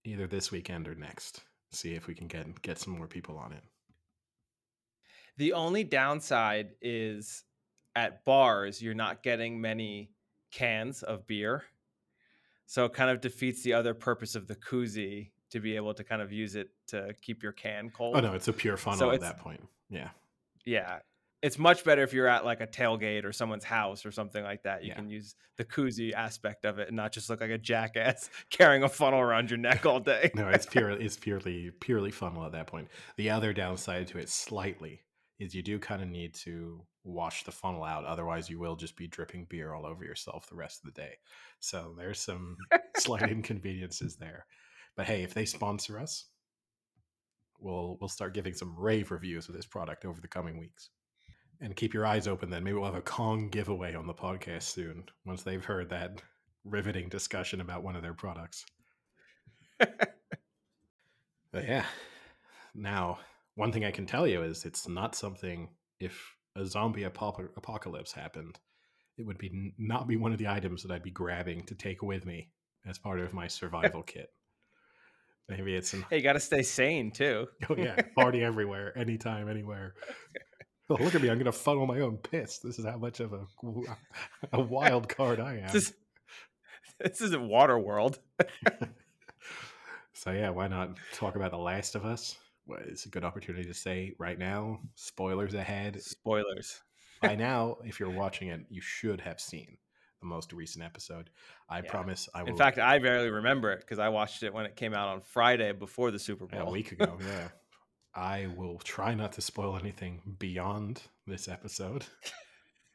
either 0.04 0.26
this 0.26 0.52
weekend 0.52 0.86
or 0.86 0.94
next. 0.94 1.40
See 1.72 1.94
if 1.94 2.06
we 2.06 2.14
can 2.14 2.28
get 2.28 2.62
get 2.62 2.78
some 2.78 2.96
more 2.96 3.08
people 3.08 3.38
on 3.38 3.52
it. 3.52 3.64
The 5.36 5.52
only 5.52 5.84
downside 5.84 6.70
is 6.80 7.44
at 7.96 8.24
bars, 8.24 8.82
you're 8.82 8.94
not 8.94 9.22
getting 9.22 9.60
many 9.60 10.10
cans 10.52 11.02
of 11.02 11.26
beer. 11.26 11.64
So 12.66 12.84
it 12.86 12.92
kind 12.94 13.10
of 13.10 13.20
defeats 13.20 13.62
the 13.62 13.74
other 13.74 13.94
purpose 13.94 14.34
of 14.34 14.46
the 14.46 14.56
koozie 14.56 15.30
to 15.50 15.60
be 15.60 15.76
able 15.76 15.94
to 15.94 16.02
kind 16.04 16.22
of 16.22 16.32
use 16.32 16.54
it 16.56 16.70
to 16.88 17.14
keep 17.20 17.42
your 17.42 17.52
can 17.52 17.86
oh, 17.86 17.96
cold. 17.96 18.16
Oh 18.16 18.20
no, 18.20 18.32
it's 18.32 18.48
a 18.48 18.52
pure 18.52 18.76
funnel 18.76 19.10
at 19.12 19.20
that 19.20 19.38
point. 19.38 19.62
Yeah, 19.90 20.08
Yeah. 20.64 20.98
It's 21.42 21.58
much 21.58 21.84
better 21.84 22.02
if 22.02 22.14
you're 22.14 22.26
at 22.26 22.46
like 22.46 22.62
a 22.62 22.66
tailgate 22.66 23.24
or 23.26 23.30
someone's 23.32 23.64
house 23.64 24.06
or 24.06 24.10
something 24.10 24.42
like 24.42 24.62
that. 24.62 24.82
You 24.82 24.88
Yeah. 24.88 24.94
can 24.94 25.10
use 25.10 25.34
the 25.58 25.64
koozie 25.66 26.14
aspect 26.14 26.64
of 26.64 26.78
it 26.78 26.88
and 26.88 26.96
not 26.96 27.12
just 27.12 27.28
look 27.28 27.42
like 27.42 27.50
a 27.50 27.58
jackass 27.58 28.30
carrying 28.50 28.82
a 28.82 28.88
funnel 28.88 29.20
around 29.20 29.50
your 29.50 29.58
neck 29.58 29.84
all 29.84 30.00
day. 30.14 30.30
no, 30.34 30.48
it's 30.48 30.64
pure. 30.64 30.88
It's 30.90 31.18
purely 31.18 31.70
purely 31.80 32.10
funnel 32.10 32.46
at 32.46 32.52
that 32.52 32.66
point. 32.66 32.88
The 33.16 33.28
other 33.28 33.52
downside 33.52 34.06
to 34.08 34.18
it, 34.18 34.30
slightly, 34.30 35.02
is 35.38 35.54
you 35.54 35.62
do 35.62 35.78
kind 35.78 36.02
of 36.02 36.08
need 36.08 36.34
to 36.34 36.84
wash 37.02 37.44
the 37.44 37.52
funnel 37.52 37.84
out. 37.84 38.04
Otherwise, 38.04 38.48
you 38.48 38.58
will 38.58 38.76
just 38.76 38.96
be 38.96 39.06
dripping 39.06 39.46
beer 39.48 39.74
all 39.74 39.86
over 39.86 40.04
yourself 40.04 40.48
the 40.48 40.54
rest 40.54 40.80
of 40.80 40.94
the 40.94 41.00
day. 41.00 41.14
So 41.60 41.94
there's 41.96 42.20
some 42.20 42.56
slight 42.96 43.22
inconveniences 43.30 44.16
there. 44.16 44.46
But 44.96 45.06
hey, 45.06 45.22
if 45.22 45.34
they 45.34 45.44
sponsor 45.44 45.98
us, 45.98 46.26
we'll 47.58 47.98
we'll 48.00 48.08
start 48.08 48.34
giving 48.34 48.54
some 48.54 48.74
rave 48.78 49.10
reviews 49.10 49.48
of 49.48 49.54
this 49.54 49.66
product 49.66 50.04
over 50.04 50.20
the 50.20 50.28
coming 50.28 50.58
weeks. 50.58 50.90
And 51.60 51.76
keep 51.76 51.94
your 51.94 52.06
eyes 52.06 52.26
open. 52.26 52.50
Then 52.50 52.64
maybe 52.64 52.74
we'll 52.74 52.84
have 52.84 52.94
a 52.94 53.00
Kong 53.00 53.48
giveaway 53.48 53.94
on 53.94 54.06
the 54.06 54.14
podcast 54.14 54.64
soon 54.64 55.04
once 55.24 55.42
they've 55.42 55.64
heard 55.64 55.88
that 55.90 56.20
riveting 56.64 57.08
discussion 57.08 57.60
about 57.60 57.82
one 57.82 57.96
of 57.96 58.02
their 58.02 58.14
products. 58.14 58.66
But 61.54 61.68
yeah, 61.68 61.84
now 62.74 63.20
one 63.54 63.72
thing 63.72 63.84
I 63.84 63.90
can 63.90 64.06
tell 64.06 64.26
you 64.26 64.42
is 64.42 64.64
it's 64.64 64.88
not 64.88 65.14
something. 65.14 65.68
If 66.00 66.34
a 66.56 66.66
zombie 66.66 67.04
apocalypse 67.04 68.12
happened, 68.12 68.58
it 69.16 69.26
would 69.26 69.38
be 69.38 69.48
n- 69.48 69.72
not 69.78 70.08
be 70.08 70.16
one 70.16 70.32
of 70.32 70.38
the 70.38 70.48
items 70.48 70.82
that 70.82 70.92
I'd 70.92 71.02
be 71.02 71.10
grabbing 71.10 71.64
to 71.66 71.74
take 71.74 72.02
with 72.02 72.26
me 72.26 72.50
as 72.86 72.98
part 72.98 73.20
of 73.20 73.32
my 73.32 73.46
survival 73.46 74.02
kit. 74.06 74.30
Maybe 75.48 75.74
it's 75.74 75.92
an 75.92 76.04
Hey, 76.08 76.18
you 76.18 76.22
got 76.22 76.32
to 76.34 76.40
stay 76.40 76.62
sane 76.62 77.10
too. 77.10 77.46
oh 77.68 77.76
yeah 77.76 77.96
party 78.16 78.42
everywhere, 78.42 78.96
anytime, 78.96 79.48
anywhere. 79.48 79.94
Oh, 80.90 81.02
look 81.02 81.14
at 81.14 81.22
me! 81.22 81.30
I'm 81.30 81.38
gonna 81.38 81.50
funnel 81.50 81.86
my 81.86 82.00
own 82.00 82.18
piss. 82.18 82.58
This 82.58 82.78
is 82.78 82.84
how 82.84 82.98
much 82.98 83.20
of 83.20 83.32
a 83.32 83.46
a 84.52 84.60
wild 84.60 85.08
card 85.08 85.40
I 85.40 85.60
am. 85.60 85.72
This, 85.72 85.84
is, 85.84 85.94
this 87.00 87.20
isn't 87.22 87.40
Waterworld. 87.48 88.18
So 90.12 90.30
yeah, 90.30 90.50
why 90.50 90.68
not 90.68 90.98
talk 91.12 91.36
about 91.36 91.50
The 91.50 91.56
Last 91.58 91.94
of 91.94 92.04
Us? 92.04 92.36
Well, 92.66 92.80
it's 92.86 93.06
a 93.06 93.10
good 93.10 93.24
opportunity 93.24 93.64
to 93.66 93.74
say 93.74 94.14
right 94.18 94.38
now. 94.38 94.80
Spoilers 94.94 95.54
ahead. 95.54 96.00
Spoilers. 96.02 96.80
By 97.20 97.34
now, 97.36 97.76
if 97.84 98.00
you're 98.00 98.10
watching 98.10 98.48
it, 98.48 98.60
you 98.70 98.80
should 98.80 99.20
have 99.20 99.38
seen 99.40 99.76
the 100.20 100.26
most 100.26 100.52
recent 100.52 100.84
episode. 100.84 101.28
I 101.68 101.78
Yeah. 101.80 101.90
promise. 101.90 102.28
I 102.34 102.42
will. 102.42 102.50
In 102.50 102.56
fact, 102.56 102.78
I 102.78 102.98
barely 102.98 103.28
remember 103.30 103.70
it 103.72 103.80
because 103.80 103.98
I 103.98 104.08
watched 104.08 104.42
it 104.42 104.54
when 104.54 104.64
it 104.64 104.76
came 104.76 104.94
out 104.94 105.08
on 105.08 105.20
Friday 105.20 105.72
before 105.72 106.10
the 106.10 106.18
Super 106.18 106.46
Bowl. 106.46 106.68
a 106.68 106.70
week 106.70 106.92
ago, 106.92 107.18
yeah. 107.20 107.48
I 108.14 108.46
will 108.56 108.78
try 108.78 109.12
not 109.14 109.32
to 109.32 109.40
spoil 109.42 109.76
anything 109.76 110.22
beyond 110.38 111.02
this 111.26 111.48
episode. 111.48 112.06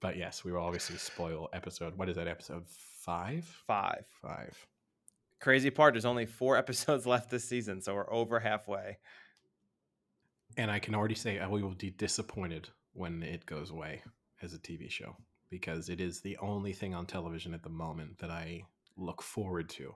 but 0.00 0.16
yes, 0.16 0.44
we 0.44 0.52
will 0.52 0.60
obviously 0.62 0.96
spoil 0.96 1.48
episode. 1.52 1.96
What 1.96 2.08
is 2.08 2.16
that? 2.16 2.28
Episode 2.28 2.66
five. 2.68 3.44
Five. 3.66 4.04
Five. 4.20 4.66
Crazy 5.40 5.70
part, 5.70 5.94
there's 5.94 6.04
only 6.04 6.26
four 6.26 6.56
episodes 6.62 7.06
left 7.06 7.30
this 7.30 7.44
season, 7.48 7.80
so 7.80 7.94
we're 7.94 8.12
over 8.12 8.40
halfway. 8.40 8.98
And 10.56 10.70
I 10.70 10.78
can 10.78 10.94
already 10.94 11.14
say 11.14 11.38
I 11.38 11.46
will 11.46 11.74
be 11.74 11.90
disappointed 11.90 12.68
when 12.92 13.22
it 13.22 13.44
goes 13.46 13.70
away 13.70 14.02
as 14.42 14.54
a 14.54 14.58
TV 14.58 14.90
show 14.90 15.16
because 15.50 15.88
it 15.90 16.00
is 16.00 16.20
the 16.20 16.36
only 16.38 16.72
thing 16.72 16.94
on 16.94 17.06
television 17.06 17.52
at 17.52 17.62
the 17.62 17.68
moment 17.68 18.18
that 18.18 18.30
I 18.30 18.62
look 18.96 19.22
forward 19.22 19.68
to. 19.70 19.94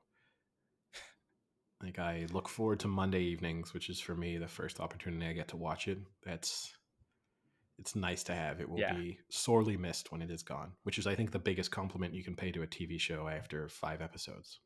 Like 1.82 1.98
I 1.98 2.26
look 2.30 2.46
forward 2.48 2.80
to 2.80 2.88
Monday 2.88 3.22
evenings, 3.22 3.72
which 3.72 3.88
is 3.88 3.98
for 4.00 4.14
me 4.14 4.36
the 4.36 4.46
first 4.46 4.80
opportunity 4.80 5.26
I 5.26 5.32
get 5.32 5.48
to 5.48 5.56
watch 5.56 5.88
it. 5.88 5.98
That's 6.22 6.74
it's 7.78 7.96
nice 7.96 8.22
to 8.24 8.34
have. 8.34 8.60
It 8.60 8.68
will 8.68 8.78
Yeah. 8.80 8.92
be 8.92 9.18
sorely 9.30 9.78
missed 9.78 10.12
when 10.12 10.20
it 10.20 10.30
is 10.30 10.42
gone, 10.42 10.72
which 10.82 10.98
is 10.98 11.06
I 11.06 11.14
think 11.14 11.30
the 11.32 11.38
biggest 11.38 11.70
compliment 11.70 12.12
you 12.12 12.22
can 12.22 12.36
pay 12.36 12.52
to 12.52 12.62
a 12.62 12.66
TV 12.66 13.00
show 13.00 13.26
after 13.28 13.66
5 13.70 14.02
episodes. 14.02 14.60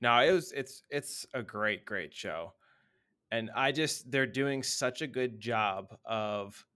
No, 0.00 0.18
it 0.20 0.32
was 0.32 0.52
it's 0.52 0.82
it's 0.90 1.26
a 1.34 1.42
great 1.42 1.84
great 1.84 2.12
show. 2.12 2.52
And 3.30 3.50
I 3.54 3.72
just 3.72 4.10
they're 4.10 4.26
doing 4.26 4.62
such 4.62 5.02
a 5.02 5.06
good 5.06 5.40
job 5.40 5.96
of 6.04 6.66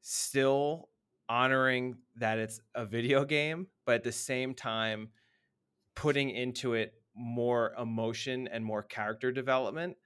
still 0.00 0.88
honoring 1.28 1.96
that 2.16 2.38
it's 2.38 2.60
a 2.74 2.84
video 2.84 3.24
game, 3.24 3.66
but 3.84 3.96
at 3.96 4.04
the 4.04 4.12
same 4.12 4.54
time 4.54 5.08
putting 5.94 6.30
into 6.30 6.74
it 6.74 6.94
more 7.14 7.72
emotion 7.78 8.48
and 8.48 8.64
more 8.64 8.82
character 8.82 9.30
development, 9.30 9.96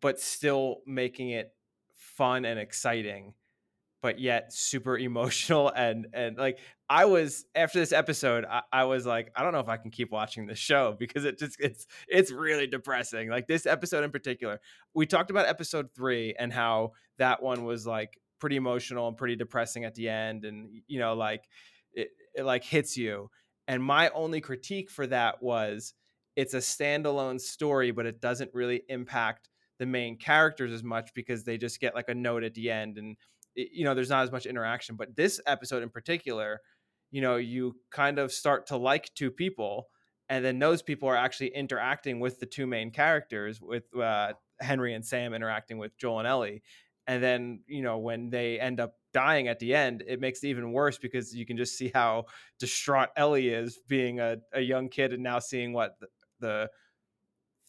but 0.00 0.20
still 0.20 0.82
making 0.86 1.30
it 1.30 1.54
fun 1.92 2.44
and 2.44 2.58
exciting, 2.58 3.34
but 4.04 4.20
yet 4.20 4.52
super 4.52 4.98
emotional 4.98 5.72
and 5.74 6.08
and 6.12 6.36
like 6.36 6.58
I 6.90 7.06
was 7.06 7.46
after 7.54 7.78
this 7.78 7.90
episode, 7.90 8.44
I, 8.44 8.60
I 8.70 8.84
was 8.84 9.06
like, 9.06 9.32
I 9.34 9.42
don't 9.42 9.54
know 9.54 9.60
if 9.60 9.68
I 9.70 9.78
can 9.78 9.90
keep 9.90 10.12
watching 10.12 10.46
this 10.46 10.58
show 10.58 10.94
because 10.98 11.24
it 11.24 11.38
just 11.38 11.56
it's 11.58 11.86
it's 12.06 12.30
really 12.30 12.66
depressing. 12.66 13.30
Like 13.30 13.46
this 13.46 13.64
episode 13.64 14.04
in 14.04 14.10
particular, 14.10 14.60
we 14.92 15.06
talked 15.06 15.30
about 15.30 15.46
episode 15.46 15.88
three 15.96 16.34
and 16.38 16.52
how 16.52 16.92
that 17.16 17.42
one 17.42 17.64
was 17.64 17.86
like 17.86 18.20
pretty 18.38 18.56
emotional 18.56 19.08
and 19.08 19.16
pretty 19.16 19.36
depressing 19.36 19.86
at 19.86 19.94
the 19.94 20.10
end, 20.10 20.44
and 20.44 20.82
you 20.86 20.98
know, 20.98 21.14
like 21.14 21.48
it, 21.94 22.10
it 22.34 22.44
like 22.44 22.62
hits 22.62 22.98
you. 22.98 23.30
And 23.66 23.82
my 23.82 24.10
only 24.10 24.42
critique 24.42 24.90
for 24.90 25.06
that 25.06 25.42
was 25.42 25.94
it's 26.36 26.52
a 26.52 26.58
standalone 26.58 27.40
story, 27.40 27.90
but 27.90 28.04
it 28.04 28.20
doesn't 28.20 28.50
really 28.52 28.82
impact 28.90 29.48
the 29.78 29.86
main 29.86 30.16
characters 30.16 30.72
as 30.72 30.84
much 30.84 31.10
because 31.14 31.44
they 31.44 31.58
just 31.58 31.80
get 31.80 31.94
like 31.94 32.08
a 32.08 32.14
note 32.14 32.44
at 32.44 32.54
the 32.54 32.70
end 32.70 32.98
and 32.98 33.16
you 33.54 33.84
know 33.84 33.94
there's 33.94 34.10
not 34.10 34.24
as 34.24 34.32
much 34.32 34.46
interaction 34.46 34.96
but 34.96 35.14
this 35.16 35.40
episode 35.46 35.82
in 35.82 35.88
particular 35.88 36.60
you 37.10 37.20
know 37.20 37.36
you 37.36 37.74
kind 37.90 38.18
of 38.18 38.32
start 38.32 38.66
to 38.66 38.76
like 38.76 39.12
two 39.14 39.30
people 39.30 39.88
and 40.28 40.44
then 40.44 40.58
those 40.58 40.82
people 40.82 41.08
are 41.08 41.16
actually 41.16 41.48
interacting 41.48 42.18
with 42.18 42.40
the 42.40 42.46
two 42.46 42.66
main 42.66 42.90
characters 42.90 43.60
with 43.60 43.84
uh, 43.96 44.32
henry 44.60 44.94
and 44.94 45.04
sam 45.04 45.34
interacting 45.34 45.78
with 45.78 45.96
joel 45.98 46.18
and 46.18 46.28
ellie 46.28 46.62
and 47.06 47.22
then 47.22 47.60
you 47.66 47.82
know 47.82 47.98
when 47.98 48.30
they 48.30 48.58
end 48.58 48.80
up 48.80 48.94
dying 49.12 49.46
at 49.46 49.58
the 49.58 49.74
end 49.74 50.02
it 50.06 50.20
makes 50.20 50.42
it 50.42 50.48
even 50.48 50.72
worse 50.72 50.98
because 50.98 51.34
you 51.34 51.46
can 51.46 51.56
just 51.56 51.76
see 51.76 51.90
how 51.94 52.24
distraught 52.58 53.10
ellie 53.16 53.48
is 53.48 53.78
being 53.88 54.20
a, 54.20 54.36
a 54.52 54.60
young 54.60 54.88
kid 54.88 55.12
and 55.12 55.22
now 55.22 55.38
seeing 55.38 55.72
what 55.72 55.96
the, 56.00 56.06
the 56.40 56.70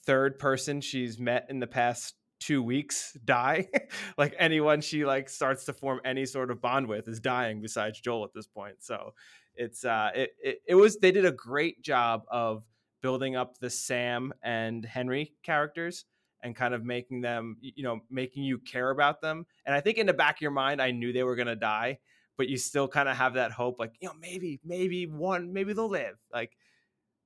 third 0.06 0.40
person 0.40 0.82
she's 0.82 1.20
met 1.20 1.46
in 1.50 1.60
the 1.60 1.68
past 1.68 2.16
two 2.46 2.62
weeks 2.62 3.18
die 3.26 3.68
like 4.20 4.36
anyone 4.38 4.80
she 4.80 5.04
like 5.04 5.28
starts 5.28 5.66
to 5.66 5.74
form 5.74 6.00
any 6.06 6.28
sort 6.28 6.52
of 6.52 6.62
bond 6.62 6.86
with 6.86 7.08
is 7.08 7.20
dying 7.20 7.60
besides 7.60 8.00
joel 8.00 8.24
at 8.24 8.34
this 8.36 8.46
point 8.46 8.76
so 8.82 9.14
it's 9.56 9.84
uh 9.84 10.12
it, 10.14 10.30
it, 10.44 10.62
it 10.68 10.76
was 10.76 10.98
they 10.98 11.12
did 11.12 11.26
a 11.26 11.32
great 11.32 11.82
job 11.82 12.22
of 12.30 12.64
building 13.02 13.36
up 13.36 13.58
the 13.58 13.70
sam 13.70 14.32
and 14.44 14.86
henry 14.86 15.34
characters 15.42 16.06
and 16.44 16.56
kind 16.56 16.76
of 16.76 16.86
making 16.86 17.20
them 17.22 17.58
you 17.62 17.84
know 17.84 18.00
making 18.12 18.44
you 18.44 18.60
care 18.60 18.92
about 18.92 19.22
them 19.22 19.48
and 19.66 19.74
i 19.74 19.82
think 19.82 19.98
in 19.98 20.06
the 20.06 20.14
back 20.14 20.36
of 20.36 20.42
your 20.42 20.52
mind 20.52 20.80
i 20.80 20.92
knew 20.92 21.12
they 21.12 21.24
were 21.24 21.36
going 21.36 21.48
to 21.48 21.56
die 21.56 21.98
but 22.38 22.48
you 22.48 22.58
still 22.58 22.88
kind 22.88 23.10
of 23.10 23.18
have 23.18 23.34
that 23.34 23.52
hope 23.52 23.80
like 23.80 23.94
you 24.02 24.08
know 24.08 24.14
maybe 24.22 24.60
maybe 24.64 25.08
one 25.08 25.52
maybe 25.52 25.74
they'll 25.74 25.90
live 25.90 26.18
like 26.32 26.56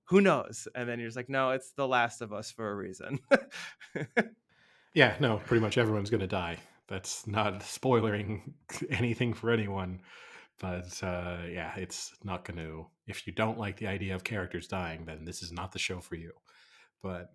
who 0.06 0.22
knows? 0.22 0.68
And 0.74 0.90
then 0.90 0.98
you're 0.98 1.08
just 1.08 1.16
like, 1.16 1.30
no, 1.30 1.52
it's 1.52 1.72
The 1.74 1.88
Last 1.88 2.22
of 2.22 2.34
Us 2.34 2.50
for 2.50 2.72
a 2.72 2.76
reason. 2.76 3.20
Yeah, 4.94 5.16
no, 5.20 5.38
pretty 5.38 5.62
much 5.62 5.78
everyone's 5.78 6.10
going 6.10 6.22
to 6.22 6.28
die. 6.28 6.58
That's 6.88 7.28
not 7.28 7.64
spoiling 7.64 8.54
anything 8.90 9.34
for 9.34 9.52
anyone. 9.52 10.02
But 10.60 11.02
uh, 11.02 11.38
yeah, 11.50 11.74
it's 11.78 12.14
not 12.24 12.44
going 12.44 12.58
to. 12.58 12.88
If 13.08 13.26
you 13.26 13.34
don't 13.34 13.58
like 13.58 13.78
the 13.78 13.88
idea 13.88 14.16
of 14.16 14.24
characters 14.24 14.68
dying, 14.68 15.06
then 15.06 15.24
this 15.24 15.42
is 15.42 15.52
not 15.52 15.72
the 15.72 15.80
show 15.80 16.02
for 16.02 16.16
you. 16.16 16.32
But 17.02 17.30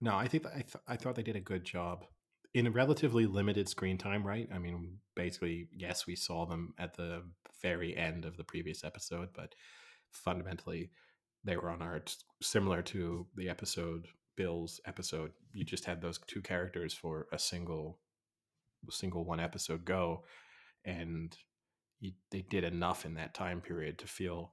no, 0.00 0.16
I 0.16 0.26
think 0.26 0.46
I, 0.46 0.62
th- 0.62 0.84
I 0.88 0.96
thought 0.96 1.14
they 1.14 1.22
did 1.22 1.36
a 1.36 1.40
good 1.40 1.64
job 1.64 2.04
in 2.52 2.66
a 2.66 2.70
relatively 2.70 3.26
limited 3.26 3.68
screen 3.68 3.98
time, 3.98 4.26
right? 4.26 4.48
I 4.52 4.58
mean, 4.58 4.98
basically, 5.14 5.68
yes, 5.72 6.06
we 6.06 6.16
saw 6.16 6.46
them 6.46 6.74
at 6.78 6.96
the 6.96 7.22
very 7.62 7.96
end 7.96 8.24
of 8.24 8.36
the 8.36 8.44
previous 8.44 8.84
episode, 8.84 9.28
but 9.34 9.54
fundamentally, 10.10 10.90
they 11.44 11.56
were 11.56 11.70
on 11.70 11.82
art 11.82 12.16
similar 12.42 12.82
to 12.82 13.26
the 13.36 13.48
episode 13.48 14.06
Bill's 14.36 14.80
episode. 14.86 15.32
You 15.52 15.64
just 15.64 15.84
had 15.84 16.00
those 16.00 16.18
two 16.26 16.42
characters 16.42 16.94
for 16.94 17.26
a 17.32 17.38
single 17.38 17.98
single 18.90 19.24
one 19.24 19.40
episode 19.40 19.84
go, 19.84 20.24
and 20.84 21.36
you, 22.00 22.12
they 22.30 22.42
did 22.42 22.64
enough 22.64 23.06
in 23.06 23.14
that 23.14 23.34
time 23.34 23.60
period 23.60 23.98
to 23.98 24.06
feel 24.06 24.52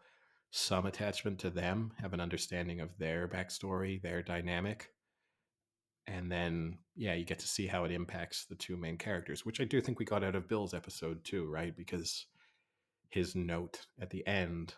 some 0.52 0.86
attachment 0.86 1.40
to 1.40 1.50
them, 1.50 1.94
have 2.00 2.14
an 2.14 2.20
understanding 2.20 2.80
of 2.80 2.98
their 2.98 3.28
backstory, 3.28 4.02
their 4.02 4.22
dynamic. 4.22 4.90
And 6.08 6.32
then, 6.32 6.80
yeah, 6.96 7.14
you 7.14 7.26
get 7.26 7.40
to 7.40 7.48
see 7.48 7.68
how 7.68 7.86
it 7.86 7.92
impacts 7.92 8.46
the 8.46 8.56
two 8.56 8.76
main 8.76 8.98
characters, 8.98 9.46
which 9.46 9.62
I 9.62 9.66
do 9.66 9.80
think 9.80 10.00
we 10.00 10.06
got 10.06 10.24
out 10.24 10.36
of 10.36 10.48
Bill's 10.48 10.74
episode 10.74 11.24
too, 11.24 11.48
right? 11.50 11.76
Because 11.76 12.26
his 13.10 13.36
note 13.36 13.86
at 14.00 14.10
the 14.10 14.26
end 14.28 14.76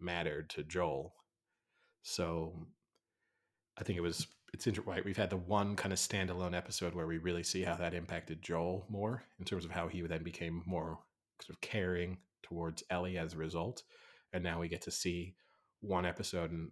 mattered 0.00 0.50
to 0.50 0.62
Joel. 0.62 1.14
So 2.02 2.66
I 3.78 3.84
think 3.84 3.96
it 3.96 4.02
was 4.02 4.26
it's 4.52 4.66
interesting. 4.66 4.92
Right, 4.92 5.04
we've 5.04 5.16
had 5.16 5.30
the 5.30 5.36
one 5.36 5.76
kind 5.76 5.92
of 5.92 5.98
standalone 5.98 6.56
episode 6.56 6.94
where 6.94 7.06
we 7.06 7.18
really 7.18 7.42
see 7.42 7.62
how 7.62 7.76
that 7.76 7.94
impacted 7.94 8.42
Joel 8.42 8.86
more 8.88 9.24
in 9.38 9.44
terms 9.44 9.64
of 9.64 9.70
how 9.70 9.88
he 9.88 10.00
then 10.02 10.22
became 10.22 10.62
more 10.66 10.98
sort 11.40 11.50
of 11.50 11.60
caring 11.60 12.18
towards 12.42 12.82
Ellie 12.90 13.18
as 13.18 13.34
a 13.34 13.38
result, 13.38 13.82
and 14.32 14.42
now 14.42 14.58
we 14.60 14.68
get 14.68 14.82
to 14.82 14.90
see 14.90 15.34
one 15.80 16.06
episode 16.06 16.50
and 16.50 16.70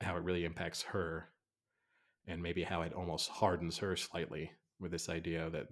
how 0.00 0.16
it 0.16 0.22
really 0.22 0.44
impacts 0.44 0.82
her, 0.82 1.28
and 2.26 2.42
maybe 2.42 2.62
how 2.62 2.82
it 2.82 2.92
almost 2.92 3.30
hardens 3.30 3.78
her 3.78 3.96
slightly 3.96 4.50
with 4.80 4.90
this 4.90 5.08
idea 5.08 5.48
that 5.50 5.68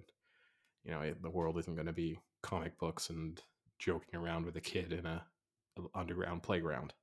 you 0.83 0.91
know 0.91 1.13
the 1.21 1.29
world 1.29 1.57
isn't 1.59 1.75
going 1.75 1.87
to 1.87 1.93
be 1.93 2.17
comic 2.41 2.77
books 2.79 3.09
and 3.09 3.41
joking 3.79 4.19
around 4.19 4.45
with 4.45 4.55
a 4.55 4.61
kid 4.61 4.91
in 4.93 5.05
a, 5.05 5.23
a 5.77 5.99
underground 5.99 6.41
playground. 6.41 6.93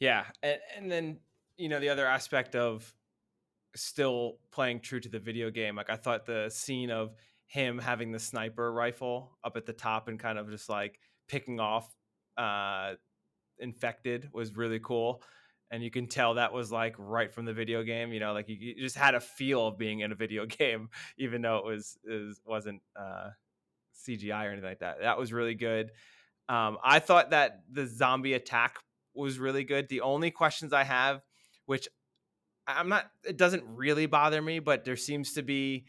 Yeah, 0.00 0.24
and, 0.42 0.58
and 0.76 0.90
then 0.90 1.18
you 1.56 1.68
know 1.68 1.78
the 1.78 1.90
other 1.90 2.06
aspect 2.06 2.56
of 2.56 2.92
still 3.76 4.38
playing 4.50 4.80
true 4.80 4.98
to 5.00 5.08
the 5.08 5.20
video 5.20 5.50
game. 5.50 5.76
Like 5.76 5.90
I 5.90 5.96
thought 5.96 6.26
the 6.26 6.50
scene 6.50 6.90
of 6.90 7.14
him 7.46 7.78
having 7.78 8.10
the 8.10 8.18
sniper 8.18 8.72
rifle 8.72 9.36
up 9.44 9.56
at 9.56 9.66
the 9.66 9.72
top 9.72 10.08
and 10.08 10.18
kind 10.18 10.38
of 10.38 10.50
just 10.50 10.68
like 10.68 10.98
picking 11.28 11.60
off 11.60 11.94
uh, 12.36 12.94
infected 13.58 14.30
was 14.32 14.56
really 14.56 14.80
cool. 14.80 15.22
And 15.70 15.84
you 15.84 15.90
can 15.90 16.08
tell 16.08 16.34
that 16.34 16.52
was 16.52 16.72
like 16.72 16.96
right 16.98 17.30
from 17.30 17.44
the 17.44 17.52
video 17.52 17.84
game. 17.84 18.12
You 18.12 18.20
know, 18.20 18.32
like 18.32 18.48
you, 18.48 18.56
you 18.58 18.74
just 18.76 18.96
had 18.96 19.14
a 19.14 19.20
feel 19.20 19.68
of 19.68 19.78
being 19.78 20.00
in 20.00 20.10
a 20.10 20.16
video 20.16 20.46
game, 20.58 20.88
even 21.18 21.42
though 21.42 21.58
it 21.58 21.64
was 21.64 21.98
it 22.04 22.36
wasn't 22.46 22.80
uh, 22.96 23.30
CGI 24.08 24.46
or 24.46 24.50
anything 24.50 24.68
like 24.68 24.80
that. 24.80 25.00
That 25.02 25.18
was 25.18 25.32
really 25.32 25.54
good. 25.54 25.90
Um, 26.48 26.78
I 26.82 26.98
thought 26.98 27.30
that 27.30 27.60
the 27.70 27.86
zombie 27.86 28.32
attack 28.32 28.78
was 29.14 29.38
really 29.38 29.64
good. 29.64 29.88
The 29.88 30.02
only 30.02 30.30
questions 30.30 30.72
I 30.72 30.84
have, 30.84 31.22
which 31.66 31.88
I'm 32.66 32.88
not, 32.88 33.10
it 33.24 33.36
doesn't 33.36 33.64
really 33.66 34.06
bother 34.06 34.40
me, 34.40 34.58
but 34.58 34.84
there 34.84 34.96
seems 34.96 35.32
to 35.34 35.42
be 35.42 35.86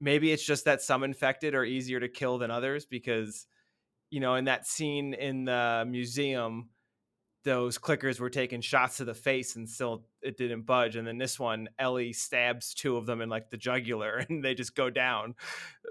maybe 0.00 0.32
it's 0.32 0.44
just 0.44 0.66
that 0.66 0.82
some 0.82 1.02
infected 1.02 1.54
are 1.54 1.64
easier 1.64 2.00
to 2.00 2.08
kill 2.08 2.38
than 2.38 2.50
others 2.50 2.84
because, 2.84 3.46
you 4.10 4.20
know, 4.20 4.34
in 4.34 4.44
that 4.44 4.66
scene 4.66 5.14
in 5.14 5.44
the 5.44 5.84
museum, 5.88 6.68
those 7.44 7.78
clickers 7.78 8.18
were 8.18 8.30
taking 8.30 8.60
shots 8.60 8.96
to 8.96 9.04
the 9.04 9.14
face 9.14 9.56
and 9.56 9.68
still 9.68 10.06
it 10.22 10.36
didn't 10.36 10.62
budge. 10.62 10.96
And 10.96 11.06
then 11.06 11.18
this 11.18 11.38
one, 11.38 11.68
Ellie 11.78 12.12
stabs 12.12 12.74
two 12.74 12.96
of 12.96 13.06
them 13.06 13.20
in 13.20 13.28
like 13.28 13.50
the 13.50 13.56
jugular 13.56 14.16
and 14.28 14.42
they 14.42 14.54
just 14.54 14.74
go 14.74 14.90
down. 14.90 15.34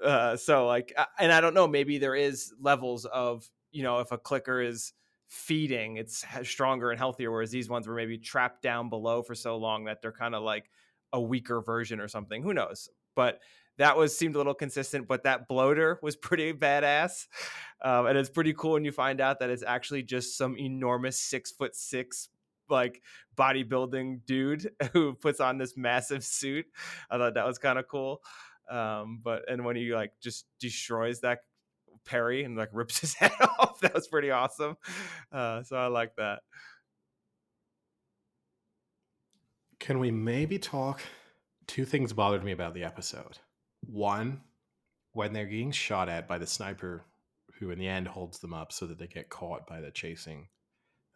Uh, 0.03 0.35
so 0.35 0.67
like, 0.67 0.93
and 1.19 1.31
I 1.31 1.41
don't 1.41 1.53
know, 1.53 1.67
maybe 1.67 1.97
there 1.97 2.15
is 2.15 2.53
levels 2.59 3.05
of, 3.05 3.47
you 3.71 3.83
know, 3.83 3.99
if 3.99 4.11
a 4.11 4.17
clicker 4.17 4.61
is 4.61 4.93
feeding, 5.33 5.97
it's 5.97 6.23
stronger 6.43 6.91
and 6.91 6.99
healthier. 6.99 7.31
Whereas 7.31 7.49
these 7.49 7.67
ones 7.67 7.87
were 7.87 7.95
maybe 7.95 8.17
trapped 8.17 8.61
down 8.61 8.89
below 8.89 9.23
for 9.23 9.33
so 9.33 9.57
long 9.57 9.85
that 9.85 10.01
they're 10.01 10.11
kind 10.11 10.35
of 10.35 10.43
like 10.43 10.69
a 11.11 11.19
weaker 11.19 11.59
version 11.59 11.99
or 11.99 12.07
something. 12.07 12.43
Who 12.43 12.53
knows? 12.53 12.87
But 13.15 13.39
that 13.77 13.97
was 13.97 14.15
seemed 14.15 14.35
a 14.35 14.37
little 14.37 14.53
consistent. 14.53 15.07
But 15.07 15.23
that 15.23 15.47
bloater 15.47 15.99
was 16.03 16.15
pretty 16.27 16.53
badass, 16.53 17.27
um, 17.81 18.05
and 18.05 18.17
it's 18.17 18.29
pretty 18.29 18.53
cool 18.53 18.73
when 18.73 18.85
you 18.85 18.91
find 18.91 19.19
out 19.19 19.39
that 19.39 19.49
it's 19.49 19.63
actually 19.63 20.03
just 20.03 20.37
some 20.37 20.55
enormous 20.57 21.19
six 21.19 21.51
foot 21.51 21.75
six 21.75 22.29
like 22.69 23.01
bodybuilding 23.35 24.25
dude 24.25 24.71
who 24.93 25.13
puts 25.13 25.39
on 25.39 25.57
this 25.57 25.75
massive 25.75 26.23
suit. 26.23 26.65
I 27.09 27.17
thought 27.17 27.33
that 27.33 27.45
was 27.45 27.57
kind 27.57 27.79
of 27.79 27.87
cool. 27.87 28.21
Um, 28.69 29.19
but 29.21 29.49
and 29.51 29.65
when 29.65 29.75
he 29.75 29.93
like 29.93 30.13
just 30.21 30.45
destroys 30.59 31.21
that 31.21 31.39
Perry 32.05 32.43
and 32.43 32.57
like 32.57 32.69
rips 32.73 32.99
his 32.99 33.13
head 33.19 33.31
off. 33.59 33.79
That 33.81 33.93
was 33.93 34.07
pretty 34.07 34.31
awesome. 34.31 34.77
Uh, 35.31 35.63
so 35.63 35.75
I 35.75 35.87
like 35.87 36.15
that. 36.17 36.41
Can 39.79 39.99
we 39.99 40.11
maybe 40.11 40.59
talk? 40.59 41.01
Two 41.67 41.85
things 41.85 42.13
bothered 42.13 42.43
me 42.43 42.51
about 42.51 42.73
the 42.73 42.83
episode. 42.83 43.39
One, 43.81 44.41
when 45.11 45.33
they're 45.33 45.45
getting 45.45 45.71
shot 45.71 46.09
at 46.09 46.27
by 46.27 46.37
the 46.37 46.47
sniper, 46.47 47.05
who 47.59 47.69
in 47.69 47.79
the 47.79 47.87
end 47.87 48.07
holds 48.07 48.39
them 48.39 48.53
up 48.53 48.71
so 48.71 48.85
that 48.85 48.97
they 48.97 49.07
get 49.07 49.29
caught 49.29 49.67
by 49.67 49.81
the 49.81 49.91
chasing 49.91 50.47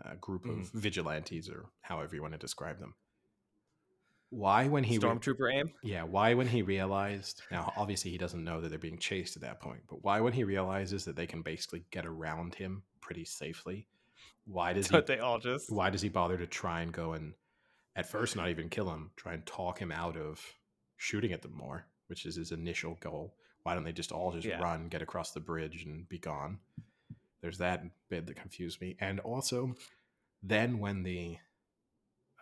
uh, 0.04 0.16
group 0.20 0.46
of 0.46 0.58
mm. 0.58 0.74
vigilantes, 0.74 1.50
or 1.50 1.66
however 1.82 2.16
you 2.16 2.22
want 2.22 2.34
to 2.34 2.38
describe 2.38 2.80
them. 2.80 2.94
Why 4.30 4.68
when 4.68 4.84
he 4.84 5.00
stormtrooper 5.00 5.40
re- 5.40 5.56
aim? 5.60 5.72
Yeah, 5.84 6.04
why 6.04 6.34
when 6.34 6.48
he 6.48 6.62
realized 6.62 7.42
now 7.52 7.72
obviously 7.78 8.12
he 8.12 8.18
doesn't 8.18 8.44
know 8.44 8.60
that 8.62 8.70
they're 8.70 8.78
being 8.78 8.98
chased 8.98 9.36
at 9.36 9.42
that 9.44 9.62
point, 9.62 9.82
but 9.90 10.04
why 10.04 10.20
when 10.20 10.34
he 10.34 10.44
realizes 10.44 11.06
that 11.06 11.16
they 11.16 11.28
can 11.28 11.42
basically 11.42 11.84
get 11.92 12.06
around 12.06 12.56
him 12.56 12.84
pretty 13.00 13.24
safely? 13.24 13.88
Why 14.46 14.74
does 14.74 14.90
Don't 14.90 15.08
he 15.08 15.16
they 15.16 15.20
all 15.22 15.40
just 15.40 15.72
why 15.72 15.90
does 15.90 16.02
he 16.02 16.10
bother 16.10 16.38
to 16.38 16.48
try 16.48 16.82
and 16.82 16.92
go 16.92 17.14
and 17.14 17.34
at 17.96 18.10
first 18.10 18.36
not 18.36 18.50
even 18.50 18.70
kill 18.70 18.90
him, 18.90 19.12
try 19.16 19.34
and 19.34 19.46
talk 19.46 19.80
him 19.80 19.92
out 19.92 20.18
of 20.18 20.42
shooting 20.98 21.32
at 21.32 21.42
them 21.42 21.56
more, 21.56 21.86
which 22.08 22.26
is 22.26 22.36
his 22.36 22.52
initial 22.52 22.98
goal. 23.00 23.36
Why 23.64 23.74
don't 23.74 23.84
they 23.84 23.92
just 23.92 24.12
all 24.12 24.32
just 24.32 24.46
yeah. 24.48 24.62
run, 24.62 24.88
get 24.88 25.02
across 25.02 25.32
the 25.32 25.40
bridge 25.40 25.84
and 25.84 26.08
be 26.08 26.20
gone? 26.20 26.60
There's 27.42 27.58
that 27.58 27.84
bit 28.10 28.26
that 28.28 28.36
confused 28.36 28.82
me. 28.82 28.98
And 29.00 29.20
also 29.22 29.76
then 30.44 30.80
when 30.80 31.04
the 31.04 31.38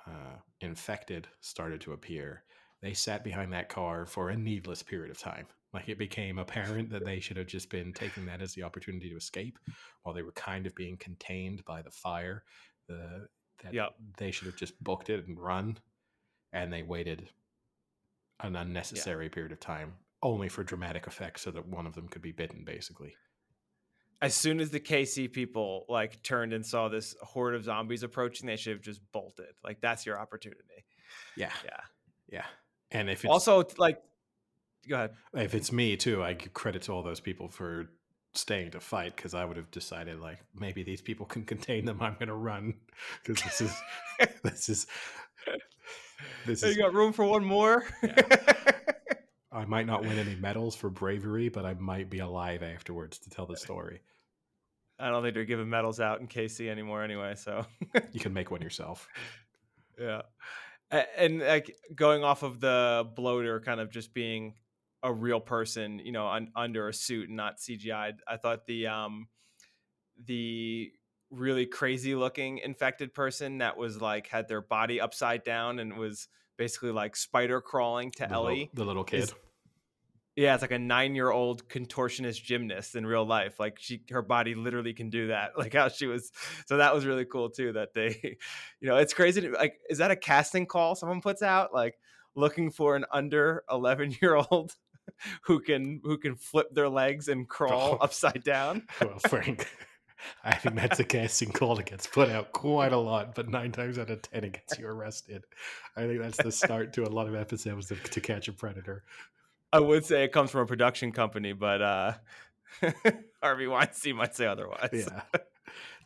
uh, 0.07 0.37
infected 0.61 1.27
started 1.41 1.81
to 1.81 1.93
appear, 1.93 2.43
they 2.81 2.93
sat 2.93 3.23
behind 3.23 3.53
that 3.53 3.69
car 3.69 4.05
for 4.05 4.29
a 4.29 4.37
needless 4.37 4.83
period 4.83 5.11
of 5.11 5.17
time. 5.17 5.47
Like 5.73 5.89
it 5.89 5.97
became 5.97 6.37
apparent 6.37 6.89
that 6.91 7.03
they 7.03 7.19
should 7.19 7.37
have 7.37 7.47
just 7.47 7.69
been 7.69 7.91
taking 7.91 8.25
that 8.27 8.41
as 8.41 8.53
the 8.53 8.63
opportunity 8.63 9.09
to 9.09 9.17
escape, 9.17 9.59
while 10.03 10.15
they 10.15 10.21
were 10.21 10.31
kind 10.31 10.65
of 10.65 10.75
being 10.75 10.97
contained 10.97 11.65
by 11.65 11.81
the 11.81 11.91
fire. 11.91 12.43
The 12.87 13.27
that 13.63 13.73
yep. 13.73 13.95
they 14.17 14.31
should 14.31 14.47
have 14.47 14.57
just 14.57 14.81
booked 14.83 15.09
it 15.09 15.27
and 15.27 15.39
run, 15.39 15.77
and 16.53 16.71
they 16.71 16.83
waited 16.83 17.29
an 18.41 18.55
unnecessary 18.55 19.25
yeah. 19.25 19.31
period 19.31 19.51
of 19.51 19.59
time 19.59 19.93
only 20.21 20.49
for 20.49 20.63
dramatic 20.63 21.07
effect, 21.07 21.39
so 21.39 21.51
that 21.51 21.67
one 21.67 21.87
of 21.87 21.95
them 21.95 22.07
could 22.07 22.21
be 22.21 22.31
bitten, 22.31 22.63
basically 22.65 23.15
as 24.21 24.33
soon 24.35 24.59
as 24.59 24.69
the 24.69 24.79
KC 24.79 25.31
people 25.31 25.85
like 25.89 26.21
turned 26.23 26.53
and 26.53 26.65
saw 26.65 26.87
this 26.89 27.15
horde 27.21 27.55
of 27.55 27.63
zombies 27.63 28.03
approaching, 28.03 28.47
they 28.47 28.55
should 28.55 28.73
have 28.73 28.81
just 28.81 29.01
bolted. 29.11 29.53
Like 29.63 29.81
that's 29.81 30.05
your 30.05 30.19
opportunity. 30.19 30.85
Yeah. 31.35 31.51
Yeah. 31.63 31.79
Yeah. 32.29 32.45
And 32.91 33.09
if 33.09 33.23
it's 33.23 33.31
also 33.31 33.63
like 33.77 34.01
go 34.87 34.95
ahead. 34.95 35.11
If 35.33 35.53
it's 35.53 35.71
me 35.71 35.97
too, 35.97 36.23
I 36.23 36.33
give 36.33 36.53
credit 36.53 36.83
to 36.83 36.93
all 36.93 37.03
those 37.03 37.19
people 37.19 37.47
for 37.47 37.89
staying 38.33 38.71
to 38.71 38.79
fight 38.79 39.15
because 39.15 39.33
I 39.33 39.45
would 39.45 39.57
have 39.57 39.71
decided 39.71 40.19
like 40.19 40.39
maybe 40.57 40.83
these 40.83 41.01
people 41.01 41.25
can 41.25 41.43
contain 41.43 41.85
them. 41.85 42.01
I'm 42.01 42.15
gonna 42.19 42.35
run 42.35 42.75
because 43.23 43.43
this 43.43 43.61
is 43.61 43.81
this 44.43 44.69
is 44.69 44.87
this 46.45 46.63
is, 46.63 46.75
you 46.75 46.81
got 46.81 46.93
room 46.93 47.13
for 47.13 47.25
one 47.25 47.43
more. 47.43 47.85
Yeah. 48.01 48.71
I 49.55 49.65
might 49.65 49.85
not 49.87 50.01
win 50.01 50.19
any 50.19 50.35
medals 50.39 50.75
for 50.75 50.89
bravery, 50.89 51.49
but 51.49 51.65
I 51.65 51.73
might 51.75 52.09
be 52.09 52.19
alive 52.19 52.61
afterwards 52.61 53.19
to 53.19 53.29
tell 53.29 53.45
the 53.45 53.55
story. 53.57 54.01
I 54.99 55.09
don't 55.09 55.23
think 55.23 55.33
they're 55.33 55.45
giving 55.45 55.69
medals 55.69 55.99
out 55.99 56.21
in 56.21 56.27
KC 56.27 56.69
anymore 56.69 57.03
anyway, 57.03 57.35
so 57.35 57.65
you 58.11 58.19
can 58.19 58.33
make 58.33 58.51
one 58.51 58.61
yourself. 58.61 59.07
Yeah. 59.97 60.23
And 60.91 61.39
like 61.39 61.73
going 61.95 62.25
off 62.25 62.43
of 62.43 62.59
the 62.59 63.09
bloater 63.15 63.61
kind 63.61 63.79
of 63.79 63.89
just 63.89 64.13
being 64.13 64.55
a 65.01 65.13
real 65.13 65.39
person, 65.39 65.99
you 65.99 66.11
know, 66.11 66.27
un- 66.27 66.51
under 66.53 66.89
a 66.89 66.93
suit 66.93 67.29
and 67.29 67.37
not 67.37 67.59
CGI. 67.59 68.11
I 68.27 68.35
thought 68.35 68.65
the 68.65 68.87
um 68.87 69.29
the 70.25 70.91
really 71.31 71.65
crazy 71.65 72.13
looking 72.13 72.57
infected 72.57 73.13
person 73.13 73.59
that 73.59 73.77
was 73.77 74.01
like 74.01 74.27
had 74.27 74.49
their 74.49 74.61
body 74.61 74.99
upside 74.99 75.45
down 75.45 75.79
and 75.79 75.97
was 75.97 76.27
basically 76.57 76.91
like 76.91 77.15
spider 77.15 77.61
crawling 77.61 78.11
to 78.11 78.27
the 78.27 78.33
Ellie. 78.33 78.53
little, 78.53 78.69
the 78.73 78.85
little 78.85 79.03
kid. 79.05 79.19
is- 79.23 79.33
Yeah, 80.35 80.53
it's 80.53 80.61
like 80.61 80.71
a 80.71 80.79
nine 80.79 81.15
year 81.15 81.31
old 81.31 81.67
contortionist 81.69 82.43
gymnast 82.43 82.95
in 82.95 83.05
real 83.05 83.25
life. 83.25 83.59
Like 83.59 83.77
she, 83.79 84.01
her 84.09 84.21
body 84.21 84.53
literally 84.53 84.93
can 84.93 85.09
do 85.09 85.27
that. 85.27 85.51
Like 85.57 85.73
how 85.73 85.87
she 85.87 86.07
was. 86.07 86.31
So 86.65 86.77
that 86.77 86.93
was 86.93 87.05
really 87.05 87.25
cool 87.25 87.49
too. 87.49 87.71
That 87.73 87.93
they, 87.93 88.19
you 88.81 88.89
know, 88.89 88.97
it's 88.97 89.13
crazy. 89.13 89.41
To, 89.41 89.51
like, 89.51 89.79
is 89.89 89.99
that 89.99 90.11
a 90.11 90.15
casting 90.15 90.65
call 90.65 90.95
someone 90.95 91.21
puts 91.21 91.41
out? 91.41 91.73
Like 91.73 91.95
looking 92.35 92.69
for 92.69 92.95
an 92.95 93.05
under 93.11 93.63
eleven 93.71 94.13
year 94.21 94.35
old 94.35 94.75
who 95.43 95.59
can 95.61 96.01
who 96.03 96.17
can 96.17 96.35
flip 96.35 96.67
their 96.73 96.89
legs 96.89 97.27
and 97.27 97.43
oh. 97.43 97.47
crawl 97.47 97.97
Oh. 97.99 98.03
upside 98.03 98.43
down. 98.43 98.83
well, 99.01 99.19
Frank, 99.29 99.67
I 100.43 100.55
think 100.55 100.75
that's 100.75 100.99
a 100.99 101.03
casting 101.03 101.51
call 101.51 101.75
that 101.75 101.85
gets 101.85 102.07
put 102.07 102.29
out 102.29 102.51
quite 102.51 102.93
a 102.93 102.97
lot, 102.97 103.35
but 103.35 103.49
nine 103.49 103.71
times 103.71 103.97
out 103.97 104.09
of 104.09 104.21
ten 104.21 104.43
it 104.43 104.53
gets 104.53 104.77
you 104.77 104.87
arrested. 104.87 105.43
I 105.95 106.01
think 106.01 106.21
that's 106.21 106.41
the 106.43 106.51
start 106.51 106.93
to 106.93 107.03
a 107.03 107.09
lot 107.09 107.27
of 107.27 107.35
episodes 107.35 107.91
of 107.91 108.03
To 108.03 108.21
Catch 108.21 108.47
a 108.49 108.53
Predator. 108.53 109.03
I 109.71 109.79
would 109.79 110.05
say 110.05 110.23
it 110.23 110.31
comes 110.31 110.51
from 110.51 110.61
a 110.61 110.65
production 110.65 111.11
company, 111.11 111.53
but 111.53 111.81
uh 111.81 112.13
Harvey 113.41 113.67
Weinstein 113.67 114.15
might 114.15 114.35
say 114.35 114.45
otherwise. 114.45 114.89
Yeah. 114.91 115.21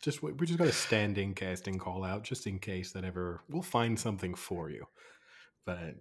Just 0.01 0.23
we 0.23 0.33
just 0.45 0.57
got 0.57 0.67
a 0.67 0.73
standing 0.73 1.33
casting 1.33 1.77
call 1.77 2.03
out 2.05 2.23
just 2.23 2.47
in 2.47 2.59
case 2.59 2.93
that 2.93 3.03
ever 3.03 3.41
we'll 3.49 3.61
find 3.61 3.99
something 3.99 4.33
for 4.33 4.69
you. 4.69 4.85
But 5.65 5.95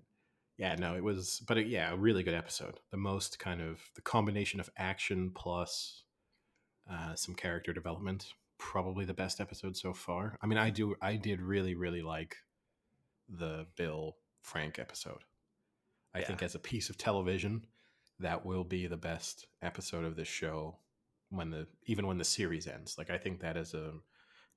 yeah, 0.56 0.76
no, 0.76 0.94
it 0.94 1.02
was 1.02 1.42
but 1.46 1.58
it, 1.58 1.66
yeah, 1.66 1.92
a 1.92 1.96
really 1.96 2.22
good 2.22 2.34
episode. 2.34 2.78
The 2.90 2.96
most 2.96 3.38
kind 3.38 3.60
of 3.60 3.80
the 3.96 4.02
combination 4.02 4.60
of 4.60 4.70
action 4.76 5.32
plus 5.34 6.04
uh, 6.90 7.14
some 7.14 7.34
character 7.34 7.72
development. 7.72 8.34
Probably 8.58 9.04
the 9.04 9.14
best 9.14 9.40
episode 9.40 9.76
so 9.76 9.92
far. 9.92 10.36
I 10.42 10.46
mean, 10.46 10.58
I 10.58 10.70
do 10.70 10.94
I 11.02 11.16
did 11.16 11.40
really 11.40 11.74
really 11.74 12.02
like 12.02 12.36
the 13.28 13.66
Bill 13.76 14.16
Frank 14.42 14.78
episode. 14.78 15.24
I 16.18 16.24
think 16.24 16.42
as 16.42 16.54
a 16.54 16.58
piece 16.58 16.90
of 16.90 16.96
television, 16.96 17.66
that 18.20 18.44
will 18.44 18.64
be 18.64 18.86
the 18.86 18.96
best 18.96 19.46
episode 19.62 20.04
of 20.04 20.16
this 20.16 20.28
show 20.28 20.76
when 21.30 21.50
the 21.50 21.66
even 21.86 22.06
when 22.06 22.18
the 22.18 22.24
series 22.24 22.66
ends. 22.66 22.96
Like 22.98 23.10
I 23.10 23.18
think 23.18 23.40
that 23.40 23.56
is 23.56 23.74
a 23.74 23.92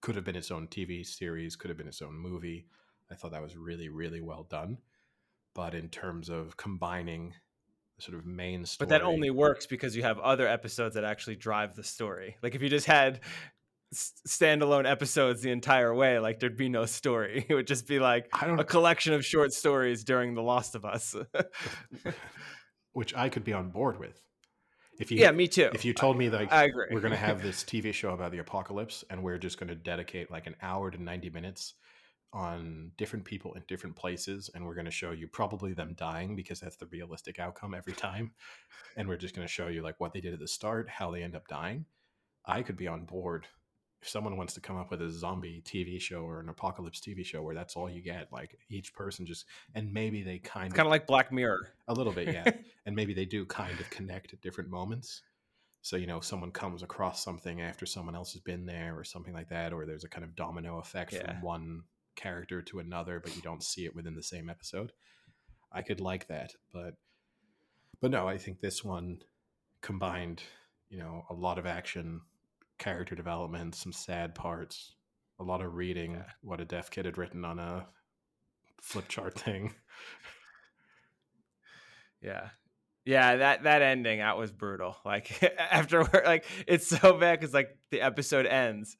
could 0.02 0.16
have 0.16 0.24
been 0.24 0.36
its 0.36 0.52
own 0.52 0.68
TV 0.68 1.06
series, 1.06 1.56
could 1.56 1.70
have 1.70 1.78
been 1.78 1.88
its 1.88 2.02
own 2.02 2.16
movie. 2.16 2.66
I 3.12 3.16
thought 3.16 3.32
that 3.32 3.42
was 3.42 3.56
really 3.56 3.90
really 3.90 4.22
well 4.22 4.44
done. 4.44 4.80
But 5.54 5.76
in 5.76 5.90
terms 5.90 6.30
of 6.30 6.56
combining 6.56 7.34
the 7.98 8.02
sort 8.02 8.18
of 8.18 8.26
main 8.26 8.66
story, 8.66 8.88
But 8.88 8.94
that 8.94 9.04
only 9.04 9.30
works 9.30 9.66
because 9.66 9.96
you 9.96 10.04
have 10.04 10.18
other 10.20 10.48
episodes 10.48 10.96
that 10.96 11.04
actually 11.04 11.36
drive 11.36 11.76
the 11.76 11.84
story. 11.84 12.38
Like 12.42 12.56
if 12.56 12.62
you 12.62 12.70
just 12.70 12.88
had 12.88 13.20
standalone 13.94 14.90
episodes 14.90 15.42
the 15.42 15.52
entire 15.52 15.94
way, 15.94 16.20
like 16.20 16.40
there'd 16.40 16.58
be 16.58 16.70
no 16.70 16.86
story. 16.86 17.46
It 17.50 17.54
would 17.54 17.68
just 17.68 17.88
be 17.88 18.00
like 18.00 18.30
I 18.34 18.48
a 18.48 18.64
collection 18.64 19.14
of 19.14 19.26
short 19.26 19.52
stories 19.52 20.04
during 20.04 20.34
The 20.34 20.42
Last 20.42 20.76
of 20.76 20.86
Us. 20.86 21.16
which 22.94 23.16
I 23.16 23.30
could 23.30 23.44
be 23.44 23.54
on 23.54 23.70
board 23.70 24.00
with. 24.00 24.22
If 25.00 25.12
you 25.12 25.18
yeah, 25.18 25.32
me 25.32 25.48
too. 25.48 25.70
if 25.74 25.84
you 25.84 25.94
told 25.94 26.18
me 26.18 26.30
like 26.30 26.52
I 26.52 26.66
agree. 26.66 26.88
we're 26.92 27.00
going 27.00 27.12
to 27.12 27.18
have 27.18 27.42
this 27.44 27.64
TV 27.64 27.94
show 27.94 28.12
about 28.12 28.32
the 28.32 28.38
apocalypse 28.38 29.04
and 29.10 29.24
we're 29.24 29.38
just 29.38 29.60
going 29.60 29.70
to 29.70 29.76
dedicate 29.76 30.30
like 30.30 30.48
an 30.48 30.56
hour 30.62 30.92
to 30.92 31.02
90 31.02 31.30
minutes 31.32 31.74
on 32.34 32.92
different 32.98 33.26
people 33.26 33.54
in 33.56 33.64
different 33.68 33.96
places 33.96 34.50
and 34.54 34.66
we're 34.66 34.76
going 34.76 34.86
to 34.86 34.92
show 34.92 35.12
you 35.12 35.28
probably 35.28 35.74
them 35.74 35.96
dying 35.98 36.36
because 36.36 36.60
that's 36.60 36.78
the 36.78 36.86
realistic 36.88 37.40
outcome 37.40 37.74
every 37.74 37.94
time 37.94 38.32
and 38.96 39.08
we're 39.08 39.18
just 39.18 39.36
going 39.36 39.46
to 39.46 39.52
show 39.52 39.68
you 39.68 39.82
like 39.82 40.00
what 40.00 40.14
they 40.14 40.22
did 40.22 40.34
at 40.34 40.40
the 40.40 40.48
start 40.48 40.88
how 40.88 41.12
they 41.12 41.24
end 41.24 41.36
up 41.36 41.46
dying 41.48 41.84
i 42.46 42.62
could 42.62 42.78
be 42.78 42.88
on 42.88 43.04
board 43.04 43.48
if 44.02 44.10
someone 44.10 44.36
wants 44.38 44.54
to 44.56 44.60
come 44.62 44.78
up 44.78 44.90
with 44.90 45.02
a 45.02 45.12
zombie 45.12 45.62
tv 45.64 46.00
show 46.02 46.22
or 46.22 46.40
an 46.40 46.50
apocalypse 46.50 47.00
tv 47.00 47.24
show 47.26 47.42
where 47.44 47.54
that's 47.54 47.76
all 47.76 47.90
you 47.90 48.02
get 48.02 48.32
like 48.32 48.58
each 48.70 48.94
person 48.94 49.26
just 49.26 49.46
and 49.76 49.94
maybe 49.94 50.24
they 50.24 50.40
kind 50.40 50.66
It's 50.68 50.74
of 50.74 50.78
kind 50.78 50.88
of 50.88 50.92
like 50.92 51.06
Black 51.08 51.32
Mirror. 51.32 51.70
a 51.88 51.94
little 51.94 52.14
bit, 52.14 52.28
yeah. 52.30 52.52
and 52.86 52.96
maybe 52.96 53.14
they 53.14 53.26
do 53.26 53.46
kind 53.46 53.80
of 53.80 53.90
connect 53.90 54.34
at 54.34 54.42
different 54.42 54.70
moments. 54.70 55.22
So, 55.84 55.96
you 55.98 56.06
know, 56.08 56.20
someone 56.20 56.52
comes 56.52 56.84
across 56.84 57.24
something 57.24 57.60
after 57.62 57.86
someone 57.88 58.16
else 58.16 58.34
has 58.34 58.42
been 58.42 58.66
there 58.68 58.96
or 58.98 59.04
something 59.04 59.34
like 59.34 59.50
that, 59.50 59.74
or 59.74 59.86
there's 59.88 60.04
a 60.04 60.10
kind 60.10 60.24
of 60.24 60.36
domino 60.36 60.78
effect 60.78 61.12
Yeah. 61.14 61.26
from 61.26 61.42
one 61.42 61.84
character 62.16 62.62
to 62.62 62.80
another, 62.80 63.20
but 63.20 63.36
you 63.36 63.42
don't 63.42 63.64
see 63.64 63.86
it 63.86 63.96
within 63.96 64.14
the 64.16 64.22
same 64.22 64.48
episode. 64.50 64.92
I 65.72 65.82
could 65.82 66.00
like 66.00 66.28
that, 66.28 66.54
but 66.74 66.96
but 68.00 68.12
no, 68.12 68.28
I 68.28 68.38
think 68.38 68.60
this 68.62 68.84
one 68.84 69.22
combined, 69.82 70.44
you 70.90 70.98
know, 71.00 71.26
a 71.30 71.34
lot 71.34 71.58
of 71.58 71.66
action, 71.66 72.22
character 72.82 73.16
development, 73.16 73.76
some 73.76 73.94
sad 73.94 74.36
parts, 74.36 74.96
a 75.40 75.44
lot 75.44 75.62
of 75.62 75.76
reading 75.76 76.12
Yeah. 76.16 76.24
what 76.42 76.60
a 76.60 76.66
deaf 76.66 76.90
kid 76.92 77.06
had 77.06 77.18
written 77.18 77.46
on 77.46 77.60
a 77.60 77.88
flip 78.82 79.08
chart 79.08 79.40
thing. 79.40 79.74
Yeah. 82.22 82.50
Yeah, 83.04 83.38
that 83.38 83.64
that 83.64 83.82
ending 83.82 84.20
that 84.20 84.38
was 84.38 84.52
brutal. 84.52 84.96
Like 85.04 85.42
after 85.58 86.04
like 86.04 86.46
it's 86.68 86.86
so 86.88 87.18
bad 87.18 87.40
because 87.40 87.52
like 87.54 87.76
the 87.90 88.02
episode 88.02 88.46
ends, 88.46 88.96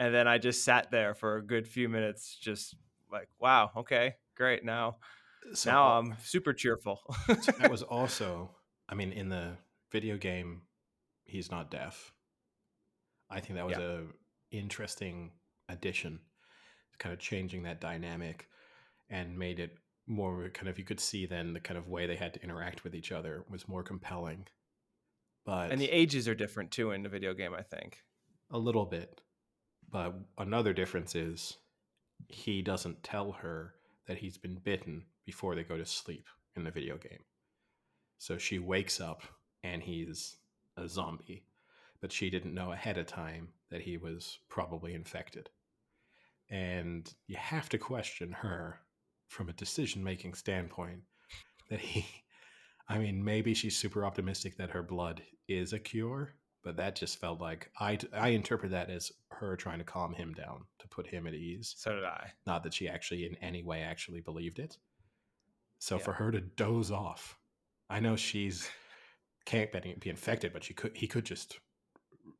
and 0.00 0.12
then 0.12 0.26
I 0.26 0.38
just 0.38 0.64
sat 0.64 0.90
there 0.90 1.14
for 1.14 1.36
a 1.36 1.46
good 1.46 1.68
few 1.68 1.88
minutes, 1.88 2.36
just 2.40 2.74
like, 3.10 3.28
wow, 3.38 3.70
okay, 3.76 4.16
great. 4.36 4.64
Now 4.64 4.96
uh, 5.48 5.54
So 5.54 5.70
now 5.70 5.98
I'm 5.98 6.16
super 6.24 6.52
cheerful. 6.52 7.00
So 7.40 7.52
that 7.52 7.70
was 7.76 7.82
also, 7.82 8.50
I 8.88 8.96
mean, 8.96 9.12
in 9.12 9.28
the 9.28 9.52
video 9.92 10.16
game, 10.16 10.62
he's 11.24 11.48
not 11.48 11.70
deaf. 11.70 12.12
I 13.30 13.40
think 13.40 13.54
that 13.56 13.66
was 13.66 13.76
Yeah. 13.78 13.82
a 13.84 14.06
interesting 14.50 15.32
addition, 15.68 16.20
kind 16.98 17.12
of 17.12 17.18
changing 17.18 17.64
that 17.64 17.80
dynamic, 17.80 18.48
and 19.08 19.38
made 19.38 19.58
it 19.58 19.78
more 20.06 20.48
kind 20.50 20.68
of 20.68 20.78
you 20.78 20.84
could 20.84 21.00
see 21.00 21.26
then 21.26 21.52
the 21.52 21.60
kind 21.60 21.76
of 21.76 21.88
way 21.88 22.06
they 22.06 22.16
had 22.16 22.32
to 22.34 22.42
interact 22.42 22.84
with 22.84 22.94
each 22.94 23.10
other 23.10 23.44
was 23.48 23.66
more 23.68 23.82
compelling. 23.82 24.46
But 25.44 25.70
and 25.72 25.80
the 25.80 25.90
ages 25.90 26.28
are 26.28 26.34
different 26.34 26.70
too 26.70 26.92
in 26.92 27.02
the 27.02 27.08
video 27.08 27.34
game. 27.34 27.54
I 27.54 27.62
think. 27.62 28.02
a 28.50 28.58
little 28.58 28.86
bit. 28.86 29.20
But 29.90 30.14
another 30.38 30.72
difference 30.72 31.14
is 31.16 31.58
he 32.28 32.62
doesn't 32.62 33.02
tell 33.02 33.32
her 33.32 33.74
that 34.06 34.18
he's 34.18 34.38
been 34.38 34.56
bitten 34.56 35.06
before 35.24 35.54
they 35.56 35.64
go 35.64 35.76
to 35.76 35.84
sleep 35.84 36.26
in 36.54 36.62
the 36.64 36.70
video 36.70 36.96
game. 36.96 37.24
So 38.18 38.38
she 38.38 38.58
wakes 38.60 39.00
up 39.00 39.22
and 39.64 39.82
he's 39.82 40.36
a 40.76 40.88
zombie, 40.88 41.44
but 42.06 42.12
she 42.12 42.30
didn't 42.30 42.54
know 42.54 42.70
ahead 42.70 42.98
of 42.98 43.06
time 43.08 43.48
that 43.68 43.80
he 43.82 43.96
was 43.96 44.38
probably 44.48 44.94
infected. 44.94 45.50
And 46.48 47.12
you 47.26 47.34
have 47.34 47.68
to 47.70 47.78
question 47.78 48.30
her 48.30 48.78
from 49.26 49.48
a 49.48 49.52
decision 49.52 50.04
making 50.04 50.34
standpoint 50.34 51.00
that 51.68 51.80
he, 51.80 52.06
I 52.88 52.98
mean, 52.98 53.24
maybe 53.24 53.54
she's 53.54 53.76
super 53.76 54.04
optimistic 54.04 54.56
that 54.58 54.70
her 54.70 54.84
blood 54.84 55.20
is 55.48 55.72
a 55.72 55.80
cure, 55.80 56.36
but 56.62 56.76
that 56.76 56.94
just 56.94 57.18
felt 57.18 57.40
like 57.40 57.72
I 57.80 57.98
I 58.12 58.28
interpret 58.28 58.70
that 58.70 58.88
as 58.88 59.10
her 59.32 59.56
trying 59.56 59.78
to 59.78 59.84
calm 59.84 60.14
him 60.14 60.32
down 60.32 60.66
to 60.78 60.86
put 60.86 61.08
him 61.08 61.26
at 61.26 61.34
ease, 61.34 61.74
So 61.76 61.92
did 61.96 62.04
I. 62.04 62.30
not 62.46 62.62
that 62.62 62.74
she 62.74 62.88
actually 62.88 63.26
in 63.26 63.34
any 63.42 63.64
way 63.64 63.82
actually 63.82 64.20
believed 64.20 64.60
it. 64.60 64.78
So 65.80 65.98
Yeah. 65.98 66.04
for 66.04 66.12
her 66.12 66.30
to 66.30 66.40
doze 66.40 66.92
off, 66.92 67.36
I 67.90 67.98
know 67.98 68.14
she's 68.14 68.70
can't 69.44 69.72
be 69.72 70.10
infected, 70.10 70.52
but 70.52 70.64
she 70.64 70.74
could 70.74 70.96
he 70.96 71.06
could 71.06 71.24
just 71.24 71.58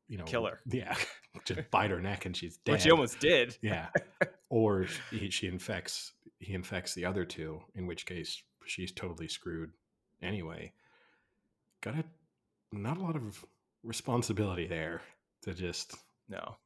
you 0.09 0.19
know 0.19 0.25
Kill 0.25 0.47
her. 0.47 0.61
Yeah, 0.71 0.95
just 1.45 1.71
bite 1.71 1.91
her 1.91 2.01
neck 2.01 2.27
and 2.27 2.37
she's 2.37 2.57
dead. 2.65 2.73
Which 2.73 2.85
he 2.85 2.91
almost 2.91 3.21
did. 3.21 3.57
yeah, 3.63 3.89
or 4.51 4.87
he, 5.11 5.31
she 5.31 5.47
infects 5.47 6.13
he 6.39 6.53
infects 6.55 6.95
the 6.95 7.05
other 7.05 7.25
two, 7.25 7.61
in 7.75 7.87
which 7.87 8.07
case 8.07 8.43
she's 8.67 8.93
totally 8.93 9.29
screwed 9.29 9.73
anyway. 10.23 10.73
Got 11.81 11.97
a 11.97 12.05
not 12.73 12.99
a 12.99 13.03
lot 13.03 13.17
of 13.17 13.45
responsibility 13.83 14.67
there 14.67 15.01
to 15.43 15.55
just 15.55 15.95
No. 16.29 16.57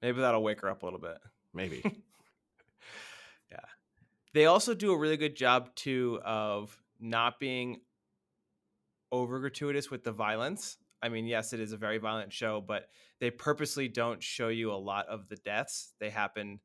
Maybe 0.00 0.20
that'll 0.20 0.42
wake 0.42 0.60
her 0.62 0.70
up 0.70 0.82
a 0.82 0.86
little 0.86 0.98
bit. 1.00 1.18
maybe 1.54 1.82
yeah. 3.50 3.58
They 4.34 4.46
also 4.46 4.74
do 4.74 4.92
a 4.92 4.98
really 4.98 5.16
good 5.16 5.36
job 5.36 5.74
too 5.74 6.18
of 6.24 6.76
not 7.00 7.38
being 7.38 7.80
over 9.10 9.38
gratuitous 9.40 9.90
with 9.90 10.04
the 10.04 10.12
violence. 10.12 10.78
I 11.02 11.08
mean, 11.08 11.26
yes, 11.26 11.52
it 11.52 11.60
is 11.60 11.72
a 11.72 11.76
very 11.76 11.98
violent 11.98 12.32
show, 12.32 12.62
but 12.66 12.88
they 13.20 13.30
purposely 13.30 13.88
don't 13.88 14.22
show 14.22 14.48
you 14.48 14.72
a 14.72 14.74
lot 14.74 15.06
of 15.08 15.28
the 15.28 15.36
deaths. 15.36 15.94
They 15.98 16.10
happen 16.10 16.60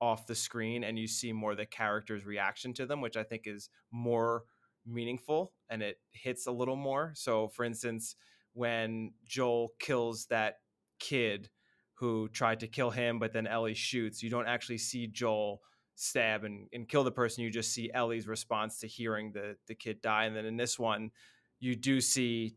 off 0.00 0.26
the 0.26 0.34
screen 0.34 0.84
and 0.84 0.98
you 0.98 1.06
see 1.06 1.32
more 1.32 1.54
the 1.54 1.66
character's 1.66 2.26
reaction 2.26 2.74
to 2.74 2.86
them, 2.86 3.00
which 3.00 3.16
I 3.16 3.22
think 3.22 3.42
is 3.46 3.70
more 3.90 4.44
meaningful 4.84 5.52
and 5.70 5.82
it 5.82 5.98
hits 6.10 6.46
a 6.46 6.52
little 6.52 6.76
more. 6.76 7.12
So, 7.14 7.48
for 7.48 7.64
instance, 7.64 8.16
when 8.52 9.12
Joel 9.24 9.72
kills 9.78 10.26
that 10.26 10.56
kid 10.98 11.48
who 11.94 12.28
tried 12.28 12.60
to 12.60 12.68
kill 12.68 12.90
him, 12.90 13.18
but 13.18 13.32
then 13.32 13.46
Ellie 13.46 13.74
shoots, 13.74 14.22
you 14.22 14.30
don't 14.30 14.46
actually 14.46 14.78
see 14.78 15.06
Joel 15.06 15.62
stab 15.94 16.44
and, 16.44 16.68
and 16.72 16.88
kill 16.88 17.04
the 17.04 17.10
person. 17.10 17.42
You 17.42 17.50
just 17.50 17.72
see 17.72 17.90
Ellie's 17.92 18.28
response 18.28 18.78
to 18.80 18.86
hearing 18.86 19.32
the, 19.32 19.56
the 19.66 19.74
kid 19.74 20.02
die. 20.02 20.24
And 20.24 20.36
then 20.36 20.44
in 20.44 20.56
this 20.56 20.78
one, 20.78 21.10
you 21.58 21.74
do 21.74 22.00
see 22.00 22.56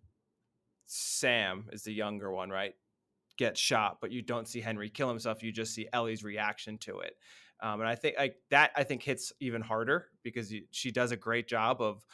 Sam 0.90 1.66
is 1.72 1.84
the 1.84 1.94
younger 1.94 2.32
one, 2.32 2.50
right? 2.50 2.74
gets 3.40 3.60
shot, 3.60 4.00
but 4.02 4.12
you 4.12 4.22
don't 4.22 4.50
see 4.50 4.60
Henry 4.60 4.90
kill 4.90 5.08
himself. 5.08 5.42
You 5.42 5.54
just 5.54 5.74
see 5.74 5.88
Ellie's 5.94 6.26
reaction 6.26 6.78
to 6.80 7.00
it. 7.00 7.16
Um, 7.62 7.80
and 7.80 7.90
I 7.90 7.96
think 7.96 8.18
like 8.18 8.36
that, 8.52 8.72
I 8.76 8.84
think 8.84 9.02
hits 9.02 9.32
even 9.40 9.62
harder 9.62 10.08
because 10.24 10.52
you, 10.52 10.64
she 10.72 10.92
does 10.92 11.14
a 11.14 11.18
great 11.18 11.48
job 11.48 11.82
of 11.82 12.06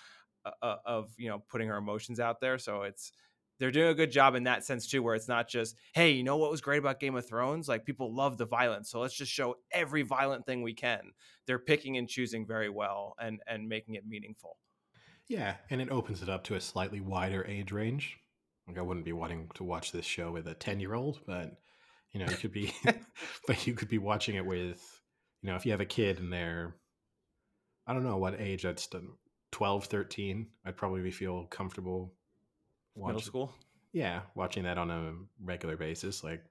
uh, 0.45 0.51
uh, 0.61 0.75
of 0.85 1.11
you 1.17 1.27
know 1.27 1.43
putting 1.49 1.67
her 1.67 1.77
emotions 1.77 2.19
out 2.19 2.39
there. 2.39 2.59
So 2.59 2.83
it's 2.83 3.11
they're 3.57 3.71
doing 3.71 3.89
a 3.89 3.95
good 3.95 4.11
job 4.11 4.35
in 4.35 4.43
that 4.43 4.63
sense 4.63 4.87
too, 4.87 5.01
where 5.01 5.15
it's 5.15 5.27
not 5.27 5.47
just 5.47 5.75
hey, 5.93 6.11
you 6.11 6.23
know 6.23 6.37
what 6.37 6.51
was 6.51 6.61
great 6.61 6.77
about 6.77 6.99
Game 6.99 7.15
of 7.15 7.27
Thrones? 7.27 7.67
Like 7.67 7.85
people 7.85 8.13
love 8.13 8.37
the 8.37 8.45
violence, 8.45 8.89
so 8.89 8.99
let's 8.99 9.15
just 9.15 9.31
show 9.31 9.55
every 9.71 10.03
violent 10.03 10.45
thing 10.45 10.61
we 10.61 10.73
can. 10.75 11.11
They're 11.47 11.59
picking 11.59 11.97
and 11.97 12.07
choosing 12.07 12.45
very 12.45 12.69
well 12.69 13.15
and 13.19 13.39
and 13.47 13.67
making 13.67 13.95
it 13.95 14.05
meaningful. 14.07 14.57
Yeah, 15.27 15.55
and 15.71 15.81
it 15.81 15.89
opens 15.89 16.21
it 16.21 16.29
up 16.29 16.43
to 16.45 16.55
a 16.55 16.61
slightly 16.61 17.01
wider 17.01 17.43
age 17.47 17.71
range. 17.71 18.19
Like 18.67 18.77
I 18.77 18.81
wouldn't 18.81 19.05
be 19.05 19.13
wanting 19.13 19.49
to 19.55 19.63
watch 19.63 19.91
this 19.91 20.05
show 20.05 20.31
with 20.31 20.47
a 20.47 20.53
ten 20.53 20.79
year 20.79 20.93
old, 20.93 21.19
but 21.25 21.57
you 22.15 22.19
know, 22.19 22.31
you 22.31 22.37
could 22.37 22.53
be, 22.53 22.73
but 23.47 23.67
you 23.67 23.73
could 23.73 23.89
be 23.89 23.97
watching 23.97 24.35
it 24.35 24.45
with, 24.45 25.01
you 25.41 25.49
know, 25.49 25.55
if 25.55 25.65
you 25.65 25.71
have 25.71 25.81
a 25.81 25.85
kid 25.85 26.19
and 26.19 26.31
they're, 26.31 26.75
I 27.85 27.93
don't 27.93 28.05
know 28.05 28.17
what 28.17 28.39
age 28.39 28.63
that's 28.63 28.87
done, 28.87 29.09
12, 29.51 29.85
13, 29.85 30.47
I'd 30.65 30.77
probably 30.77 31.11
feel 31.11 31.43
comfortable 31.45 32.13
Middle 32.95 33.13
watching. 33.13 33.25
school. 33.25 33.53
Yeah, 33.91 34.21
watching 34.33 34.63
that 34.63 34.77
on 34.77 34.89
a 34.89 35.13
regular 35.43 35.77
basis. 35.77 36.23
Like, 36.23 36.41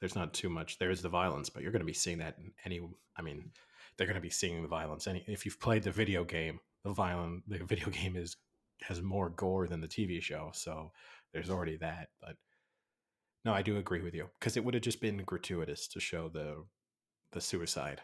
there's 0.00 0.16
not 0.16 0.34
too 0.34 0.48
much. 0.48 0.78
There's 0.78 1.02
the 1.02 1.08
violence, 1.08 1.48
but 1.50 1.62
you're 1.62 1.72
going 1.72 1.80
to 1.80 1.86
be 1.86 1.92
seeing 1.92 2.18
that 2.18 2.36
in 2.38 2.52
any. 2.64 2.80
I 3.16 3.22
mean, 3.22 3.50
they're 3.96 4.06
going 4.06 4.16
to 4.16 4.20
be 4.20 4.30
seeing 4.30 4.60
the 4.60 4.68
violence. 4.68 5.06
Any 5.06 5.24
if 5.26 5.44
you've 5.44 5.60
played 5.60 5.82
the 5.82 5.90
video 5.90 6.24
game, 6.24 6.60
the 6.82 6.92
violent 6.92 7.48
the 7.48 7.64
video 7.64 7.88
game 7.90 8.16
is 8.16 8.36
has 8.82 9.00
more 9.00 9.30
gore 9.30 9.66
than 9.66 9.80
the 9.80 9.88
TV 9.88 10.20
show. 10.20 10.50
So 10.52 10.92
there's 11.34 11.50
already 11.50 11.76
that. 11.78 12.08
But 12.22 12.36
no, 13.44 13.52
I 13.52 13.60
do 13.60 13.76
agree 13.76 14.00
with 14.00 14.14
you 14.14 14.28
because 14.38 14.56
it 14.56 14.64
would 14.64 14.72
have 14.72 14.82
just 14.82 15.02
been 15.02 15.18
gratuitous 15.18 15.86
to 15.88 16.00
show 16.00 16.28
the 16.28 16.64
the 17.32 17.40
suicide. 17.40 18.00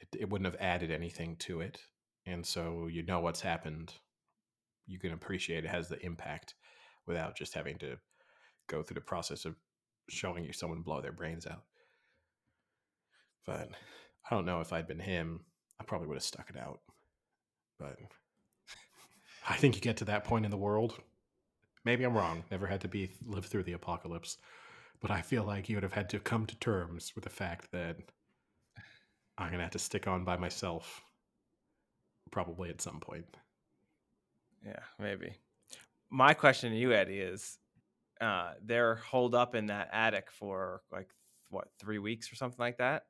It, 0.00 0.08
it 0.22 0.30
wouldn't 0.30 0.50
have 0.50 0.60
added 0.60 0.90
anything 0.90 1.36
to 1.40 1.60
it, 1.60 1.78
and 2.26 2.44
so 2.44 2.88
you 2.90 3.04
know 3.04 3.20
what's 3.20 3.42
happened. 3.42 3.92
You 4.86 4.98
can 4.98 5.12
appreciate 5.12 5.64
it 5.64 5.70
has 5.70 5.88
the 5.88 6.04
impact 6.04 6.54
without 7.06 7.36
just 7.36 7.54
having 7.54 7.78
to 7.78 7.96
go 8.68 8.82
through 8.82 8.96
the 8.96 9.00
process 9.00 9.44
of 9.44 9.54
showing 10.08 10.44
you 10.44 10.52
someone 10.52 10.82
blow 10.82 11.00
their 11.00 11.12
brains 11.12 11.46
out. 11.46 11.62
But 13.46 13.70
I 14.30 14.34
don't 14.34 14.46
know 14.46 14.60
if 14.60 14.72
I'd 14.72 14.88
been 14.88 14.98
him, 14.98 15.40
I 15.80 15.84
probably 15.84 16.08
would 16.08 16.16
have 16.16 16.22
stuck 16.22 16.50
it 16.50 16.56
out. 16.56 16.80
But 17.78 17.96
I 19.48 19.54
think 19.56 19.74
you 19.74 19.80
get 19.80 19.98
to 19.98 20.06
that 20.06 20.24
point 20.24 20.44
in 20.44 20.50
the 20.50 20.56
world. 20.56 20.98
Maybe 21.84 22.04
I'm 22.04 22.16
wrong. 22.16 22.44
Never 22.50 22.66
had 22.66 22.80
to 22.82 22.88
be 22.88 23.10
live 23.26 23.46
through 23.46 23.64
the 23.64 23.74
apocalypse, 23.74 24.38
but 25.00 25.10
I 25.10 25.20
feel 25.20 25.44
like 25.44 25.68
you 25.68 25.76
would 25.76 25.82
have 25.82 25.92
had 25.92 26.08
to 26.10 26.18
come 26.18 26.46
to 26.46 26.56
terms 26.56 27.12
with 27.14 27.24
the 27.24 27.30
fact 27.30 27.70
that 27.72 27.96
I'm 29.36 29.50
gonna 29.50 29.62
have 29.62 29.72
to 29.72 29.78
stick 29.78 30.06
on 30.06 30.24
by 30.24 30.36
myself, 30.36 31.02
probably 32.30 32.70
at 32.70 32.80
some 32.80 33.00
point. 33.00 33.26
Yeah, 34.64 34.80
maybe. 34.98 35.36
My 36.10 36.32
question 36.32 36.70
to 36.70 36.76
you, 36.76 36.92
Eddie, 36.92 37.18
is 37.18 37.58
uh, 38.20 38.52
they're 38.64 38.94
holed 38.94 39.34
up 39.34 39.54
in 39.54 39.66
that 39.66 39.90
attic 39.92 40.30
for 40.30 40.82
like 40.90 41.08
what 41.50 41.68
three 41.78 41.98
weeks 41.98 42.32
or 42.32 42.36
something 42.36 42.60
like 42.60 42.78
that, 42.78 43.04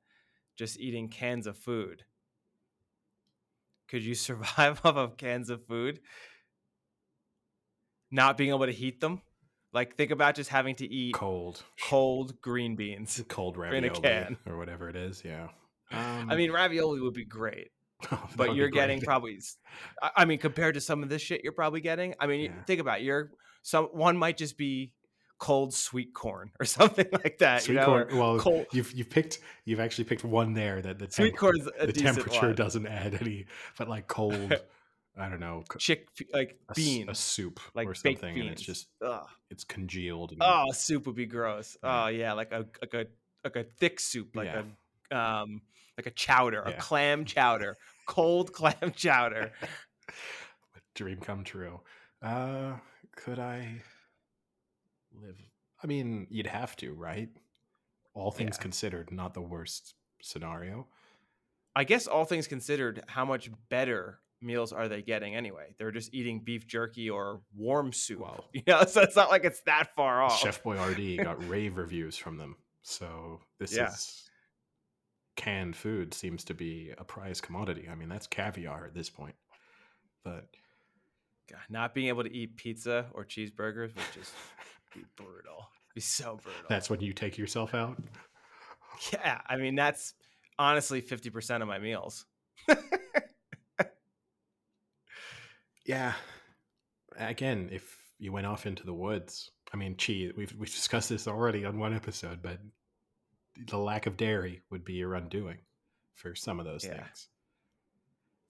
just 0.56 0.80
eating 0.80 1.08
cans 1.08 1.46
of 1.46 1.56
food. 1.56 2.02
Could 3.88 4.02
you 4.02 4.14
survive 4.16 4.80
off 4.84 4.96
of 4.96 5.16
cans 5.16 5.50
of 5.50 5.66
food? 5.66 6.00
Not 8.10 8.36
being 8.36 8.50
able 8.50 8.66
to 8.66 8.72
heat 8.72 9.00
them, 9.00 9.20
like 9.72 9.96
think 9.96 10.10
about 10.12 10.34
just 10.36 10.50
having 10.50 10.76
to 10.76 10.86
eat 10.86 11.14
Cold, 11.14 11.62
cold 11.88 12.40
green 12.40 12.76
beans. 12.76 13.22
cold 13.28 13.56
ravioli 13.56 14.36
or 14.46 14.56
whatever 14.56 14.88
it 14.88 14.96
is. 14.96 15.22
Yeah. 15.24 15.48
Um, 15.90 16.30
I 16.30 16.36
mean, 16.36 16.50
ravioli 16.52 17.00
would 17.00 17.14
be 17.14 17.24
great, 17.24 17.70
that 18.10 18.36
but 18.36 18.54
you're 18.54 18.68
getting 18.68 18.98
great. 18.98 19.06
probably. 19.06 19.40
I 20.16 20.24
mean, 20.24 20.38
compared 20.38 20.74
to 20.74 20.80
some 20.80 21.02
of 21.02 21.08
this 21.08 21.22
shit 21.22 21.42
you're 21.42 21.52
probably 21.52 21.80
getting. 21.80 22.14
I 22.20 22.26
mean, 22.26 22.42
Yeah. 22.42 22.62
think 22.66 22.80
about 22.80 23.00
it, 23.00 23.04
you're 23.04 23.30
some 23.62 23.86
one 23.86 24.16
might 24.16 24.36
just 24.36 24.56
be 24.56 24.92
cold 25.38 25.74
sweet 25.74 26.14
corn 26.14 26.50
or 26.60 26.64
something 26.78 27.06
like 27.12 27.38
that. 27.38 27.62
sweet 27.62 27.74
you 27.74 27.80
know, 27.80 27.86
corn. 27.86 28.16
Well, 28.16 28.38
cold 28.38 28.66
you've 28.72 28.92
you've 28.92 29.10
picked 29.10 29.40
you've 29.64 29.80
actually 29.80 30.04
picked 30.04 30.24
one 30.24 30.54
there 30.54 30.80
that 30.82 30.98
the 31.00 31.06
temp- 31.08 31.36
the 31.36 31.92
temperature 31.92 32.46
one. 32.46 32.54
doesn't 32.54 32.86
add 32.86 33.18
any, 33.20 33.46
but 33.76 33.88
like 33.88 34.06
cold. 34.06 34.54
I 35.16 35.28
don't 35.28 35.40
know. 35.40 35.62
Chick 35.78 36.08
like 36.32 36.58
a, 36.68 36.74
beans, 36.74 37.08
a 37.08 37.14
soup 37.14 37.60
like 37.74 37.86
or 37.88 37.94
something, 37.94 38.38
and 38.38 38.48
it's 38.48 38.62
just 38.62 38.88
Ugh. 39.00 39.26
it's 39.50 39.62
congealed. 39.64 40.32
And, 40.32 40.42
oh, 40.42 40.72
soup 40.72 41.06
would 41.06 41.14
be 41.14 41.26
gross. 41.26 41.76
Yeah. 41.82 42.04
Oh 42.04 42.06
yeah, 42.08 42.32
like 42.32 42.50
a 42.52 42.66
like 42.82 42.94
a 42.94 43.06
like 43.44 43.56
a 43.56 43.64
thick 43.64 44.00
soup, 44.00 44.34
like 44.34 44.46
Yeah. 44.46 44.62
a 45.10 45.16
um 45.16 45.62
like 45.96 46.06
a 46.06 46.10
chowder, 46.10 46.64
Yeah. 46.66 46.72
a 46.74 46.80
clam 46.80 47.24
chowder, 47.24 47.76
cold 48.06 48.52
clam 48.52 48.92
chowder. 48.96 49.52
dream 50.94 51.18
come 51.20 51.44
true. 51.44 51.80
Uh, 52.22 52.74
could 53.16 53.38
I 53.38 53.82
live? 55.20 55.36
I 55.82 55.86
mean, 55.86 56.26
you'd 56.30 56.46
have 56.46 56.76
to, 56.76 56.92
right? 56.94 57.28
All 58.14 58.30
things 58.30 58.56
considered, 58.56 59.12
not 59.12 59.34
the 59.34 59.40
worst 59.42 59.94
scenario. 60.22 60.86
I 61.76 61.84
guess 61.84 62.06
all 62.06 62.24
things 62.24 62.46
considered, 62.46 63.02
how 63.08 63.24
much 63.24 63.50
better 63.68 64.20
meals 64.44 64.72
are 64.72 64.88
they 64.88 65.02
getting 65.02 65.34
anyway? 65.34 65.74
They're 65.78 65.90
just 65.90 66.12
eating 66.14 66.40
beef 66.44 66.66
jerky 66.66 67.10
or 67.10 67.40
warm 67.56 67.92
soup. 67.92 68.20
Well- 68.20 68.44
you 68.52 68.62
know, 68.66 68.84
so 68.84 69.02
it's 69.02 69.16
not 69.16 69.30
like 69.30 69.44
it's 69.44 69.60
that 69.62 69.94
far 69.96 70.22
off. 70.22 70.38
Chef 70.38 70.62
Boyardee 70.62 71.22
got 71.22 71.42
rave 71.48 71.76
reviews 71.76 72.16
from 72.16 72.36
them, 72.36 72.56
so 72.82 73.40
this 73.58 73.74
Yeah. 73.76 73.88
is 73.88 74.20
canned 75.36 75.74
food 75.74 76.14
seems 76.14 76.44
to 76.44 76.54
be 76.54 76.92
a 76.96 77.04
prize 77.04 77.40
commodity. 77.40 77.88
I 77.90 77.94
mean, 77.96 78.08
that's 78.08 78.26
caviar 78.28 78.84
at 78.86 78.94
this 78.94 79.10
point. 79.10 79.34
But 80.22 80.46
God, 81.50 81.60
not 81.68 81.92
being 81.94 82.08
able 82.08 82.22
to 82.24 82.32
eat 82.34 82.56
pizza 82.56 83.06
or 83.12 83.24
cheeseburgers 83.24 83.94
would 83.96 84.04
just 84.14 84.32
be 84.94 85.02
brutal. 85.16 85.68
Be 85.94 86.00
so 86.00 86.38
brutal. 86.42 86.62
that's 86.68 86.88
when 86.88 87.00
you 87.00 87.12
take 87.12 87.36
yourself 87.36 87.74
out. 87.74 88.00
yeah. 89.12 89.40
I 89.46 89.56
mean, 89.56 89.74
that's 89.74 90.14
honestly 90.58 91.00
fifty 91.00 91.30
percent 91.30 91.62
of 91.62 91.68
my 91.68 91.78
meals. 91.78 92.26
Yeah. 95.84 96.14
Again, 97.16 97.68
if 97.72 97.96
you 98.18 98.32
went 98.32 98.46
off 98.46 98.66
into 98.66 98.84
the 98.84 98.94
woods, 98.94 99.50
I 99.72 99.76
mean, 99.76 99.96
cheese. 99.96 100.32
We've 100.36 100.52
we've 100.58 100.70
discussed 100.72 101.08
this 101.08 101.28
already 101.28 101.64
on 101.64 101.78
one 101.78 101.94
episode, 101.94 102.40
but 102.42 102.58
the 103.68 103.78
lack 103.78 104.06
of 104.06 104.16
dairy 104.16 104.62
would 104.70 104.84
be 104.84 104.94
your 104.94 105.14
undoing 105.14 105.58
for 106.14 106.34
some 106.34 106.58
of 106.58 106.66
those 106.66 106.84
Yeah. 106.84 107.02
things. 107.04 107.28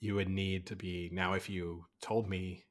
You 0.01 0.15
would 0.15 0.29
need 0.29 0.67
to 0.69 0.77
be 0.77 1.09
now. 1.13 1.33
If 1.35 1.49
you 1.49 1.87
told 2.01 2.29
me 2.29 2.65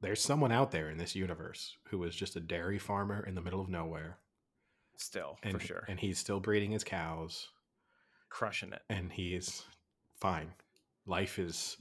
there's 0.00 0.20
someone 0.22 0.52
out 0.52 0.70
there 0.70 0.90
in 0.90 0.98
this 0.98 1.14
universe 1.14 1.76
who 1.88 1.98
was 1.98 2.14
just 2.16 2.34
a 2.36 2.40
dairy 2.40 2.78
farmer 2.78 3.24
in 3.24 3.34
the 3.34 3.42
middle 3.42 3.60
of 3.60 3.68
nowhere, 3.68 4.18
Still, 4.96 5.38
and 5.42 5.52
for 5.60 5.66
sure, 5.66 5.84
and 5.88 6.00
he's 6.00 6.18
still 6.18 6.40
breeding 6.40 6.72
his 6.72 6.82
cows, 6.84 7.48
crushing 8.30 8.72
it. 8.72 8.82
and 8.88 9.12
he's 9.12 9.64
fine. 10.20 10.52
Life 11.06 11.38
is, 11.38 11.76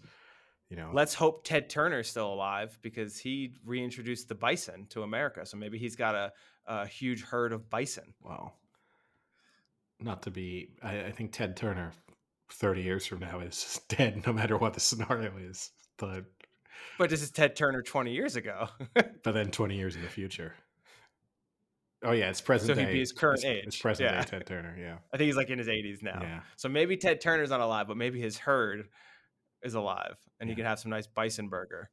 you 0.71 0.77
know, 0.77 0.89
Let's 0.93 1.13
hope 1.13 1.43
Ted 1.43 1.69
Turner's 1.69 2.07
still 2.07 2.33
alive 2.33 2.79
because 2.81 3.19
he 3.19 3.55
reintroduced 3.65 4.29
the 4.29 4.35
bison 4.35 4.87
to 4.91 5.03
America. 5.03 5.45
So 5.45 5.57
maybe 5.57 5.77
he's 5.77 5.97
got 5.97 6.15
a, 6.15 6.31
a 6.65 6.87
huge 6.87 7.23
herd 7.23 7.51
of 7.51 7.69
bison. 7.69 8.13
well, 8.23 8.55
not 9.99 10.23
to 10.23 10.31
be, 10.31 10.69
I, 10.81 11.05
I 11.05 11.11
think 11.11 11.33
Ted 11.33 11.57
Turner, 11.57 11.91
30 12.53 12.81
years 12.81 13.05
from 13.05 13.19
now, 13.19 13.41
is 13.41 13.81
dead 13.89 14.25
no 14.25 14.31
matter 14.31 14.57
what 14.57 14.73
the 14.73 14.79
scenario 14.79 15.33
is. 15.37 15.71
But, 15.97 16.23
But 16.97 17.09
this 17.09 17.21
is 17.21 17.31
Ted 17.31 17.57
Turner 17.57 17.81
20 17.81 18.13
years 18.13 18.37
ago. 18.37 18.69
but 18.93 19.33
then 19.33 19.51
20 19.51 19.75
years 19.75 19.97
in 19.97 20.01
the 20.01 20.07
future. 20.07 20.55
Oh, 22.01 22.13
yeah, 22.13 22.29
it's 22.29 22.41
present 22.41 22.75
So 22.77 22.81
he'd 22.81 22.93
be 22.93 22.99
his 22.99 23.11
current 23.11 23.43
it's, 23.43 23.67
It's 23.67 23.77
present 23.77 24.09
yeah. 24.09 24.21
day 24.21 24.27
Ted 24.27 24.45
Turner, 24.47 24.75
yeah. 24.79 24.99
I 25.13 25.17
think 25.17 25.27
he's 25.27 25.35
like 25.35 25.49
in 25.49 25.59
his 25.59 25.67
80s 25.67 26.01
now. 26.01 26.19
Yeah. 26.21 26.39
So 26.55 26.69
maybe 26.69 26.95
Ted 26.95 27.19
Turner's 27.19 27.49
not 27.49 27.59
alive, 27.59 27.89
but 27.89 27.97
maybe 27.97 28.21
his 28.21 28.37
herd 28.37 28.87
is 29.63 29.73
alive 29.75 30.17
and 30.39 30.49
Yeah. 30.49 30.55
can 30.55 30.65
have 30.65 30.79
some 30.79 30.91
nice 30.91 31.07
bison 31.07 31.49
burger. 31.49 31.89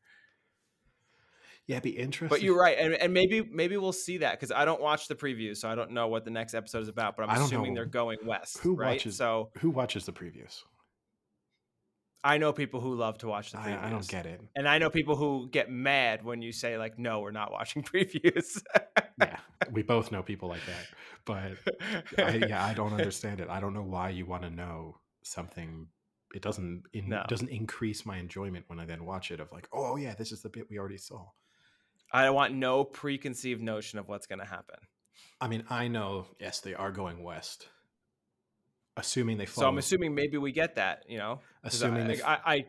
Yeah, 1.66 1.76
it'd 1.76 1.82
be 1.84 1.90
interesting. 1.98 2.28
But 2.28 2.40
you're 2.42 2.58
right. 2.58 2.78
And, 2.78 2.94
and 2.94 3.12
maybe 3.12 3.42
maybe 3.42 3.76
we'll 3.76 3.92
see 3.92 4.18
that 4.18 4.32
because 4.32 4.50
I 4.52 4.64
don't 4.64 4.80
watch 4.80 5.06
the 5.06 5.14
previews. 5.14 5.58
So 5.58 5.68
I 5.68 5.74
don't 5.74 5.90
know 5.90 6.08
what 6.08 6.24
the 6.24 6.30
next 6.30 6.54
episode 6.54 6.80
is 6.82 6.88
about, 6.88 7.14
but 7.16 7.28
I'm 7.28 7.42
assuming 7.42 7.74
know 7.74 7.80
they're 7.80 7.86
going 7.86 8.18
west. 8.24 8.58
who 8.58 8.74
right? 8.74 8.92
watches- 8.92 9.16
So 9.18 9.50
Who 9.58 9.68
watches 9.70 10.06
the 10.06 10.12
previews? 10.12 10.62
I 12.24 12.38
know 12.38 12.52
people 12.52 12.80
who 12.80 12.94
love 12.96 13.18
to 13.18 13.28
watch 13.28 13.52
the 13.52 13.58
previews. 13.58 13.80
I, 13.82 13.86
I 13.86 13.90
don't 13.90 14.08
get 14.08 14.26
it. 14.26 14.40
And 14.56 14.66
I 14.68 14.78
know 14.78 14.90
people 14.90 15.14
who 15.14 15.48
get 15.50 15.70
mad 15.70 16.24
when 16.24 16.42
you 16.42 16.50
say 16.52 16.76
like, 16.76 16.98
"No, 16.98 17.20
we're 17.20 17.30
not 17.30 17.52
watching 17.52 17.82
previews." 17.92 18.60
Yeah, 19.20 19.36
we 19.70 19.82
both 19.82 20.10
know 20.10 20.22
people 20.22 20.48
like 20.48 20.62
that. 20.66 20.86
But 21.24 22.24
I, 22.24 22.36
yeah, 22.48 22.64
I 22.64 22.72
don't 22.74 22.92
understand 22.92 23.40
it. 23.40 23.48
I 23.48 23.60
don't 23.60 23.72
know 23.74 23.82
why 23.84 24.08
you 24.10 24.26
want 24.26 24.42
to 24.42 24.50
know 24.50 24.96
something. 25.22 25.86
It 26.34 26.42
doesn't 26.42 26.84
in, 26.92 27.08
No. 27.08 27.24
doesn't 27.28 27.48
increase 27.48 28.04
my 28.04 28.18
enjoyment 28.18 28.64
when 28.68 28.78
I 28.78 28.84
then 28.84 29.04
watch 29.04 29.30
it. 29.30 29.40
Of 29.40 29.50
like, 29.52 29.68
oh 29.72 29.96
yeah, 29.96 30.14
this 30.14 30.32
is 30.32 30.42
the 30.42 30.48
bit 30.48 30.68
we 30.70 30.78
already 30.78 30.98
saw. 30.98 31.26
I 32.12 32.30
want 32.30 32.54
no 32.54 32.84
preconceived 32.84 33.62
notion 33.62 33.98
of 33.98 34.08
what's 34.08 34.26
going 34.26 34.38
to 34.38 34.46
happen. 34.46 34.76
I 35.40 35.48
mean, 35.48 35.64
I 35.68 35.88
know. 35.88 36.26
Yes, 36.40 36.60
they 36.60 36.74
are 36.74 36.90
going 36.90 37.22
west. 37.22 37.68
Assuming 38.96 39.38
they 39.38 39.46
follow. 39.46 39.66
So. 39.66 39.68
I'm 39.68 39.78
assuming 39.78 40.14
maybe 40.14 40.38
we 40.38 40.52
get 40.52 40.76
that. 40.76 41.04
You 41.08 41.18
know. 41.18 41.40
assuming 41.62 42.02
I, 42.02 42.06
they. 42.06 42.22
I, 42.22 42.34
I, 42.34 42.64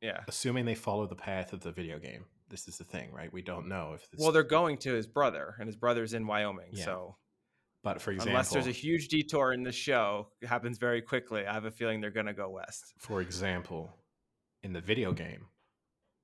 yeah. 0.00 0.20
assuming 0.28 0.64
they 0.64 0.74
follow 0.74 1.06
the 1.06 1.16
path 1.16 1.52
of 1.52 1.60
the 1.60 1.72
video 1.72 1.98
game. 1.98 2.24
This 2.48 2.68
is 2.68 2.78
the 2.78 2.84
thing, 2.84 3.10
right? 3.12 3.32
We 3.32 3.42
don't 3.42 3.68
know 3.68 3.92
if. 3.94 4.06
It's, 4.12 4.22
Well, 4.22 4.30
they're 4.30 4.44
going 4.44 4.78
to 4.78 4.92
his 4.92 5.06
brother, 5.06 5.56
and 5.58 5.66
his 5.66 5.76
brother's 5.76 6.14
in 6.14 6.26
Wyoming. 6.26 6.70
Yeah. 6.72 6.84
So 6.84 7.16
But 7.86 8.02
for 8.02 8.10
example, 8.10 8.30
unless 8.32 8.50
there's 8.50 8.66
a 8.66 8.72
huge 8.72 9.06
detour 9.06 9.52
in 9.52 9.62
the 9.62 9.70
show, 9.70 10.32
it 10.40 10.48
happens 10.48 10.76
very 10.76 11.00
quickly. 11.00 11.46
I 11.46 11.52
have 11.54 11.66
a 11.66 11.70
feeling 11.70 12.00
they're 12.00 12.10
gonna 12.10 12.34
go 12.34 12.48
west. 12.50 12.94
for 12.98 13.20
example, 13.20 13.94
in 14.64 14.72
the 14.72 14.80
video 14.80 15.12
game. 15.12 15.46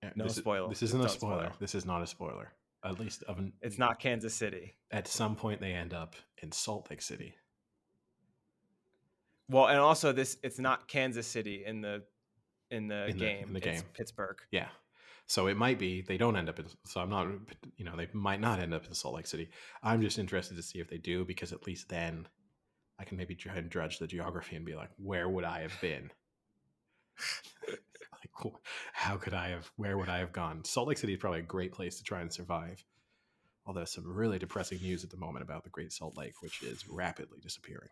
uh, 0.03 0.09
No 0.17 0.25
this, 0.25 0.39
is- 0.39 0.45
This 0.71 0.83
isn't 0.83 1.05
a 1.05 1.09
spoiler. 1.09 1.45
spoil. 1.45 1.57
This 1.61 1.77
is 1.77 1.87
not 1.87 2.03
a 2.03 2.07
spoiler. 2.09 2.53
At 2.85 2.99
least 2.99 3.23
of 3.29 3.39
an, 3.39 3.53
It's 3.61 3.79
not 3.79 4.01
Kansas 4.01 4.35
City. 4.35 4.75
at 4.91 5.07
some 5.07 5.37
point 5.37 5.61
they 5.61 5.73
end 5.73 5.95
up 5.95 6.17
in 6.43 6.51
Salt 6.51 6.91
Lake 6.91 7.01
City. 7.01 7.37
Well, 9.49 9.69
and 9.69 9.79
also 9.79 10.11
this 10.11 10.39
it's 10.43 10.59
not 10.59 10.89
Kansas 10.89 11.29
City 11.29 11.65
in 11.65 11.81
the 11.81 12.03
in 12.73 12.89
the 12.89 13.07
In 13.07 13.13
the- 13.19 13.25
game. 13.25 13.47
in 13.47 13.53
the 13.53 13.59
It's 13.69 13.83
game. 13.83 13.91
Pittsburgh. 13.93 14.39
Yeah. 14.51 14.69
So 15.27 15.47
it 15.47 15.57
might 15.57 15.79
be 15.79 16.03
they 16.03 16.17
don't 16.19 16.37
end 16.37 16.49
up 16.49 16.59
in. 16.59 16.67
So 16.85 17.01
I'm 17.01 17.11
not. 17.11 17.29
You 17.77 17.85
know, 17.85 17.97
they 17.97 18.09
might 18.13 18.41
not 18.41 18.61
end 18.61 18.75
up 18.75 18.87
in 18.87 18.95
Salt 18.95 19.15
Lake 19.15 19.27
City. 19.27 19.51
I'm 19.83 20.03
just 20.03 20.19
interested 20.19 20.57
to 20.57 20.63
see 20.63 20.81
if 20.81 20.89
they 20.89 20.99
do 20.99 21.25
because 21.25 21.53
at 21.53 21.67
least 21.67 21.89
then 21.89 22.29
I 22.99 23.05
can 23.05 23.17
maybe 23.17 23.35
try 23.35 23.57
and 23.57 23.71
drudge 23.71 23.99
the 23.99 24.07
geography 24.07 24.57
and 24.57 24.65
be 24.65 24.75
like, 24.75 24.91
where 24.97 25.29
would 25.29 25.45
I 25.45 25.63
have 25.63 25.81
been? 25.81 26.11
like, 27.69 28.53
how 28.93 29.17
could 29.17 29.35
I 29.35 29.49
have? 29.49 29.71
Where 29.77 29.99
would 29.99 30.09
I 30.09 30.19
have 30.19 30.33
gone? 30.33 30.65
Salt 30.65 30.89
Lake 30.89 30.99
City 30.99 31.15
is 31.15 31.19
probably 31.19 31.41
a 31.41 31.43
great 31.43 31.73
place 31.73 31.99
to 31.99 32.05
try 32.05 32.21
and 32.21 32.33
survive. 32.33 32.85
Although 33.65 33.85
some 33.85 34.05
really 34.07 34.39
depressing 34.39 34.79
news 34.83 35.05
at 35.05 35.11
the 35.11 35.17
moment 35.17 35.45
about 35.45 35.65
the 35.65 35.71
Great 35.71 35.93
Salt 35.93 36.17
Lake, 36.17 36.35
which 36.43 36.63
is 36.63 36.89
rapidly 36.89 37.39
disappearing. 37.41 37.91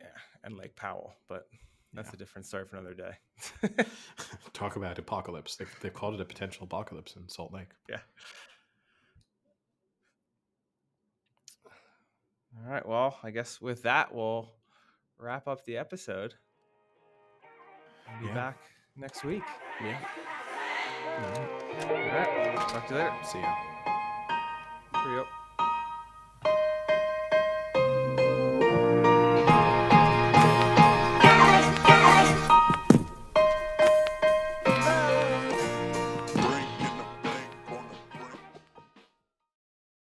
Yeah, 0.00 0.08
and 0.44 0.56
Lake 0.56 0.76
Powell, 0.76 1.14
but 1.28 1.46
that's 1.92 2.08
Yeah. 2.08 2.14
a 2.14 2.16
different 2.18 2.46
story 2.46 2.64
for 2.66 2.76
another 2.76 2.94
day. 2.94 3.84
Talk 4.52 4.76
about 4.76 4.98
apocalypse. 4.98 5.56
They, 5.56 5.64
they've 5.80 5.92
called 5.94 6.14
it 6.14 6.20
a 6.20 6.24
potential 6.24 6.64
apocalypse 6.64 7.16
in 7.16 7.28
Salt 7.28 7.52
Lake. 7.52 7.68
yeah. 7.88 8.00
All 12.64 12.70
right. 12.70 12.86
Well, 12.86 13.18
I 13.22 13.30
guess 13.30 13.60
with 13.60 13.82
that, 13.82 14.14
we'll 14.14 14.50
wrap 15.18 15.46
up 15.48 15.64
the 15.64 15.76
episode. 15.76 16.34
We'll 18.08 18.20
be 18.20 18.26
Yeah. 18.28 18.34
back 18.34 18.58
next 18.96 19.24
week. 19.24 19.42
Yeah. 19.82 19.98
All 21.18 21.90
right. 21.90 22.56
Talk 22.68 22.86
to 22.88 22.94
you 22.94 23.00
later. 23.00 23.14
See 23.24 23.40
ya. 23.40 25.24